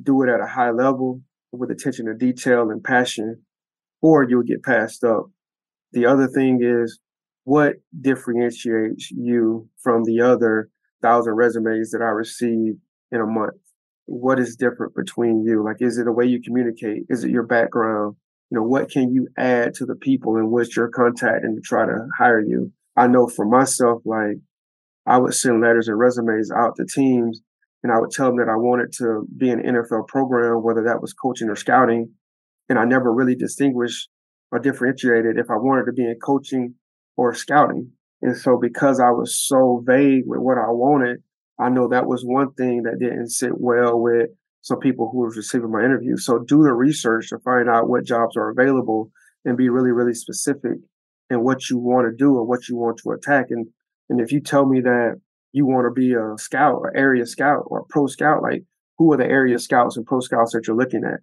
do 0.03 0.23
it 0.23 0.31
at 0.31 0.41
a 0.41 0.47
high 0.47 0.71
level 0.71 1.21
with 1.53 1.71
attention 1.71 2.07
to 2.07 2.15
detail 2.15 2.71
and 2.71 2.83
passion, 2.83 3.43
or 4.01 4.27
you'll 4.27 4.45
get 4.45 4.63
passed 4.63 5.05
up. 5.05 5.27
The 5.93 6.07
other 6.07 6.27
thing 6.27 6.61
is 6.63 6.99
what 7.45 7.75
differentiates 8.01 9.11
you 9.11 9.69
from 9.83 10.05
the 10.05 10.23
other 10.23 10.71
thousand 11.03 11.35
resumes 11.35 11.91
that 11.91 12.01
I 12.01 12.09
receive 12.09 12.77
in 13.13 13.21
a 13.21 13.27
month? 13.27 13.61
What 14.07 14.41
is 14.41 14.57
different 14.57 14.95
between 14.95 15.45
you? 15.45 15.63
Like, 15.63 15.77
is 15.81 15.99
it 15.99 16.05
the 16.05 16.13
way 16.13 16.25
you 16.25 16.41
communicate? 16.41 17.03
Is 17.11 17.25
it 17.25 17.31
your 17.31 17.43
background? 17.43 18.17
You 18.51 18.59
know, 18.59 18.63
what 18.63 18.91
can 18.91 19.13
you 19.13 19.29
add 19.39 19.75
to 19.75 19.87
the 19.87 19.97
people 19.97 20.37
in 20.37 20.51
which 20.51 20.77
you're 20.77 20.89
contacting 20.89 21.57
to 21.57 21.61
try 21.63 21.87
to 21.87 22.07
hire 22.19 22.41
you? 22.41 22.73
I 22.97 23.07
know 23.07 23.27
for 23.27 23.45
myself, 23.45 24.03
like, 24.05 24.37
I 25.07 25.19
would 25.19 25.35
send 25.35 25.61
letters 25.61 25.89
and 25.89 25.99
resumes 25.99 26.51
out 26.51 26.77
to 26.77 26.87
teams 26.87 27.41
and 27.85 27.93
I 27.93 27.99
would 27.99 28.11
tell 28.11 28.29
them 28.29 28.39
that 28.39 28.49
I 28.49 28.57
wanted 28.57 28.93
to 28.95 29.27
be 29.37 29.51
an 29.51 29.61
NFL 29.61 30.09
program, 30.09 30.63
whether 30.63 30.83
that 30.85 31.03
was 31.03 31.13
coaching 31.13 31.51
or 31.51 31.57
scouting. 31.57 32.11
And 32.71 32.79
I 32.79 32.87
never 32.87 33.13
really 33.13 33.35
distinguished 33.35 34.09
or 34.51 34.59
differentiated 34.59 35.37
if 35.37 35.51
I 35.51 35.57
wanted 35.57 35.85
to 35.87 35.93
be 35.93 36.05
in 36.05 36.19
coaching 36.19 36.75
or 37.19 37.35
scouting. 37.35 37.91
And 38.23 38.35
so 38.37 38.59
because 38.59 39.01
I 39.01 39.11
was 39.11 39.39
so 39.39 39.83
vague 39.85 40.23
with 40.27 40.41
what 40.41 40.57
I 40.57 40.71
wanted, 40.71 41.23
I 41.61 41.69
know 41.69 41.89
that 41.89 42.07
was 42.07 42.25
one 42.25 42.55
thing 42.55 42.85
that 42.85 42.99
didn't 42.99 43.29
sit 43.29 43.53
well 43.61 44.01
with 44.01 44.31
some 44.65 44.79
people 44.79 45.11
who 45.13 45.19
was 45.19 45.37
receiving 45.37 45.71
my 45.71 45.85
interview. 45.85 46.17
So 46.17 46.39
do 46.39 46.63
the 46.63 46.73
research 46.73 47.29
to 47.29 47.39
find 47.41 47.69
out 47.69 47.87
what 47.87 48.07
jobs 48.07 48.35
are 48.35 48.49
available 48.49 49.11
and 49.45 49.59
be 49.59 49.69
really, 49.69 49.91
really 49.91 50.15
specific 50.15 50.79
in 51.29 51.45
what 51.45 51.69
you 51.69 51.77
want 51.77 52.09
to 52.09 52.17
do 52.17 52.35
or 52.35 52.45
what 52.45 52.67
you 52.67 52.77
want 52.77 52.99
to 53.05 53.11
attack. 53.11 53.47
And 53.51 53.67
and 54.09 54.21
if 54.21 54.33
you 54.33 54.41
tell 54.41 54.65
me 54.65 54.81
that 54.81 55.21
you 55.53 55.67
want 55.67 55.87
to 55.87 55.93
be 55.93 56.15
a 56.15 56.39
scout 56.39 56.77
or 56.77 56.97
area 56.97 57.27
scout 57.27 57.65
or 57.67 57.85
pro 57.91 58.07
scout, 58.07 58.43
like 58.43 58.65
who 58.97 59.13
are 59.13 59.19
the 59.19 59.27
area 59.27 59.59
scouts 59.59 59.99
and 59.99 60.07
pro 60.07 60.21
scouts 60.21 60.53
that 60.53 60.67
you're 60.67 60.77
looking 60.77 61.05
at? 61.05 61.21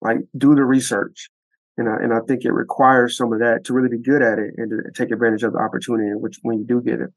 Like 0.00 0.18
do 0.36 0.56
the 0.56 0.64
research. 0.64 1.30
And 1.76 1.88
I, 1.88 1.94
and 2.02 2.12
I 2.12 2.18
think 2.26 2.44
it 2.44 2.52
requires 2.52 3.16
some 3.16 3.32
of 3.32 3.38
that 3.38 3.64
to 3.64 3.72
really 3.72 3.88
be 3.88 4.02
good 4.02 4.20
at 4.20 4.38
it 4.40 4.54
and 4.56 4.70
to 4.70 4.90
take 4.92 5.12
advantage 5.12 5.44
of 5.44 5.52
the 5.52 5.60
opportunity 5.60 6.10
which 6.14 6.38
when 6.42 6.58
you 6.58 6.66
do 6.66 6.82
get 6.82 7.00
it. 7.00 7.10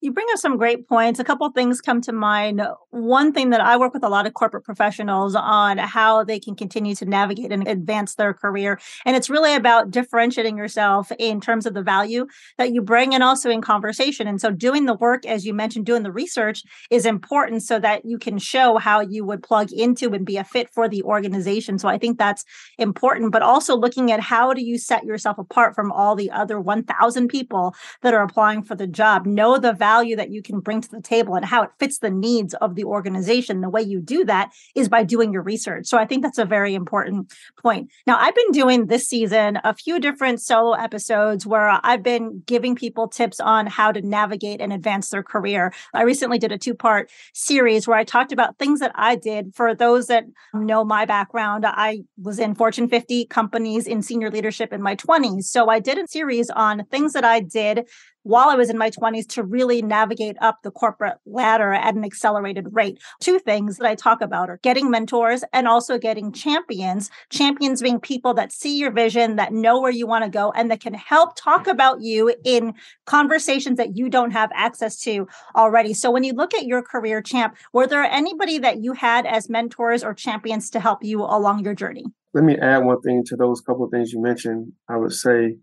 You 0.00 0.12
bring 0.12 0.26
up 0.32 0.38
some 0.38 0.56
great 0.56 0.88
points. 0.88 1.18
A 1.18 1.24
couple 1.24 1.50
things 1.50 1.80
come 1.80 2.00
to 2.02 2.12
mind. 2.12 2.62
One 2.90 3.32
thing 3.32 3.50
that 3.50 3.60
I 3.60 3.76
work 3.76 3.92
with 3.92 4.04
a 4.04 4.08
lot 4.08 4.28
of 4.28 4.34
corporate 4.34 4.62
professionals 4.62 5.34
on 5.34 5.76
how 5.78 6.22
they 6.22 6.38
can 6.38 6.54
continue 6.54 6.94
to 6.94 7.04
navigate 7.04 7.50
and 7.50 7.66
advance 7.66 8.14
their 8.14 8.32
career. 8.32 8.78
And 9.04 9.16
it's 9.16 9.28
really 9.28 9.56
about 9.56 9.90
differentiating 9.90 10.56
yourself 10.56 11.10
in 11.18 11.40
terms 11.40 11.66
of 11.66 11.74
the 11.74 11.82
value 11.82 12.28
that 12.58 12.72
you 12.72 12.80
bring 12.80 13.12
and 13.12 13.24
also 13.24 13.50
in 13.50 13.60
conversation. 13.60 14.28
And 14.28 14.40
so 14.40 14.52
doing 14.52 14.86
the 14.86 14.94
work, 14.94 15.26
as 15.26 15.44
you 15.44 15.52
mentioned, 15.52 15.86
doing 15.86 16.04
the 16.04 16.12
research 16.12 16.62
is 16.90 17.04
important 17.04 17.64
so 17.64 17.80
that 17.80 18.04
you 18.04 18.18
can 18.18 18.38
show 18.38 18.78
how 18.78 19.00
you 19.00 19.24
would 19.24 19.42
plug 19.42 19.72
into 19.72 20.10
and 20.14 20.24
be 20.24 20.36
a 20.36 20.44
fit 20.44 20.70
for 20.72 20.88
the 20.88 21.02
organization. 21.02 21.76
So 21.76 21.88
I 21.88 21.98
think 21.98 22.18
that's 22.18 22.44
important, 22.78 23.32
but 23.32 23.42
also 23.42 23.76
looking 23.76 24.12
at 24.12 24.20
how 24.20 24.54
do 24.54 24.62
you 24.62 24.78
set 24.78 25.02
yourself 25.02 25.38
apart 25.38 25.74
from 25.74 25.90
all 25.90 26.14
the 26.14 26.30
other 26.30 26.60
1,000 26.60 27.26
people 27.26 27.74
that 28.02 28.14
are 28.14 28.22
applying 28.22 28.62
for 28.62 28.76
the 28.76 28.86
job. 28.86 29.26
Know 29.26 29.58
the 29.58 29.72
value 29.72 29.87
value 29.88 30.16
that 30.16 30.30
you 30.30 30.42
can 30.42 30.60
bring 30.60 30.82
to 30.82 30.90
the 30.90 31.00
table 31.00 31.34
and 31.34 31.44
how 31.44 31.62
it 31.62 31.70
fits 31.78 31.98
the 31.98 32.10
needs 32.10 32.52
of 32.64 32.74
the 32.74 32.84
organization. 32.84 33.62
The 33.62 33.70
way 33.70 33.80
you 33.80 34.00
do 34.00 34.22
that 34.26 34.50
is 34.74 34.86
by 34.88 35.02
doing 35.02 35.32
your 35.32 35.42
research. 35.42 35.86
So 35.86 35.96
I 35.96 36.04
think 36.04 36.22
that's 36.22 36.36
a 36.36 36.44
very 36.44 36.74
important 36.74 37.32
point. 37.62 37.90
Now, 38.06 38.18
I've 38.18 38.34
been 38.34 38.52
doing 38.52 38.86
this 38.86 39.08
season 39.08 39.58
a 39.64 39.72
few 39.74 39.98
different 39.98 40.42
solo 40.42 40.72
episodes 40.72 41.46
where 41.46 41.80
I've 41.82 42.02
been 42.02 42.42
giving 42.44 42.74
people 42.74 43.08
tips 43.08 43.40
on 43.40 43.66
how 43.66 43.90
to 43.92 44.02
navigate 44.02 44.60
and 44.60 44.72
advance 44.74 45.08
their 45.08 45.22
career. 45.22 45.72
I 45.94 46.02
recently 46.02 46.38
did 46.38 46.52
a 46.52 46.58
two 46.58 46.74
part 46.74 47.10
series 47.32 47.88
where 47.88 47.96
I 47.96 48.04
talked 48.04 48.32
about 48.32 48.58
things 48.58 48.80
that 48.80 48.92
I 48.94 49.16
did. 49.16 49.54
For 49.54 49.74
those 49.74 50.08
that 50.08 50.24
know 50.52 50.84
my 50.84 51.06
background, 51.06 51.64
I 51.66 52.02
was 52.22 52.38
in 52.38 52.54
Fortune 52.54 52.88
50 52.88 53.24
companies 53.26 53.86
in 53.86 54.02
senior 54.02 54.30
leadership 54.30 54.70
in 54.72 54.82
my 54.82 54.96
20s. 54.96 55.44
So 55.44 55.68
I 55.70 55.80
did 55.80 55.96
a 55.96 56.06
series 56.06 56.50
on 56.50 56.84
things 56.90 57.14
that 57.14 57.24
I 57.24 57.40
did 57.40 57.86
while 58.28 58.50
I 58.50 58.56
was 58.56 58.68
in 58.68 58.76
my 58.76 58.90
20s 58.90 59.26
to 59.28 59.42
really 59.42 59.80
navigate 59.80 60.36
up 60.42 60.58
the 60.62 60.70
corporate 60.70 61.16
ladder 61.24 61.72
at 61.72 61.94
an 61.94 62.04
accelerated 62.04 62.68
rate. 62.72 63.00
Two 63.20 63.38
things 63.38 63.78
that 63.78 63.86
I 63.86 63.94
talk 63.94 64.20
about 64.20 64.50
are 64.50 64.58
getting 64.58 64.90
mentors 64.90 65.44
and 65.54 65.66
also 65.66 65.96
getting 65.96 66.30
champions. 66.30 67.10
Champions 67.30 67.80
being 67.80 67.98
people 67.98 68.34
that 68.34 68.52
see 68.52 68.78
your 68.78 68.90
vision, 68.90 69.36
that 69.36 69.54
know 69.54 69.80
where 69.80 69.90
you 69.90 70.06
want 70.06 70.24
to 70.24 70.30
go, 70.30 70.52
and 70.52 70.70
that 70.70 70.80
can 70.80 70.92
help 70.92 71.36
talk 71.36 71.66
about 71.66 72.02
you 72.02 72.34
in 72.44 72.74
conversations 73.06 73.78
that 73.78 73.96
you 73.96 74.10
don't 74.10 74.32
have 74.32 74.50
access 74.54 75.00
to 75.00 75.26
already. 75.56 75.94
So 75.94 76.10
when 76.10 76.22
you 76.22 76.34
look 76.34 76.52
at 76.52 76.66
your 76.66 76.82
career 76.82 77.22
champ, 77.22 77.56
were 77.72 77.86
there 77.86 78.04
anybody 78.04 78.58
that 78.58 78.82
you 78.82 78.92
had 78.92 79.24
as 79.24 79.48
mentors 79.48 80.04
or 80.04 80.12
champions 80.12 80.68
to 80.70 80.80
help 80.80 81.02
you 81.02 81.22
along 81.22 81.64
your 81.64 81.74
journey? 81.74 82.04
Let 82.34 82.44
me 82.44 82.58
add 82.58 82.84
one 82.84 83.00
thing 83.00 83.24
to 83.24 83.36
those 83.36 83.62
couple 83.62 83.86
of 83.86 83.90
things 83.90 84.12
you 84.12 84.20
mentioned. 84.20 84.72
I 84.86 84.98
would 84.98 85.12
say 85.12 85.56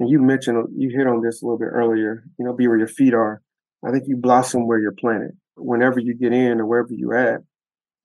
and 0.00 0.08
you 0.08 0.18
mentioned 0.18 0.66
you 0.74 0.88
hit 0.88 1.06
on 1.06 1.20
this 1.20 1.42
a 1.42 1.44
little 1.44 1.58
bit 1.58 1.66
earlier. 1.66 2.24
You 2.38 2.46
know, 2.46 2.54
be 2.54 2.66
where 2.66 2.78
your 2.78 2.88
feet 2.88 3.12
are. 3.12 3.42
I 3.86 3.90
think 3.92 4.04
you 4.08 4.16
blossom 4.16 4.66
where 4.66 4.78
you're 4.78 4.92
planted. 4.92 5.32
Whenever 5.56 6.00
you 6.00 6.14
get 6.14 6.32
in 6.32 6.58
or 6.58 6.66
wherever 6.66 6.88
you're 6.90 7.14
at, 7.14 7.42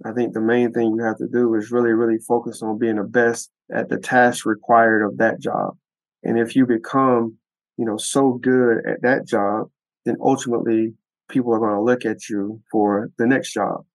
I 0.03 0.11
think 0.11 0.33
the 0.33 0.41
main 0.41 0.73
thing 0.73 0.93
you 0.95 1.03
have 1.03 1.17
to 1.17 1.27
do 1.27 1.55
is 1.55 1.71
really, 1.71 1.93
really 1.93 2.17
focus 2.17 2.61
on 2.61 2.77
being 2.77 2.97
the 2.97 3.03
best 3.03 3.49
at 3.73 3.87
the 3.87 3.97
task 3.97 4.45
required 4.45 5.05
of 5.05 5.17
that 5.17 5.39
job. 5.39 5.77
And 6.21 6.37
if 6.37 6.53
you 6.55 6.65
become, 6.65 7.37
you 7.77 7.85
know, 7.85 7.97
so 7.97 8.33
good 8.33 8.85
at 8.85 9.01
that 9.03 9.25
job, 9.25 9.69
then 10.03 10.17
ultimately 10.21 10.93
people 11.29 11.53
are 11.53 11.59
going 11.59 11.75
to 11.75 11.81
look 11.81 12.05
at 12.05 12.27
you 12.29 12.61
for 12.71 13.09
the 13.17 13.25
next 13.25 13.53
job. 13.53 13.85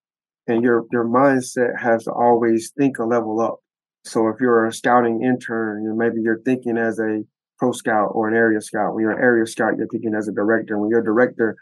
And 0.47 0.65
your 0.65 0.87
your 0.91 1.05
mindset 1.05 1.79
has 1.79 2.05
to 2.05 2.13
always 2.13 2.73
think 2.79 2.99
a 2.99 3.05
level 3.05 3.41
up. 3.41 3.59
So 4.05 4.29
if 4.29 4.41
you're 4.41 4.65
a 4.65 4.73
scouting 4.73 5.23
intern, 5.23 5.83
you 5.83 5.91
know, 5.91 5.95
maybe 5.95 6.23
you're 6.23 6.41
thinking 6.41 6.79
as 6.79 6.99
a 6.99 7.23
pro 7.61 7.73
scout 7.73 8.11
or 8.13 8.27
an 8.27 8.35
area 8.35 8.61
scout. 8.61 8.95
When 8.95 9.03
you're 9.03 9.13
an 9.13 9.23
area 9.23 9.47
scout, 9.47 9.77
you're 9.77 9.87
thinking 9.87 10.15
as 10.15 10.27
a 10.27 10.33
director. 10.33 10.79
When 10.79 10.89
you're 10.89 11.01
a 11.01 11.05
director, 11.05 11.57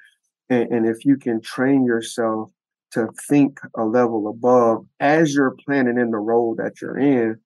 and, 0.49 0.71
and 0.71 0.87
if 0.87 1.05
you 1.05 1.17
can 1.19 1.43
train 1.43 1.85
yourself 1.85 2.51
to 2.93 3.09
think 3.29 3.59
a 3.77 3.85
level 3.85 4.29
above 4.29 4.87
as 5.01 5.35
you're 5.35 5.57
planning 5.67 5.99
in 5.99 6.11
the 6.11 6.19
role 6.19 6.55
that 6.57 6.81
you're 6.81 6.97
in, 6.97 7.37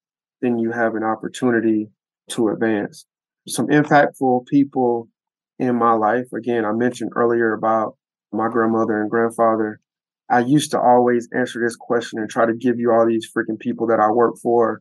then 0.42 0.58
you 0.58 0.70
have 0.70 0.94
an 0.94 1.02
opportunity 1.02 1.88
to 2.30 2.48
advance. 2.50 3.06
Some 3.48 3.68
impactful 3.68 4.46
people 4.46 5.08
in 5.58 5.74
my 5.76 5.92
life. 5.94 6.26
Again, 6.32 6.64
I 6.64 6.72
mentioned 6.72 7.10
earlier 7.16 7.54
about 7.54 7.96
my 8.32 8.48
grandmother 8.48 9.00
and 9.00 9.10
grandfather. 9.10 9.80
I 10.30 10.40
used 10.40 10.70
to 10.72 10.80
always 10.80 11.28
answer 11.34 11.60
this 11.60 11.76
question 11.76 12.18
and 12.18 12.28
try 12.28 12.46
to 12.46 12.54
give 12.54 12.78
you 12.78 12.92
all 12.92 13.06
these 13.06 13.28
freaking 13.34 13.58
people 13.58 13.86
that 13.88 13.98
I 13.98 14.10
work 14.10 14.36
for 14.42 14.80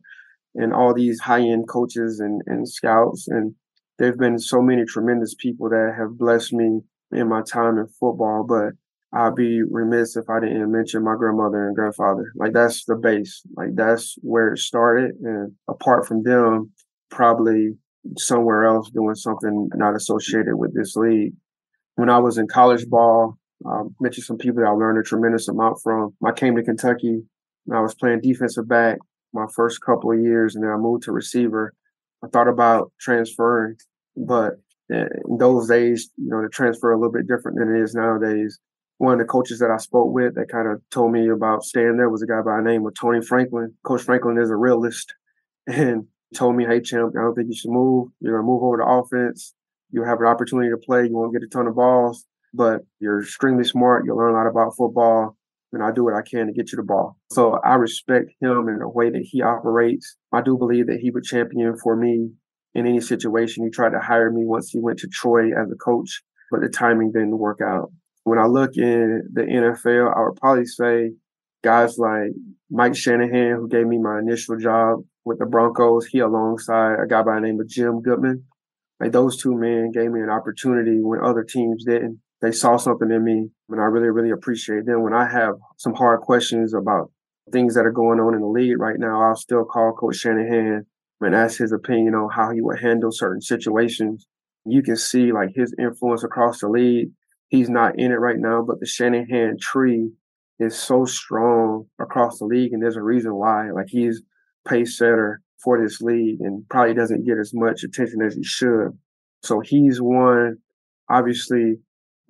and 0.54 0.72
all 0.72 0.94
these 0.94 1.20
high 1.20 1.40
end 1.40 1.68
coaches 1.68 2.20
and, 2.20 2.42
and 2.46 2.68
scouts. 2.68 3.26
And 3.28 3.54
there 3.98 4.08
have 4.08 4.18
been 4.18 4.38
so 4.38 4.60
many 4.60 4.84
tremendous 4.84 5.34
people 5.34 5.68
that 5.68 5.94
have 5.96 6.18
blessed 6.18 6.52
me 6.52 6.80
in 7.12 7.28
my 7.28 7.42
time 7.42 7.78
in 7.78 7.86
football, 7.86 8.44
but 8.44 8.72
I'd 9.14 9.34
be 9.34 9.62
remiss 9.62 10.16
if 10.16 10.30
I 10.30 10.40
didn't 10.40 10.72
mention 10.72 11.04
my 11.04 11.14
grandmother 11.16 11.66
and 11.66 11.76
grandfather. 11.76 12.32
Like 12.34 12.52
that's 12.52 12.84
the 12.86 12.96
base. 12.96 13.42
Like 13.56 13.74
that's 13.74 14.16
where 14.22 14.54
it 14.54 14.58
started. 14.58 15.12
And 15.22 15.52
apart 15.68 16.06
from 16.06 16.22
them, 16.22 16.70
probably 17.10 17.72
somewhere 18.16 18.64
else 18.64 18.90
doing 18.90 19.14
something 19.14 19.68
not 19.74 19.94
associated 19.94 20.56
with 20.56 20.74
this 20.74 20.96
league. 20.96 21.34
When 21.96 22.08
I 22.08 22.18
was 22.18 22.38
in 22.38 22.48
college 22.48 22.88
ball, 22.88 23.38
I 23.66 23.82
mentioned 24.00 24.24
some 24.24 24.38
people 24.38 24.62
that 24.62 24.68
I 24.68 24.72
learned 24.72 24.98
a 24.98 25.02
tremendous 25.02 25.46
amount 25.48 25.80
from. 25.82 26.14
I 26.24 26.32
came 26.32 26.56
to 26.56 26.62
Kentucky 26.62 27.22
and 27.66 27.76
I 27.76 27.80
was 27.80 27.94
playing 27.94 28.22
defensive 28.22 28.66
back 28.66 28.98
my 29.32 29.46
first 29.54 29.80
couple 29.80 30.12
of 30.12 30.20
years, 30.20 30.54
and 30.54 30.64
then 30.64 30.70
I 30.70 30.76
moved 30.76 31.04
to 31.04 31.12
receiver. 31.12 31.74
I 32.24 32.28
thought 32.28 32.48
about 32.48 32.92
transferring 33.00 33.76
but 34.16 34.54
eh, 34.92 35.06
in 35.28 35.38
those 35.38 35.68
days, 35.68 36.10
you 36.16 36.28
know, 36.28 36.42
the 36.42 36.48
transfer 36.48 36.92
a 36.92 36.98
little 36.98 37.12
bit 37.12 37.26
different 37.26 37.58
than 37.58 37.74
it 37.74 37.82
is 37.82 37.94
nowadays. 37.94 38.58
One 38.98 39.14
of 39.14 39.18
the 39.18 39.24
coaches 39.24 39.58
that 39.58 39.70
I 39.70 39.78
spoke 39.78 40.12
with 40.12 40.34
that 40.36 40.50
kind 40.50 40.68
of 40.68 40.80
told 40.90 41.12
me 41.12 41.28
about 41.28 41.64
staying 41.64 41.96
there 41.96 42.10
was 42.10 42.22
a 42.22 42.26
guy 42.26 42.40
by 42.42 42.56
the 42.56 42.62
name 42.62 42.86
of 42.86 42.94
Tony 42.94 43.20
Franklin. 43.20 43.74
Coach 43.84 44.02
Franklin 44.02 44.38
is 44.38 44.50
a 44.50 44.56
realist 44.56 45.14
and 45.66 46.06
told 46.34 46.56
me, 46.56 46.64
Hey, 46.64 46.80
champ, 46.80 47.14
I 47.18 47.22
don't 47.22 47.34
think 47.34 47.48
you 47.48 47.56
should 47.56 47.70
move. 47.70 48.08
You're 48.20 48.34
going 48.34 48.44
to 48.44 48.46
move 48.46 48.62
over 48.62 48.78
to 48.78 48.84
offense. 48.84 49.54
You'll 49.90 50.06
have 50.06 50.20
an 50.20 50.26
opportunity 50.26 50.70
to 50.70 50.76
play. 50.76 51.06
You 51.06 51.14
won't 51.14 51.32
get 51.32 51.42
a 51.42 51.48
ton 51.48 51.66
of 51.66 51.74
balls, 51.74 52.24
but 52.54 52.82
you're 52.98 53.22
extremely 53.22 53.64
smart. 53.64 54.04
You'll 54.06 54.16
learn 54.16 54.34
a 54.34 54.38
lot 54.38 54.46
about 54.46 54.76
football 54.76 55.36
and 55.72 55.82
I 55.82 55.90
do 55.90 56.04
what 56.04 56.14
I 56.14 56.22
can 56.22 56.46
to 56.46 56.52
get 56.52 56.72
you 56.72 56.76
the 56.76 56.82
ball. 56.82 57.16
So 57.30 57.58
I 57.64 57.74
respect 57.74 58.30
him 58.40 58.68
in 58.68 58.78
the 58.78 58.88
way 58.88 59.10
that 59.10 59.22
he 59.22 59.42
operates. 59.42 60.16
I 60.32 60.42
do 60.42 60.56
believe 60.56 60.86
that 60.88 61.00
he 61.00 61.10
would 61.10 61.24
champion 61.24 61.76
for 61.82 61.96
me 61.96 62.30
in 62.74 62.86
any 62.86 63.00
situation. 63.00 63.64
He 63.64 63.70
tried 63.70 63.90
to 63.90 64.00
hire 64.00 64.30
me 64.30 64.44
once 64.44 64.70
he 64.70 64.80
went 64.80 64.98
to 65.00 65.08
Troy 65.08 65.46
as 65.48 65.70
a 65.70 65.76
coach, 65.76 66.22
but 66.50 66.60
the 66.60 66.68
timing 66.68 67.12
didn't 67.12 67.38
work 67.38 67.60
out. 67.64 67.90
When 68.24 68.38
I 68.38 68.46
look 68.46 68.76
in 68.76 69.28
the 69.32 69.42
NFL, 69.42 70.16
I 70.16 70.20
would 70.22 70.36
probably 70.36 70.66
say 70.66 71.12
guys 71.62 71.98
like 71.98 72.30
Mike 72.70 72.94
Shanahan, 72.94 73.56
who 73.56 73.68
gave 73.68 73.86
me 73.86 73.98
my 73.98 74.18
initial 74.18 74.56
job 74.56 75.00
with 75.24 75.38
the 75.38 75.46
Broncos, 75.46 76.06
he 76.06 76.18
alongside 76.18 76.96
a 77.02 77.06
guy 77.06 77.22
by 77.22 77.36
the 77.36 77.40
name 77.40 77.60
of 77.60 77.68
Jim 77.68 78.02
Goodman. 78.02 78.44
Like 79.00 79.12
those 79.12 79.36
two 79.36 79.56
men 79.56 79.90
gave 79.92 80.10
me 80.10 80.20
an 80.20 80.30
opportunity 80.30 80.98
when 81.00 81.20
other 81.24 81.42
teams 81.42 81.84
didn't. 81.84 82.20
They 82.42 82.50
saw 82.50 82.76
something 82.76 83.10
in 83.10 83.24
me, 83.24 83.48
and 83.68 83.80
I 83.80 83.84
really, 83.84 84.10
really 84.10 84.30
appreciate 84.30 84.84
them. 84.84 85.02
When 85.02 85.14
I 85.14 85.30
have 85.30 85.54
some 85.78 85.94
hard 85.94 86.22
questions 86.22 86.74
about 86.74 87.12
things 87.52 87.74
that 87.74 87.86
are 87.86 87.92
going 87.92 88.18
on 88.18 88.34
in 88.34 88.40
the 88.40 88.48
league 88.48 88.80
right 88.80 88.98
now, 88.98 89.22
I'll 89.22 89.36
still 89.36 89.64
call 89.64 89.92
Coach 89.92 90.16
Shanahan 90.16 90.84
and 91.20 91.34
ask 91.36 91.58
his 91.58 91.70
opinion 91.72 92.16
on 92.16 92.30
how 92.30 92.50
he 92.50 92.60
would 92.60 92.80
handle 92.80 93.12
certain 93.12 93.40
situations. 93.40 94.26
You 94.64 94.82
can 94.82 94.96
see 94.96 95.32
like 95.32 95.50
his 95.54 95.72
influence 95.78 96.24
across 96.24 96.60
the 96.60 96.68
league. 96.68 97.10
He's 97.48 97.70
not 97.70 97.96
in 97.98 98.10
it 98.10 98.16
right 98.16 98.38
now, 98.38 98.64
but 98.66 98.80
the 98.80 98.86
Shanahan 98.86 99.58
tree 99.60 100.10
is 100.58 100.76
so 100.76 101.04
strong 101.04 101.86
across 102.00 102.38
the 102.38 102.44
league, 102.44 102.72
and 102.72 102.82
there's 102.82 102.96
a 102.96 103.02
reason 103.02 103.34
why. 103.36 103.70
Like 103.70 103.86
he's 103.88 104.20
pace 104.66 104.98
setter 104.98 105.42
for 105.62 105.80
this 105.80 106.00
league, 106.00 106.40
and 106.40 106.68
probably 106.68 106.94
doesn't 106.94 107.24
get 107.24 107.38
as 107.38 107.52
much 107.54 107.84
attention 107.84 108.20
as 108.20 108.34
he 108.34 108.42
should. 108.42 108.98
So 109.44 109.60
he's 109.60 110.00
one. 110.00 110.56
Obviously, 111.08 111.76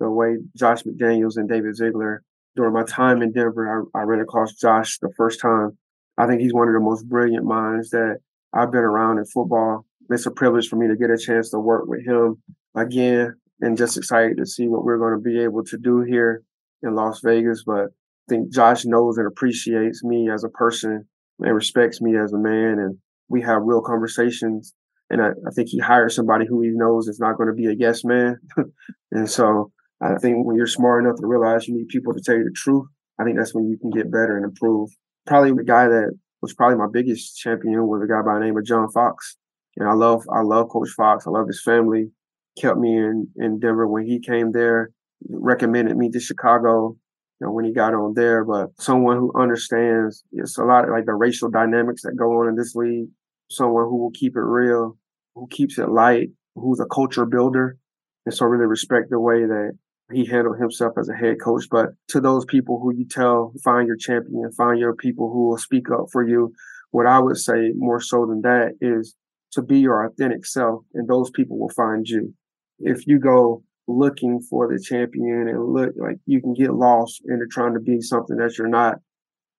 the 0.03 0.11
way 0.11 0.37
Josh 0.55 0.83
McDaniels 0.83 1.37
and 1.37 1.49
David 1.49 1.75
Ziegler 1.75 2.23
during 2.55 2.73
my 2.73 2.83
time 2.83 3.21
in 3.21 3.31
Denver, 3.31 3.89
I, 3.95 3.99
I 3.99 4.03
ran 4.03 4.21
across 4.21 4.53
Josh 4.53 4.99
the 4.99 5.11
first 5.17 5.39
time. 5.39 5.77
I 6.17 6.27
think 6.27 6.41
he's 6.41 6.53
one 6.53 6.67
of 6.67 6.73
the 6.73 6.79
most 6.79 7.07
brilliant 7.07 7.45
minds 7.45 7.89
that 7.89 8.17
I've 8.53 8.71
been 8.71 8.81
around 8.81 9.17
in 9.17 9.25
football. 9.25 9.85
It's 10.09 10.25
a 10.25 10.31
privilege 10.31 10.67
for 10.67 10.75
me 10.75 10.87
to 10.87 10.95
get 10.95 11.09
a 11.09 11.17
chance 11.17 11.49
to 11.49 11.59
work 11.59 11.85
with 11.87 12.05
him 12.05 12.41
again 12.75 13.35
and 13.61 13.77
just 13.77 13.97
excited 13.97 14.37
to 14.37 14.45
see 14.45 14.67
what 14.67 14.83
we're 14.83 14.97
going 14.97 15.13
to 15.13 15.19
be 15.19 15.41
able 15.41 15.63
to 15.63 15.77
do 15.77 16.01
here 16.01 16.43
in 16.83 16.95
Las 16.95 17.21
Vegas. 17.23 17.63
But 17.65 17.85
I 17.85 18.29
think 18.29 18.53
Josh 18.53 18.85
knows 18.85 19.17
and 19.17 19.27
appreciates 19.27 20.03
me 20.03 20.29
as 20.29 20.43
a 20.43 20.49
person 20.49 21.07
and 21.39 21.55
respects 21.55 22.01
me 22.01 22.17
as 22.17 22.33
a 22.33 22.37
man. 22.37 22.77
And 22.79 22.97
we 23.29 23.41
have 23.41 23.63
real 23.63 23.81
conversations. 23.81 24.73
And 25.09 25.21
I, 25.21 25.29
I 25.29 25.51
think 25.55 25.69
he 25.69 25.79
hired 25.79 26.11
somebody 26.11 26.45
who 26.45 26.61
he 26.61 26.69
knows 26.69 27.07
is 27.07 27.19
not 27.19 27.37
going 27.37 27.47
to 27.47 27.55
be 27.55 27.67
a 27.67 27.73
yes 27.73 28.03
man. 28.03 28.37
and 29.11 29.29
so 29.29 29.71
I 30.03 30.17
think 30.17 30.45
when 30.45 30.57
you're 30.57 30.67
smart 30.67 31.03
enough 31.03 31.17
to 31.19 31.27
realize 31.27 31.67
you 31.67 31.75
need 31.75 31.87
people 31.87 32.13
to 32.13 32.21
tell 32.21 32.35
you 32.35 32.43
the 32.43 32.51
truth, 32.55 32.87
I 33.19 33.23
think 33.23 33.37
that's 33.37 33.55
when 33.55 33.69
you 33.69 33.77
can 33.77 33.89
get 33.89 34.11
better 34.11 34.35
and 34.35 34.45
improve. 34.45 34.89
Probably 35.25 35.51
the 35.51 35.63
guy 35.63 35.87
that 35.87 36.11
was 36.41 36.53
probably 36.53 36.77
my 36.77 36.87
biggest 36.91 37.37
champion 37.37 37.87
was 37.87 38.03
a 38.03 38.07
guy 38.07 38.21
by 38.21 38.33
the 38.33 38.45
name 38.45 38.57
of 38.57 38.65
John 38.65 38.89
Fox. 38.91 39.37
And 39.77 39.87
I 39.87 39.93
love 39.93 40.23
I 40.31 40.41
love 40.41 40.69
Coach 40.69 40.89
Fox. 40.89 41.25
I 41.25 41.29
love 41.29 41.47
his 41.47 41.63
family. 41.63 42.11
Kept 42.59 42.77
me 42.77 42.97
in 42.97 43.27
in 43.37 43.59
Denver 43.59 43.87
when 43.87 44.05
he 44.05 44.19
came 44.19 44.51
there. 44.51 44.91
Recommended 45.29 45.95
me 45.95 46.09
to 46.11 46.19
Chicago. 46.19 46.97
You 47.39 47.47
know, 47.47 47.53
when 47.53 47.65
he 47.65 47.73
got 47.73 47.93
on 47.93 48.13
there, 48.13 48.43
but 48.43 48.69
someone 48.79 49.17
who 49.17 49.31
understands 49.39 50.23
it's 50.31 50.57
a 50.57 50.63
lot 50.63 50.83
of, 50.83 50.91
like 50.91 51.05
the 51.05 51.13
racial 51.13 51.49
dynamics 51.49 52.03
that 52.03 52.15
go 52.17 52.39
on 52.39 52.49
in 52.49 52.55
this 52.55 52.75
league. 52.75 53.07
Someone 53.49 53.85
who 53.85 53.97
will 53.97 54.11
keep 54.11 54.35
it 54.35 54.41
real, 54.41 54.97
who 55.35 55.47
keeps 55.47 55.77
it 55.77 55.89
light, 55.89 56.29
who's 56.55 56.79
a 56.79 56.85
culture 56.85 57.25
builder, 57.25 57.77
and 58.25 58.33
so 58.33 58.45
really 58.45 58.65
respect 58.65 59.09
the 59.09 59.19
way 59.19 59.45
that 59.45 59.71
he 60.13 60.25
handled 60.25 60.59
himself 60.59 60.93
as 60.97 61.09
a 61.09 61.15
head 61.15 61.41
coach. 61.41 61.65
But 61.69 61.89
to 62.09 62.21
those 62.21 62.45
people 62.45 62.79
who 62.79 62.93
you 62.93 63.05
tell, 63.05 63.53
find 63.63 63.87
your 63.87 63.97
champion, 63.97 64.51
find 64.51 64.79
your 64.79 64.95
people 64.95 65.31
who 65.31 65.49
will 65.49 65.57
speak 65.57 65.89
up 65.91 66.07
for 66.11 66.27
you. 66.27 66.53
What 66.91 67.07
I 67.07 67.19
would 67.19 67.37
say 67.37 67.71
more 67.75 67.99
so 67.99 68.25
than 68.25 68.41
that 68.41 68.73
is 68.81 69.15
to 69.53 69.61
be 69.61 69.79
your 69.79 70.05
authentic 70.05 70.45
self, 70.45 70.83
and 70.93 71.07
those 71.07 71.29
people 71.31 71.59
will 71.59 71.69
find 71.69 72.07
you. 72.07 72.33
If 72.79 73.07
you 73.07 73.19
go 73.19 73.63
looking 73.87 74.41
for 74.41 74.67
the 74.67 74.81
champion 74.81 75.47
and 75.47 75.73
look 75.73 75.93
like 75.97 76.17
you 76.25 76.41
can 76.41 76.53
get 76.53 76.73
lost 76.73 77.21
into 77.27 77.45
trying 77.47 77.73
to 77.73 77.79
be 77.79 78.01
something 78.01 78.37
that 78.37 78.57
you're 78.57 78.67
not, 78.67 78.95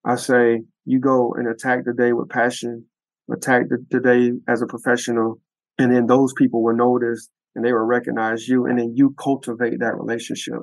I 0.04 0.16
say 0.16 0.62
you 0.84 0.98
go 0.98 1.34
and 1.34 1.48
attack 1.48 1.84
the 1.84 1.92
day 1.92 2.12
with 2.12 2.28
passion, 2.28 2.84
attack 3.32 3.68
the, 3.68 3.84
the 3.90 4.00
day 4.00 4.32
as 4.48 4.62
a 4.62 4.66
professional, 4.66 5.40
and 5.78 5.94
then 5.94 6.06
those 6.06 6.32
people 6.34 6.62
will 6.62 6.76
notice 6.76 7.28
and 7.54 7.64
they 7.64 7.72
will 7.72 7.80
recognize 7.80 8.48
you 8.48 8.66
and 8.66 8.78
then 8.78 8.94
you 8.94 9.14
cultivate 9.18 9.78
that 9.80 9.96
relationship. 9.96 10.60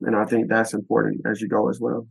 And 0.00 0.16
I 0.16 0.24
think 0.24 0.48
that's 0.48 0.74
important 0.74 1.20
as 1.30 1.40
you 1.40 1.48
go 1.48 1.68
as 1.68 1.78
well. 1.80 2.06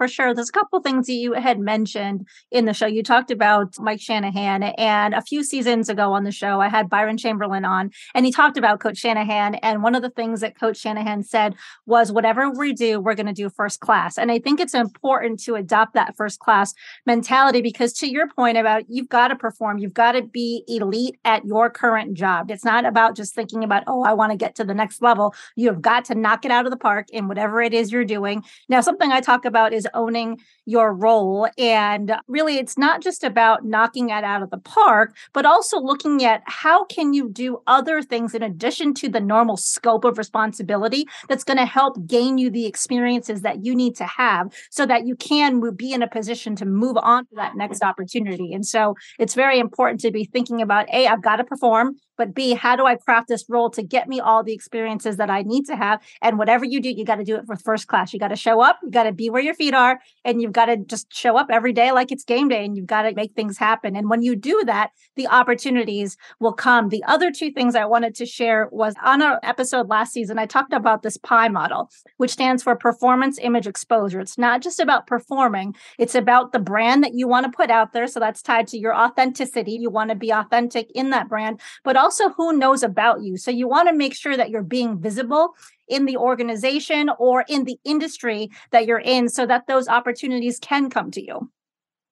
For 0.00 0.08
sure. 0.08 0.32
There's 0.32 0.48
a 0.48 0.52
couple 0.52 0.80
things 0.80 1.08
that 1.08 1.12
you 1.12 1.34
had 1.34 1.60
mentioned 1.60 2.26
in 2.50 2.64
the 2.64 2.72
show. 2.72 2.86
You 2.86 3.02
talked 3.02 3.30
about 3.30 3.74
Mike 3.78 4.00
Shanahan, 4.00 4.62
and 4.62 5.12
a 5.12 5.20
few 5.20 5.44
seasons 5.44 5.90
ago 5.90 6.14
on 6.14 6.24
the 6.24 6.32
show, 6.32 6.58
I 6.58 6.70
had 6.70 6.88
Byron 6.88 7.18
Chamberlain 7.18 7.66
on, 7.66 7.90
and 8.14 8.24
he 8.24 8.32
talked 8.32 8.56
about 8.56 8.80
Coach 8.80 8.96
Shanahan. 8.96 9.56
And 9.56 9.82
one 9.82 9.94
of 9.94 10.00
the 10.00 10.08
things 10.08 10.40
that 10.40 10.58
Coach 10.58 10.78
Shanahan 10.78 11.22
said 11.22 11.54
was, 11.84 12.10
whatever 12.10 12.50
we 12.50 12.72
do, 12.72 12.98
we're 12.98 13.14
going 13.14 13.26
to 13.26 13.34
do 13.34 13.50
first 13.50 13.80
class. 13.80 14.16
And 14.16 14.32
I 14.32 14.38
think 14.38 14.58
it's 14.58 14.72
important 14.72 15.38
to 15.40 15.56
adopt 15.56 15.92
that 15.92 16.16
first 16.16 16.38
class 16.38 16.72
mentality 17.04 17.60
because, 17.60 17.92
to 17.98 18.10
your 18.10 18.26
point 18.26 18.56
about 18.56 18.84
you've 18.88 19.10
got 19.10 19.28
to 19.28 19.36
perform, 19.36 19.76
you've 19.76 19.92
got 19.92 20.12
to 20.12 20.22
be 20.22 20.64
elite 20.66 21.18
at 21.26 21.44
your 21.44 21.68
current 21.68 22.14
job. 22.14 22.50
It's 22.50 22.64
not 22.64 22.86
about 22.86 23.16
just 23.16 23.34
thinking 23.34 23.64
about, 23.64 23.82
oh, 23.86 24.02
I 24.02 24.14
want 24.14 24.32
to 24.32 24.38
get 24.38 24.54
to 24.54 24.64
the 24.64 24.72
next 24.72 25.02
level. 25.02 25.34
You 25.56 25.68
have 25.68 25.82
got 25.82 26.06
to 26.06 26.14
knock 26.14 26.46
it 26.46 26.50
out 26.50 26.64
of 26.64 26.70
the 26.70 26.78
park 26.78 27.08
in 27.10 27.28
whatever 27.28 27.60
it 27.60 27.74
is 27.74 27.92
you're 27.92 28.06
doing. 28.06 28.42
Now, 28.70 28.80
something 28.80 29.12
I 29.12 29.20
talk 29.20 29.44
about 29.44 29.74
is 29.74 29.86
owning 29.94 30.38
your 30.66 30.94
role. 30.94 31.48
And 31.58 32.14
really, 32.28 32.58
it's 32.58 32.78
not 32.78 33.02
just 33.02 33.24
about 33.24 33.64
knocking 33.64 34.10
it 34.10 34.24
out 34.24 34.42
of 34.42 34.50
the 34.50 34.58
park, 34.58 35.16
but 35.32 35.46
also 35.46 35.78
looking 35.80 36.24
at 36.24 36.42
how 36.46 36.84
can 36.84 37.12
you 37.12 37.28
do 37.30 37.62
other 37.66 38.02
things 38.02 38.34
in 38.34 38.42
addition 38.42 38.94
to 38.94 39.08
the 39.08 39.20
normal 39.20 39.56
scope 39.56 40.04
of 40.04 40.18
responsibility 40.18 41.06
that's 41.28 41.44
going 41.44 41.58
to 41.58 41.66
help 41.66 42.06
gain 42.06 42.38
you 42.38 42.50
the 42.50 42.66
experiences 42.66 43.42
that 43.42 43.64
you 43.64 43.74
need 43.74 43.96
to 43.96 44.04
have 44.04 44.52
so 44.70 44.86
that 44.86 45.06
you 45.06 45.16
can 45.16 45.60
be 45.76 45.92
in 45.92 46.02
a 46.02 46.08
position 46.08 46.56
to 46.56 46.64
move 46.64 46.96
on 47.02 47.26
to 47.26 47.34
that 47.36 47.56
next 47.56 47.82
opportunity. 47.82 48.52
And 48.52 48.66
so 48.66 48.94
it's 49.18 49.34
very 49.34 49.58
important 49.58 50.00
to 50.00 50.10
be 50.10 50.24
thinking 50.24 50.62
about, 50.62 50.88
A, 50.92 51.06
I've 51.06 51.22
got 51.22 51.36
to 51.36 51.44
perform 51.44 51.96
but 52.20 52.34
B, 52.34 52.52
how 52.52 52.76
do 52.76 52.84
I 52.84 52.96
craft 52.96 53.28
this 53.28 53.46
role 53.48 53.70
to 53.70 53.82
get 53.82 54.06
me 54.06 54.20
all 54.20 54.44
the 54.44 54.52
experiences 54.52 55.16
that 55.16 55.30
I 55.30 55.40
need 55.40 55.64
to 55.68 55.74
have? 55.74 56.02
And 56.20 56.36
whatever 56.38 56.66
you 56.66 56.78
do, 56.78 56.90
you 56.90 57.02
got 57.02 57.14
to 57.14 57.24
do 57.24 57.34
it 57.34 57.46
for 57.46 57.56
first 57.56 57.86
class. 57.86 58.12
You 58.12 58.20
got 58.20 58.28
to 58.28 58.36
show 58.36 58.60
up, 58.60 58.78
you 58.82 58.90
got 58.90 59.04
to 59.04 59.12
be 59.12 59.30
where 59.30 59.40
your 59.40 59.54
feet 59.54 59.72
are, 59.72 59.98
and 60.22 60.42
you've 60.42 60.52
got 60.52 60.66
to 60.66 60.76
just 60.76 61.10
show 61.10 61.38
up 61.38 61.46
every 61.50 61.72
day 61.72 61.92
like 61.92 62.12
it's 62.12 62.22
game 62.22 62.48
day 62.48 62.62
and 62.62 62.76
you've 62.76 62.84
got 62.86 63.04
to 63.04 63.14
make 63.14 63.32
things 63.32 63.56
happen. 63.56 63.96
And 63.96 64.10
when 64.10 64.20
you 64.20 64.36
do 64.36 64.62
that, 64.66 64.90
the 65.16 65.28
opportunities 65.28 66.18
will 66.40 66.52
come. 66.52 66.90
The 66.90 67.02
other 67.04 67.32
two 67.32 67.52
things 67.52 67.74
I 67.74 67.86
wanted 67.86 68.14
to 68.16 68.26
share 68.26 68.68
was 68.70 68.94
on 69.02 69.22
an 69.22 69.38
episode 69.42 69.88
last 69.88 70.12
season, 70.12 70.38
I 70.38 70.44
talked 70.44 70.74
about 70.74 71.02
this 71.02 71.16
PIE 71.16 71.48
model, 71.48 71.88
which 72.18 72.32
stands 72.32 72.62
for 72.62 72.76
performance 72.76 73.38
image 73.40 73.66
exposure. 73.66 74.20
It's 74.20 74.36
not 74.36 74.60
just 74.60 74.78
about 74.78 75.06
performing, 75.06 75.74
it's 75.98 76.14
about 76.14 76.52
the 76.52 76.58
brand 76.58 77.02
that 77.02 77.14
you 77.14 77.26
want 77.26 77.46
to 77.46 77.56
put 77.56 77.70
out 77.70 77.94
there. 77.94 78.06
So 78.06 78.20
that's 78.20 78.42
tied 78.42 78.66
to 78.66 78.78
your 78.78 78.94
authenticity. 78.94 79.72
You 79.72 79.88
want 79.88 80.10
to 80.10 80.16
be 80.16 80.30
authentic 80.30 80.90
in 80.94 81.08
that 81.10 81.26
brand, 81.26 81.62
but 81.82 81.96
also 81.96 82.09
also 82.10 82.30
who 82.30 82.52
knows 82.58 82.82
about 82.82 83.22
you. 83.22 83.36
So 83.36 83.52
you 83.52 83.68
want 83.68 83.88
to 83.88 83.94
make 83.94 84.16
sure 84.16 84.36
that 84.36 84.50
you're 84.50 84.64
being 84.64 85.00
visible 85.00 85.54
in 85.86 86.06
the 86.06 86.16
organization 86.16 87.08
or 87.20 87.44
in 87.48 87.62
the 87.64 87.78
industry 87.84 88.50
that 88.72 88.84
you're 88.84 88.98
in 88.98 89.28
so 89.28 89.46
that 89.46 89.68
those 89.68 89.86
opportunities 89.86 90.58
can 90.58 90.90
come 90.90 91.12
to 91.12 91.24
you. 91.24 91.52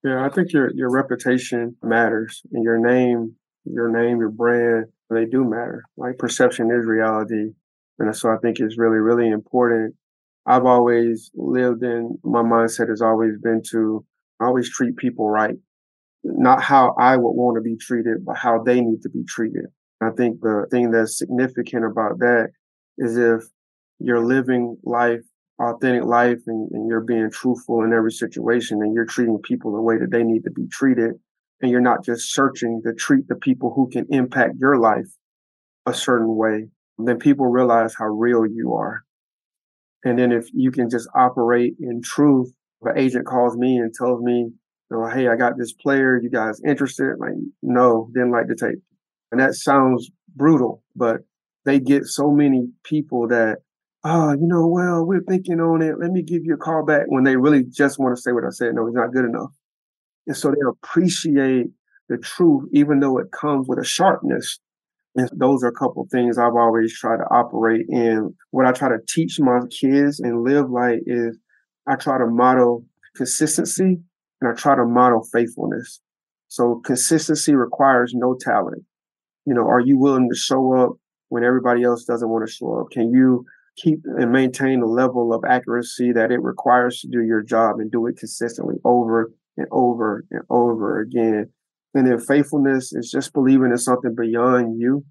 Yeah, 0.04 0.24
I 0.24 0.28
think 0.28 0.52
your 0.52 0.70
your 0.72 0.88
reputation 0.88 1.74
matters 1.82 2.42
and 2.52 2.62
your 2.62 2.78
name, 2.78 3.34
your 3.64 3.90
name, 3.90 4.18
your 4.18 4.30
brand, 4.30 4.86
they 5.10 5.24
do 5.24 5.42
matter. 5.42 5.82
Like 5.96 6.16
perception 6.16 6.70
is 6.70 6.86
reality. 6.86 7.50
And 7.98 8.14
so 8.14 8.30
I 8.30 8.36
think 8.40 8.60
it's 8.60 8.78
really, 8.78 8.98
really 8.98 9.28
important. 9.28 9.96
I've 10.46 10.64
always 10.64 11.32
lived 11.34 11.82
in 11.82 12.18
my 12.22 12.42
mindset 12.42 12.88
has 12.88 13.02
always 13.02 13.36
been 13.42 13.62
to 13.70 14.04
always 14.38 14.70
treat 14.70 14.96
people 14.96 15.28
right. 15.28 15.56
Not 16.22 16.62
how 16.62 16.94
I 17.00 17.16
would 17.16 17.32
want 17.32 17.56
to 17.56 17.60
be 17.60 17.76
treated, 17.76 18.24
but 18.24 18.36
how 18.36 18.62
they 18.62 18.80
need 18.80 19.02
to 19.02 19.08
be 19.08 19.24
treated. 19.24 19.66
I 20.00 20.10
think 20.10 20.40
the 20.40 20.66
thing 20.70 20.90
that's 20.90 21.18
significant 21.18 21.84
about 21.84 22.18
that 22.20 22.50
is 22.98 23.16
if 23.16 23.42
you're 23.98 24.24
living 24.24 24.76
life, 24.84 25.22
authentic 25.60 26.04
life, 26.04 26.38
and, 26.46 26.70
and, 26.70 26.88
you're 26.88 27.00
being 27.00 27.30
truthful 27.30 27.82
in 27.82 27.92
every 27.92 28.12
situation 28.12 28.80
and 28.80 28.94
you're 28.94 29.04
treating 29.04 29.38
people 29.38 29.72
the 29.72 29.80
way 29.80 29.98
that 29.98 30.12
they 30.12 30.22
need 30.22 30.44
to 30.44 30.50
be 30.50 30.68
treated, 30.68 31.12
and 31.60 31.70
you're 31.70 31.80
not 31.80 32.04
just 32.04 32.32
searching 32.32 32.80
to 32.84 32.94
treat 32.94 33.26
the 33.26 33.34
people 33.34 33.72
who 33.74 33.88
can 33.88 34.06
impact 34.10 34.54
your 34.60 34.78
life 34.78 35.08
a 35.86 35.94
certain 35.94 36.36
way, 36.36 36.68
then 36.98 37.18
people 37.18 37.46
realize 37.46 37.94
how 37.94 38.06
real 38.06 38.46
you 38.46 38.74
are. 38.74 39.04
And 40.04 40.18
then 40.18 40.30
if 40.30 40.46
you 40.52 40.70
can 40.70 40.88
just 40.88 41.08
operate 41.14 41.74
in 41.80 42.02
truth, 42.02 42.52
the 42.82 42.92
agent 42.96 43.26
calls 43.26 43.56
me 43.56 43.78
and 43.78 43.92
tells 43.92 44.22
me, 44.22 44.52
you 44.90 44.96
know, 44.96 45.08
hey, 45.08 45.28
I 45.28 45.36
got 45.36 45.58
this 45.58 45.72
player, 45.72 46.20
you 46.20 46.30
guys 46.30 46.60
interested? 46.64 47.16
Like, 47.18 47.32
no, 47.62 48.08
didn't 48.14 48.30
like 48.30 48.46
the 48.46 48.54
tape. 48.54 48.78
And 49.30 49.40
that 49.40 49.54
sounds 49.54 50.10
brutal, 50.34 50.82
but 50.96 51.18
they 51.64 51.78
get 51.80 52.06
so 52.06 52.30
many 52.30 52.68
people 52.84 53.28
that, 53.28 53.58
oh, 54.04 54.32
you 54.32 54.46
know, 54.46 54.66
well, 54.66 55.04
we're 55.04 55.22
thinking 55.22 55.60
on 55.60 55.82
it. 55.82 55.98
Let 56.00 56.10
me 56.10 56.22
give 56.22 56.44
you 56.44 56.54
a 56.54 56.58
call 56.58 56.84
back 56.84 57.02
when 57.08 57.24
they 57.24 57.36
really 57.36 57.64
just 57.64 57.98
want 57.98 58.16
to 58.16 58.22
say 58.22 58.32
what 58.32 58.44
I 58.44 58.50
said. 58.50 58.74
No, 58.74 58.86
he's 58.86 58.94
not 58.94 59.12
good 59.12 59.24
enough. 59.24 59.50
And 60.26 60.36
so 60.36 60.50
they 60.50 60.60
appreciate 60.66 61.66
the 62.08 62.18
truth, 62.18 62.68
even 62.72 63.00
though 63.00 63.18
it 63.18 63.32
comes 63.32 63.68
with 63.68 63.78
a 63.78 63.84
sharpness. 63.84 64.60
And 65.16 65.28
those 65.34 65.64
are 65.64 65.68
a 65.68 65.72
couple 65.72 66.06
things 66.10 66.38
I've 66.38 66.54
always 66.54 66.96
tried 66.96 67.18
to 67.18 67.24
operate 67.30 67.86
in. 67.88 68.34
What 68.50 68.66
I 68.66 68.72
try 68.72 68.88
to 68.88 68.98
teach 69.08 69.40
my 69.40 69.60
kids 69.70 70.20
and 70.20 70.44
live 70.44 70.70
like 70.70 71.00
is 71.06 71.36
I 71.86 71.96
try 71.96 72.18
to 72.18 72.26
model 72.26 72.84
consistency 73.16 73.98
and 74.40 74.50
I 74.50 74.54
try 74.54 74.76
to 74.76 74.84
model 74.84 75.26
faithfulness. 75.32 76.00
So 76.48 76.80
consistency 76.84 77.54
requires 77.54 78.12
no 78.14 78.36
talent. 78.40 78.84
You 79.48 79.54
know, 79.54 79.66
are 79.66 79.80
you 79.80 79.96
willing 79.96 80.28
to 80.28 80.36
show 80.36 80.74
up 80.74 80.90
when 81.30 81.42
everybody 81.42 81.82
else 81.82 82.04
doesn't 82.04 82.28
want 82.28 82.46
to 82.46 82.52
show 82.52 82.80
up? 82.80 82.90
Can 82.90 83.10
you 83.10 83.46
keep 83.76 84.00
and 84.04 84.30
maintain 84.30 84.80
the 84.80 84.86
level 84.86 85.32
of 85.32 85.42
accuracy 85.48 86.12
that 86.12 86.30
it 86.30 86.42
requires 86.42 87.00
to 87.00 87.08
do 87.08 87.22
your 87.22 87.42
job 87.42 87.76
and 87.78 87.90
do 87.90 88.06
it 88.08 88.18
consistently 88.18 88.74
over 88.84 89.32
and 89.56 89.66
over 89.72 90.26
and 90.30 90.42
over 90.50 91.00
again? 91.00 91.48
And 91.94 92.06
then 92.06 92.20
faithfulness 92.20 92.92
is 92.92 93.10
just 93.10 93.32
believing 93.32 93.70
in 93.70 93.78
something 93.78 94.14
beyond 94.14 94.78
you, 94.78 95.02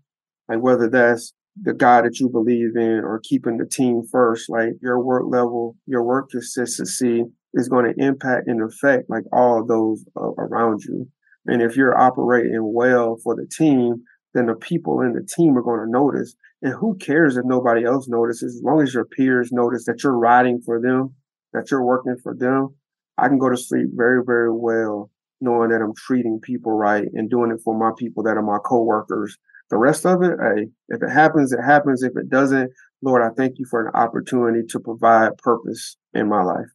like 0.48 0.60
whether 0.60 0.88
that's 0.88 1.34
the 1.60 1.74
God 1.74 2.06
that 2.06 2.20
you 2.20 2.30
believe 2.30 2.76
in 2.76 3.02
or 3.04 3.20
keeping 3.24 3.58
the 3.58 3.66
team 3.66 4.04
first, 4.12 4.52
like 4.52 4.74
your 4.84 5.00
work 5.00 5.24
level, 5.28 5.76
your 5.88 6.04
work 6.04 6.30
consistency 6.30 7.24
is 7.56 7.70
going 7.70 7.92
to 7.92 8.06
impact 8.06 8.48
and 8.48 8.62
affect 8.62 9.10
like 9.10 9.24
all 9.34 9.66
those 9.66 10.06
uh, 10.16 10.30
around 10.38 10.84
you. 10.84 11.08
And 11.48 11.62
if 11.62 11.76
you're 11.76 11.98
operating 11.98 12.60
well 12.62 13.18
for 13.24 13.36
the 13.36 13.48
team, 13.48 14.04
then 14.34 14.48
the 14.48 14.56
people 14.56 15.02
in 15.02 15.14
the 15.14 15.24
team 15.24 15.58
are 15.58 15.62
going 15.62 15.80
to 15.80 15.92
notice. 15.92 16.36
And 16.62 16.74
who 16.74 16.96
cares 16.96 17.38
if 17.38 17.46
nobody 17.46 17.86
else 17.86 18.08
notices? 18.08 18.56
As 18.56 18.64
long 18.64 18.82
as 18.82 18.94
your 18.94 19.06
peers 19.06 19.52
notice 19.52 19.86
that 19.86 20.04
you're 20.04 20.18
riding 20.18 20.62
for 20.62 20.82
them, 20.82 21.16
that 21.54 21.72
you're 21.72 21.84
working 21.84 22.18
for 22.22 22.36
them, 22.36 22.76
I 23.18 23.28
can 23.28 23.40
go 23.40 23.50
to 23.50 23.58
sleep 23.58 23.88
very, 23.94 24.22
very 24.24 24.52
well 24.52 25.12
knowing 25.40 25.70
that 25.70 25.82
I'm 25.82 25.94
treating 25.96 26.40
people 26.40 26.72
right 26.72 27.08
and 27.14 27.30
doing 27.30 27.52
it 27.52 27.62
for 27.64 27.78
my 27.78 27.92
people 27.98 28.24
that 28.24 28.38
are 28.38 28.42
my 28.42 28.58
coworkers. 28.64 29.38
The 29.70 29.78
rest 29.78 30.06
of 30.06 30.24
it, 30.24 30.38
hey, 30.40 30.68
if 30.90 31.04
it 31.04 31.10
happens, 31.10 31.52
it 31.52 31.62
happens. 31.62 32.02
If 32.02 32.14
it 32.16 32.30
doesn't, 32.30 32.72
Lord, 33.02 33.22
I 33.22 33.30
thank 33.36 33.60
you 33.60 33.66
for 33.70 33.86
an 33.86 33.94
opportunity 33.94 34.66
to 34.70 34.80
provide 34.80 35.38
purpose 35.38 35.98
in 36.14 36.28
my 36.30 36.42
life. 36.42 36.68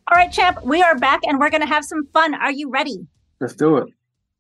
All 0.10 0.16
right, 0.16 0.32
champ, 0.32 0.64
we 0.64 0.82
are 0.82 0.98
back 0.98 1.20
and 1.24 1.40
we're 1.40 1.50
going 1.50 1.62
to 1.62 1.68
have 1.68 1.84
some 1.84 2.08
fun. 2.14 2.34
Are 2.34 2.52
you 2.52 2.70
ready? 2.70 3.08
Let's 3.42 3.56
do 3.56 3.78
it. 3.78 3.90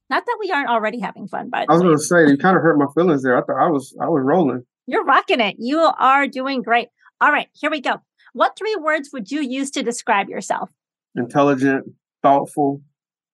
Not 0.09 0.25
that 0.25 0.37
we 0.39 0.51
aren't 0.51 0.69
already 0.69 0.99
having 0.99 1.27
fun, 1.27 1.49
but 1.49 1.65
I 1.69 1.73
was 1.73 1.81
going 1.81 1.97
to 1.97 2.01
say 2.01 2.27
you 2.31 2.37
kind 2.37 2.55
of 2.55 2.63
hurt 2.63 2.77
my 2.77 2.85
feelings 2.95 3.23
there. 3.23 3.37
I 3.37 3.41
thought 3.41 3.61
I 3.61 3.69
was 3.69 3.93
I 3.99 4.07
was 4.07 4.23
rolling. 4.23 4.63
You're 4.85 5.03
rocking 5.03 5.41
it. 5.41 5.57
You 5.59 5.79
are 5.79 6.27
doing 6.27 6.61
great. 6.61 6.87
All 7.19 7.29
right, 7.29 7.49
here 7.53 7.69
we 7.69 7.81
go. 7.81 8.01
What 8.31 8.57
three 8.57 8.77
words 8.79 9.09
would 9.11 9.29
you 9.31 9.41
use 9.41 9.69
to 9.71 9.83
describe 9.83 10.29
yourself? 10.29 10.69
Intelligent, 11.15 11.91
thoughtful, 12.23 12.81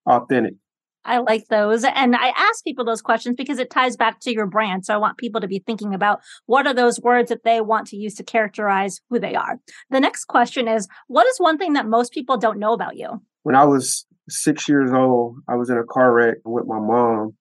authentic. 0.07 0.55
I 1.05 1.19
like 1.19 1.47
those. 1.49 1.83
And 1.83 2.15
I 2.15 2.29
ask 2.29 2.63
people 2.63 2.85
those 2.85 3.01
questions 3.01 3.35
because 3.37 3.59
it 3.59 3.69
ties 3.69 3.97
back 3.97 4.19
to 4.21 4.33
your 4.33 4.47
brand. 4.47 4.85
So 4.85 4.93
I 4.93 4.97
want 4.97 5.17
people 5.17 5.41
to 5.41 5.47
be 5.47 5.59
thinking 5.59 5.93
about 5.93 6.21
what 6.45 6.65
are 6.65 6.73
those 6.73 6.99
words 7.01 7.29
that 7.29 7.43
they 7.43 7.61
want 7.61 7.87
to 7.87 7.97
use 7.97 8.15
to 8.15 8.23
characterize 8.23 9.01
who 9.09 9.19
they 9.19 9.35
are. 9.35 9.59
The 9.89 9.99
next 9.99 10.25
question 10.25 10.67
is 10.67 10.87
what 11.07 11.27
is 11.27 11.37
one 11.37 11.57
thing 11.57 11.73
that 11.73 11.87
most 11.87 12.13
people 12.13 12.37
don't 12.37 12.59
know 12.59 12.73
about 12.73 12.95
you? 12.95 13.21
When 13.43 13.55
I 13.55 13.65
was 13.65 14.05
six 14.29 14.69
years 14.69 14.91
old, 14.91 15.37
I 15.49 15.55
was 15.55 15.69
in 15.69 15.77
a 15.77 15.83
car 15.83 16.13
wreck 16.13 16.37
with 16.45 16.65
my 16.65 16.79
mom 16.79 17.35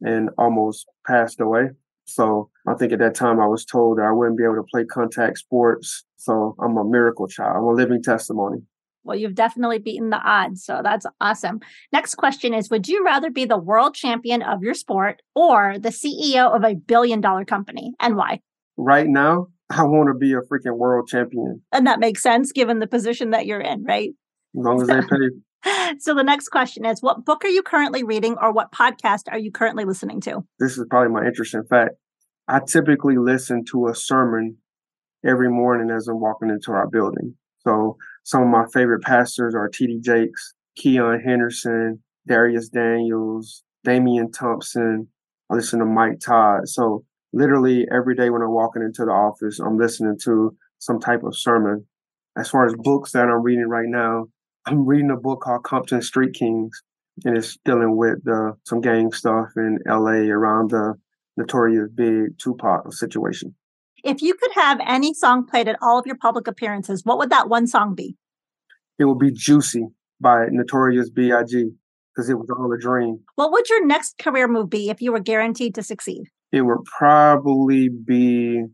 and 0.00 0.30
almost 0.38 0.86
passed 1.06 1.40
away. 1.40 1.70
So 2.04 2.50
I 2.68 2.74
think 2.74 2.92
at 2.92 2.98
that 2.98 3.14
time 3.14 3.40
I 3.40 3.46
was 3.46 3.64
told 3.64 3.98
that 3.98 4.04
I 4.04 4.12
wouldn't 4.12 4.36
be 4.36 4.44
able 4.44 4.56
to 4.56 4.66
play 4.70 4.84
contact 4.84 5.38
sports. 5.38 6.04
So 6.16 6.54
I'm 6.62 6.76
a 6.76 6.84
miracle 6.84 7.26
child. 7.26 7.56
I'm 7.56 7.64
a 7.64 7.72
living 7.72 8.02
testimony. 8.02 8.58
Well, 9.04 9.16
you've 9.16 9.34
definitely 9.34 9.78
beaten 9.78 10.10
the 10.10 10.18
odds. 10.18 10.64
So 10.64 10.80
that's 10.82 11.06
awesome. 11.20 11.60
Next 11.92 12.14
question 12.16 12.54
is 12.54 12.70
Would 12.70 12.88
you 12.88 13.04
rather 13.04 13.30
be 13.30 13.44
the 13.44 13.58
world 13.58 13.94
champion 13.94 14.42
of 14.42 14.62
your 14.62 14.74
sport 14.74 15.22
or 15.34 15.78
the 15.78 15.90
CEO 15.90 16.54
of 16.54 16.64
a 16.64 16.74
billion 16.74 17.20
dollar 17.20 17.44
company 17.44 17.92
and 18.00 18.16
why? 18.16 18.40
Right 18.76 19.06
now, 19.06 19.48
I 19.70 19.82
want 19.84 20.08
to 20.08 20.14
be 20.14 20.32
a 20.32 20.40
freaking 20.40 20.76
world 20.76 21.08
champion. 21.08 21.62
And 21.72 21.86
that 21.86 22.00
makes 22.00 22.22
sense 22.22 22.52
given 22.52 22.80
the 22.80 22.86
position 22.86 23.30
that 23.30 23.46
you're 23.46 23.60
in, 23.60 23.84
right? 23.84 24.10
As 24.58 24.64
long 24.64 24.82
as 24.82 24.88
they 24.88 25.00
pay. 25.64 25.96
so 25.98 26.14
the 26.14 26.22
next 26.22 26.48
question 26.48 26.84
is 26.84 27.02
What 27.02 27.24
book 27.24 27.44
are 27.44 27.48
you 27.48 27.62
currently 27.62 28.02
reading 28.02 28.36
or 28.40 28.52
what 28.52 28.72
podcast 28.72 29.24
are 29.30 29.38
you 29.38 29.50
currently 29.50 29.84
listening 29.84 30.20
to? 30.22 30.44
This 30.58 30.78
is 30.78 30.86
probably 30.88 31.12
my 31.12 31.26
interesting 31.26 31.64
fact. 31.68 31.92
I 32.46 32.60
typically 32.60 33.16
listen 33.16 33.64
to 33.70 33.88
a 33.88 33.94
sermon 33.94 34.58
every 35.24 35.48
morning 35.50 35.94
as 35.94 36.08
I'm 36.08 36.20
walking 36.20 36.50
into 36.50 36.72
our 36.72 36.86
building. 36.86 37.34
So 37.60 37.96
some 38.24 38.42
of 38.42 38.48
my 38.48 38.64
favorite 38.72 39.02
pastors 39.02 39.54
are 39.54 39.68
T.D. 39.68 40.00
Jakes, 40.00 40.54
Keion 40.78 41.22
Henderson, 41.22 42.02
Dharius 42.28 42.70
Daniels, 42.70 43.62
Damian 43.84 44.32
Thompson. 44.32 45.08
I 45.50 45.54
listen 45.54 45.78
to 45.78 45.84
Mike 45.84 46.20
Todd. 46.20 46.68
So 46.68 47.04
literally 47.32 47.86
every 47.92 48.14
day 48.14 48.30
when 48.30 48.42
I'm 48.42 48.50
walking 48.50 48.82
into 48.82 49.04
the 49.04 49.10
office, 49.10 49.60
I'm 49.60 49.76
listening 49.76 50.18
to 50.24 50.56
some 50.78 51.00
type 51.00 51.22
of 51.22 51.36
sermon. 51.36 51.86
As 52.36 52.48
far 52.48 52.66
as 52.66 52.74
books 52.78 53.12
that 53.12 53.28
I'm 53.28 53.42
reading 53.42 53.68
right 53.68 53.88
now, 53.88 54.26
I'm 54.66 54.86
reading 54.86 55.10
a 55.10 55.16
book 55.16 55.42
called 55.42 55.62
Compton 55.62 56.00
Street 56.00 56.32
Kings, 56.32 56.82
and 57.24 57.36
it's 57.36 57.58
dealing 57.64 57.96
with 57.96 58.26
uh, 58.26 58.52
some 58.64 58.80
gang 58.80 59.12
stuff 59.12 59.48
in 59.56 59.78
LA 59.86 60.32
around 60.32 60.70
the 60.70 60.94
Notorious 61.36 61.90
B.I.G. 61.94 62.34
Tupac 62.38 62.92
situation. 62.92 63.54
If 64.04 64.20
you 64.20 64.34
could 64.34 64.52
have 64.54 64.80
any 64.86 65.14
song 65.14 65.46
played 65.46 65.66
at 65.66 65.78
all 65.80 65.98
of 65.98 66.04
your 66.06 66.16
public 66.16 66.46
appearances, 66.46 67.04
what 67.04 67.16
would 67.18 67.30
that 67.30 67.48
one 67.48 67.66
song 67.66 67.94
be? 67.94 68.16
It 68.98 69.06
would 69.06 69.18
be 69.18 69.32
Juicy 69.32 69.86
by 70.20 70.46
Notorious 70.50 71.08
B.I.G. 71.08 71.70
because 72.14 72.28
it 72.28 72.38
was 72.38 72.50
all 72.50 72.70
a 72.70 72.78
dream. 72.78 73.20
What 73.36 73.50
would 73.50 73.68
your 73.70 73.84
next 73.86 74.18
career 74.18 74.46
move 74.46 74.68
be 74.68 74.90
if 74.90 75.00
you 75.00 75.10
were 75.10 75.20
guaranteed 75.20 75.74
to 75.76 75.82
succeed? 75.82 76.24
It 76.52 76.62
would 76.62 76.84
probably 76.84 77.88
be 77.88 78.64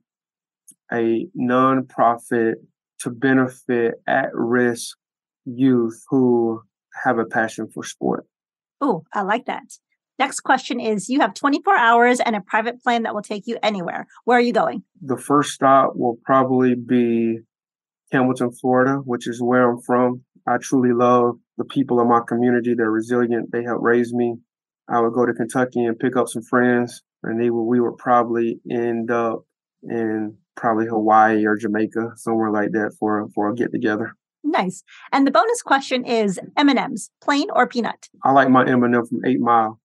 a 0.92 1.26
nonprofit 1.40 2.54
to 2.98 3.10
benefit 3.10 3.94
at 4.08 4.30
risk 4.34 4.98
youth 5.44 6.02
who 6.10 6.60
have 7.04 7.18
a 7.18 7.24
passion 7.24 7.68
for 7.72 7.84
sport. 7.84 8.26
Oh, 8.80 9.04
I 9.14 9.22
like 9.22 9.46
that. 9.46 9.62
Next 10.20 10.40
question 10.40 10.80
is 10.80 11.08
you 11.08 11.20
have 11.20 11.32
24 11.32 11.78
hours 11.78 12.20
and 12.20 12.36
a 12.36 12.42
private 12.42 12.82
plane 12.82 13.04
that 13.04 13.14
will 13.14 13.22
take 13.22 13.46
you 13.46 13.56
anywhere. 13.62 14.06
Where 14.26 14.36
are 14.36 14.42
you 14.42 14.52
going? 14.52 14.82
The 15.00 15.16
first 15.16 15.52
stop 15.52 15.92
will 15.96 16.18
probably 16.26 16.74
be 16.74 17.38
Hamilton, 18.12 18.52
Florida, 18.52 18.96
which 18.96 19.26
is 19.26 19.40
where 19.40 19.70
I'm 19.70 19.80
from. 19.80 20.22
I 20.46 20.58
truly 20.58 20.92
love 20.92 21.36
the 21.56 21.64
people 21.64 21.98
of 21.98 22.06
my 22.06 22.20
community. 22.28 22.74
They're 22.74 22.90
resilient. 22.90 23.50
They 23.50 23.62
help 23.62 23.78
raise 23.80 24.12
me. 24.12 24.36
I 24.90 25.00
would 25.00 25.14
go 25.14 25.24
to 25.24 25.32
Kentucky 25.32 25.86
and 25.86 25.98
pick 25.98 26.16
up 26.16 26.28
some 26.28 26.42
friends, 26.42 27.00
and 27.22 27.40
they 27.40 27.48
would, 27.48 27.64
we 27.64 27.80
would 27.80 27.96
probably 27.96 28.60
end 28.70 29.10
up 29.10 29.46
in 29.84 30.36
probably 30.54 30.84
Hawaii 30.84 31.46
or 31.46 31.56
Jamaica, 31.56 32.12
somewhere 32.16 32.50
like 32.50 32.72
that 32.72 32.94
for 33.00 33.26
for 33.34 33.48
a 33.48 33.54
get 33.54 33.72
together. 33.72 34.12
Nice. 34.44 34.82
And 35.12 35.26
the 35.26 35.30
bonus 35.30 35.62
question 35.62 36.04
is 36.04 36.38
M 36.58 36.68
and 36.68 36.78
M's, 36.78 37.10
plain 37.22 37.46
or 37.54 37.66
peanut? 37.66 38.10
I 38.22 38.32
like 38.32 38.50
my 38.50 38.66
M 38.66 38.82
and 38.82 38.94
m 38.94 39.06
from 39.06 39.24
Eight 39.24 39.40
Mile. 39.40 39.80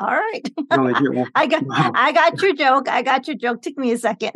All 0.00 0.08
right. 0.08 0.42
I 1.34 1.46
got 1.46 1.64
I 1.70 2.12
got 2.12 2.40
your 2.40 2.54
joke. 2.54 2.88
I 2.88 3.02
got 3.02 3.26
your 3.26 3.36
joke. 3.36 3.62
Took 3.62 3.76
me 3.76 3.92
a 3.92 3.98
second. 3.98 4.32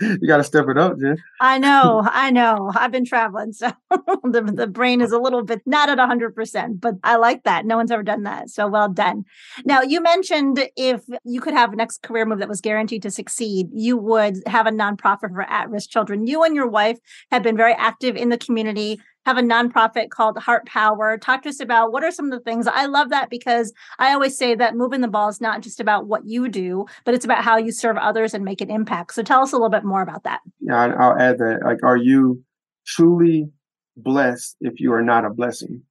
you 0.00 0.26
got 0.26 0.38
to 0.38 0.44
step 0.44 0.66
it 0.68 0.78
up, 0.78 0.98
Jen. 0.98 1.16
I 1.40 1.58
know, 1.58 2.06
I 2.10 2.30
know. 2.30 2.70
I've 2.74 2.92
been 2.92 3.04
traveling, 3.04 3.52
so 3.52 3.70
the, 3.90 4.52
the 4.54 4.66
brain 4.66 5.00
is 5.00 5.12
a 5.12 5.18
little 5.18 5.42
bit 5.42 5.60
not 5.66 5.88
at 5.88 5.98
100%, 5.98 6.80
but 6.80 6.94
I 7.04 7.16
like 7.16 7.44
that. 7.44 7.66
No 7.66 7.76
one's 7.76 7.90
ever 7.90 8.02
done 8.02 8.22
that. 8.24 8.50
So 8.50 8.68
well 8.68 8.88
done. 8.88 9.24
Now, 9.64 9.82
you 9.82 10.00
mentioned 10.00 10.68
if 10.76 11.02
you 11.24 11.40
could 11.40 11.54
have 11.54 11.72
a 11.72 11.76
next 11.76 12.02
career 12.02 12.24
move 12.24 12.38
that 12.38 12.48
was 12.48 12.60
guaranteed 12.60 13.02
to 13.02 13.10
succeed, 13.10 13.68
you 13.72 13.96
would 13.96 14.36
have 14.46 14.66
a 14.66 14.70
nonprofit 14.70 15.32
for 15.32 15.42
at 15.42 15.68
risk 15.70 15.90
children. 15.90 16.26
You 16.26 16.42
and 16.42 16.54
your 16.54 16.68
wife 16.68 16.98
have 17.30 17.42
been 17.42 17.56
very 17.56 17.74
active 17.74 18.16
in 18.16 18.28
the 18.28 18.38
community 18.38 19.00
have 19.26 19.36
a 19.36 19.42
nonprofit 19.42 20.10
called 20.10 20.38
Heart 20.38 20.66
Power. 20.66 21.18
Talk 21.18 21.42
to 21.42 21.50
us 21.50 21.60
about 21.60 21.92
what 21.92 22.02
are 22.02 22.10
some 22.10 22.26
of 22.26 22.38
the 22.38 22.42
things. 22.42 22.66
I 22.66 22.86
love 22.86 23.10
that 23.10 23.28
because 23.30 23.72
I 23.98 24.12
always 24.12 24.36
say 24.36 24.54
that 24.54 24.74
moving 24.74 25.00
the 25.00 25.08
ball 25.08 25.28
is 25.28 25.40
not 25.40 25.60
just 25.60 25.80
about 25.80 26.06
what 26.06 26.26
you 26.26 26.48
do, 26.48 26.86
but 27.04 27.14
it's 27.14 27.24
about 27.24 27.44
how 27.44 27.58
you 27.58 27.72
serve 27.72 27.96
others 27.96 28.34
and 28.34 28.44
make 28.44 28.60
an 28.60 28.70
impact. 28.70 29.14
So 29.14 29.22
tell 29.22 29.42
us 29.42 29.52
a 29.52 29.56
little 29.56 29.68
bit 29.68 29.84
more 29.84 30.02
about 30.02 30.24
that. 30.24 30.40
Yeah, 30.60 30.94
I'll 30.98 31.18
add 31.18 31.38
that. 31.38 31.60
Like, 31.64 31.82
are 31.82 31.96
you 31.96 32.42
truly 32.86 33.50
blessed 33.96 34.56
if 34.60 34.80
you 34.80 34.92
are 34.92 35.02
not 35.02 35.24
a 35.24 35.30
blessing? 35.30 35.82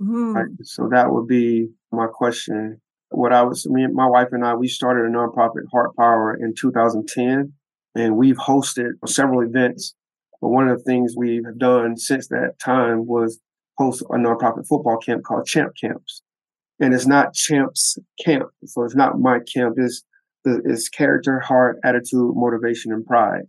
Mm. 0.00 0.34
Right? 0.34 0.48
So 0.62 0.88
that 0.92 1.10
would 1.10 1.26
be 1.26 1.70
my 1.90 2.06
question. 2.06 2.80
What 3.10 3.32
I 3.32 3.42
was, 3.42 3.66
me 3.66 3.86
my 3.86 4.06
wife 4.06 4.28
and 4.32 4.44
I, 4.44 4.54
we 4.54 4.68
started 4.68 5.06
a 5.06 5.08
nonprofit 5.08 5.62
Heart 5.72 5.96
Power 5.96 6.36
in 6.38 6.54
2010, 6.54 7.54
and 7.94 8.16
we've 8.16 8.36
hosted 8.36 8.90
several 9.06 9.40
events. 9.40 9.94
But 10.40 10.48
one 10.48 10.68
of 10.68 10.78
the 10.78 10.84
things 10.84 11.14
we 11.16 11.42
have 11.44 11.58
done 11.58 11.96
since 11.96 12.28
that 12.28 12.58
time 12.62 13.06
was 13.06 13.40
host 13.76 14.02
a 14.02 14.14
nonprofit 14.14 14.66
football 14.68 14.98
camp 14.98 15.24
called 15.24 15.46
Champ 15.46 15.72
Camps. 15.80 16.22
And 16.80 16.94
it's 16.94 17.06
not 17.06 17.34
Champs 17.34 17.98
Camp. 18.24 18.50
So 18.64 18.84
it's 18.84 18.94
not 18.94 19.18
my 19.18 19.40
camp. 19.52 19.76
It's 19.78 20.04
the, 20.44 20.60
it's 20.64 20.88
character, 20.88 21.40
heart, 21.40 21.78
attitude, 21.84 22.32
motivation, 22.34 22.92
and 22.92 23.04
pride. 23.04 23.42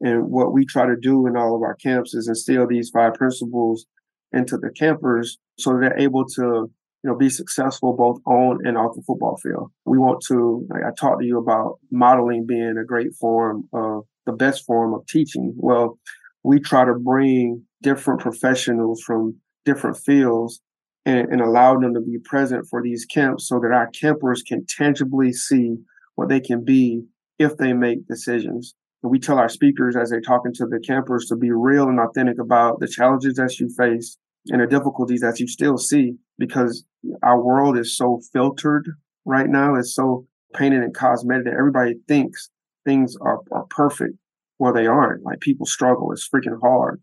And 0.00 0.30
what 0.30 0.52
we 0.52 0.64
try 0.66 0.86
to 0.86 0.96
do 1.00 1.26
in 1.26 1.36
all 1.36 1.54
of 1.54 1.62
our 1.62 1.76
camps 1.76 2.14
is 2.14 2.28
instill 2.28 2.66
these 2.66 2.90
five 2.90 3.14
principles 3.14 3.86
into 4.32 4.56
the 4.56 4.70
campers 4.70 5.38
so 5.58 5.78
they're 5.78 5.98
able 5.98 6.24
to 6.24 6.70
you 7.04 7.10
know 7.10 7.16
be 7.16 7.28
successful 7.28 7.94
both 7.94 8.20
on 8.26 8.58
and 8.66 8.76
off 8.76 8.94
the 8.94 9.02
football 9.02 9.36
field. 9.36 9.70
We 9.84 9.98
want 9.98 10.22
to 10.28 10.66
like 10.70 10.82
I 10.84 10.90
talked 10.98 11.20
to 11.20 11.26
you 11.26 11.38
about 11.38 11.78
modeling 11.90 12.46
being 12.46 12.76
a 12.80 12.84
great 12.84 13.14
form 13.20 13.68
of 13.72 14.04
the 14.26 14.32
best 14.32 14.64
form 14.64 14.94
of 14.94 15.06
teaching. 15.06 15.54
Well, 15.56 15.98
we 16.42 16.60
try 16.60 16.84
to 16.84 16.94
bring 16.94 17.64
different 17.82 18.20
professionals 18.20 19.02
from 19.02 19.36
different 19.64 19.96
fields 19.96 20.60
and, 21.04 21.28
and 21.30 21.40
allow 21.40 21.78
them 21.78 21.94
to 21.94 22.00
be 22.00 22.18
present 22.24 22.66
for 22.68 22.82
these 22.82 23.04
camps 23.04 23.48
so 23.48 23.58
that 23.60 23.72
our 23.72 23.88
campers 23.88 24.42
can 24.42 24.64
tangibly 24.66 25.32
see 25.32 25.76
what 26.14 26.28
they 26.28 26.40
can 26.40 26.64
be 26.64 27.02
if 27.38 27.56
they 27.56 27.72
make 27.72 28.06
decisions. 28.06 28.74
And 29.02 29.10
we 29.10 29.18
tell 29.18 29.38
our 29.38 29.48
speakers 29.48 29.96
as 29.96 30.10
they're 30.10 30.20
talking 30.20 30.52
to 30.54 30.66
the 30.66 30.80
campers 30.80 31.26
to 31.26 31.36
be 31.36 31.50
real 31.50 31.88
and 31.88 31.98
authentic 31.98 32.38
about 32.38 32.78
the 32.80 32.88
challenges 32.88 33.34
that 33.34 33.58
you 33.58 33.68
face 33.76 34.16
and 34.46 34.60
the 34.60 34.66
difficulties 34.66 35.20
that 35.20 35.40
you 35.40 35.48
still 35.48 35.78
see 35.78 36.14
because 36.38 36.84
our 37.22 37.42
world 37.42 37.78
is 37.78 37.96
so 37.96 38.20
filtered 38.32 38.88
right 39.24 39.48
now. 39.48 39.74
It's 39.74 39.94
so 39.94 40.26
painted 40.54 40.82
and 40.82 40.94
cosmetic 40.94 41.44
that 41.46 41.54
everybody 41.54 41.94
thinks 42.06 42.50
things 42.84 43.16
are, 43.20 43.40
are 43.50 43.66
perfect. 43.70 44.14
Well, 44.58 44.72
they 44.72 44.86
aren't. 44.86 45.24
Like 45.24 45.40
people 45.40 45.66
struggle. 45.66 46.12
It's 46.12 46.28
freaking 46.28 46.60
hard. 46.60 47.00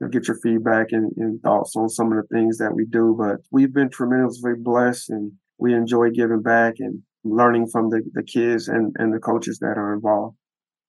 get 0.09 0.29
your 0.29 0.39
feedback 0.43 0.89
and, 0.93 1.13
and, 1.17 1.41
thoughts 1.43 1.77
on 1.77 1.89
some 1.89 2.13
of 2.13 2.17
the 2.17 2.35
things 2.35 2.59
that 2.59 2.75
we 2.75 2.87
do. 2.87 3.15
But 3.19 3.41
we've 3.51 3.73
been 3.73 3.91
tremendously 3.91 4.53
blessed 4.57 5.11
and 5.11 5.33
we 5.59 5.75
enjoy 5.75 6.11
giving 6.11 6.43
back 6.43 6.75
and 6.79 7.03
learning 7.25 7.67
from 7.71 7.91
the, 7.91 8.03
the 8.15 8.23
kids 8.23 8.69
and, 8.69 8.95
and 8.99 9.13
the 9.13 9.19
coaches 9.19 9.59
that 9.59 9.77
are 9.77 9.93
involved. 9.93 10.37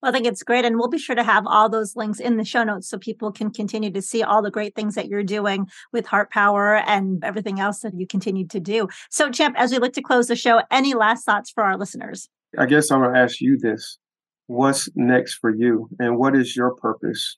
Well, 0.02 0.12
I 0.12 0.14
think 0.14 0.26
it's 0.26 0.44
great. 0.44 0.66
And 0.66 0.78
we'll 0.78 0.88
be 0.88 0.98
sure 0.98 1.16
to 1.16 1.24
have 1.24 1.46
all 1.46 1.70
those 1.70 1.96
links 1.96 2.20
in 2.20 2.38
the 2.38 2.46
show 2.46 2.64
notes 2.64 2.90
so 2.90 2.98
people 2.98 3.32
can 3.32 3.52
continue 3.52 3.92
to 3.92 4.02
see 4.02 4.24
all 4.24 4.42
the 4.42 4.50
great 4.50 4.76
things 4.76 4.96
that 4.96 5.08
you're 5.08 5.24
doing 5.24 5.68
with 5.92 6.08
Heart 6.08 6.32
Power 6.32 6.78
and 6.78 7.24
everything 7.24 7.60
else 7.60 7.82
that 7.82 7.94
you 7.96 8.08
continue 8.08 8.48
to 8.48 8.60
do. 8.60 8.88
So, 9.10 9.30
Champ, 9.30 9.56
as 9.60 9.72
we 9.72 9.78
look 9.78 9.94
to 9.94 10.02
close 10.02 10.28
the 10.28 10.36
show, 10.36 10.62
any 10.72 10.96
last 10.96 11.26
thoughts 11.26 11.52
for 11.52 11.64
our 11.64 11.78
listeners? 11.78 12.30
I 12.58 12.66
guess 12.66 12.90
I'm 12.90 13.02
going 13.02 13.14
to 13.14 13.20
ask 13.20 13.40
you 13.42 13.58
this. 13.58 14.00
What's 14.48 14.90
next 14.96 15.36
for 15.36 15.54
you? 15.54 15.88
And 16.00 16.18
what 16.18 16.36
is 16.36 16.56
your 16.56 16.76
purpose 16.76 17.38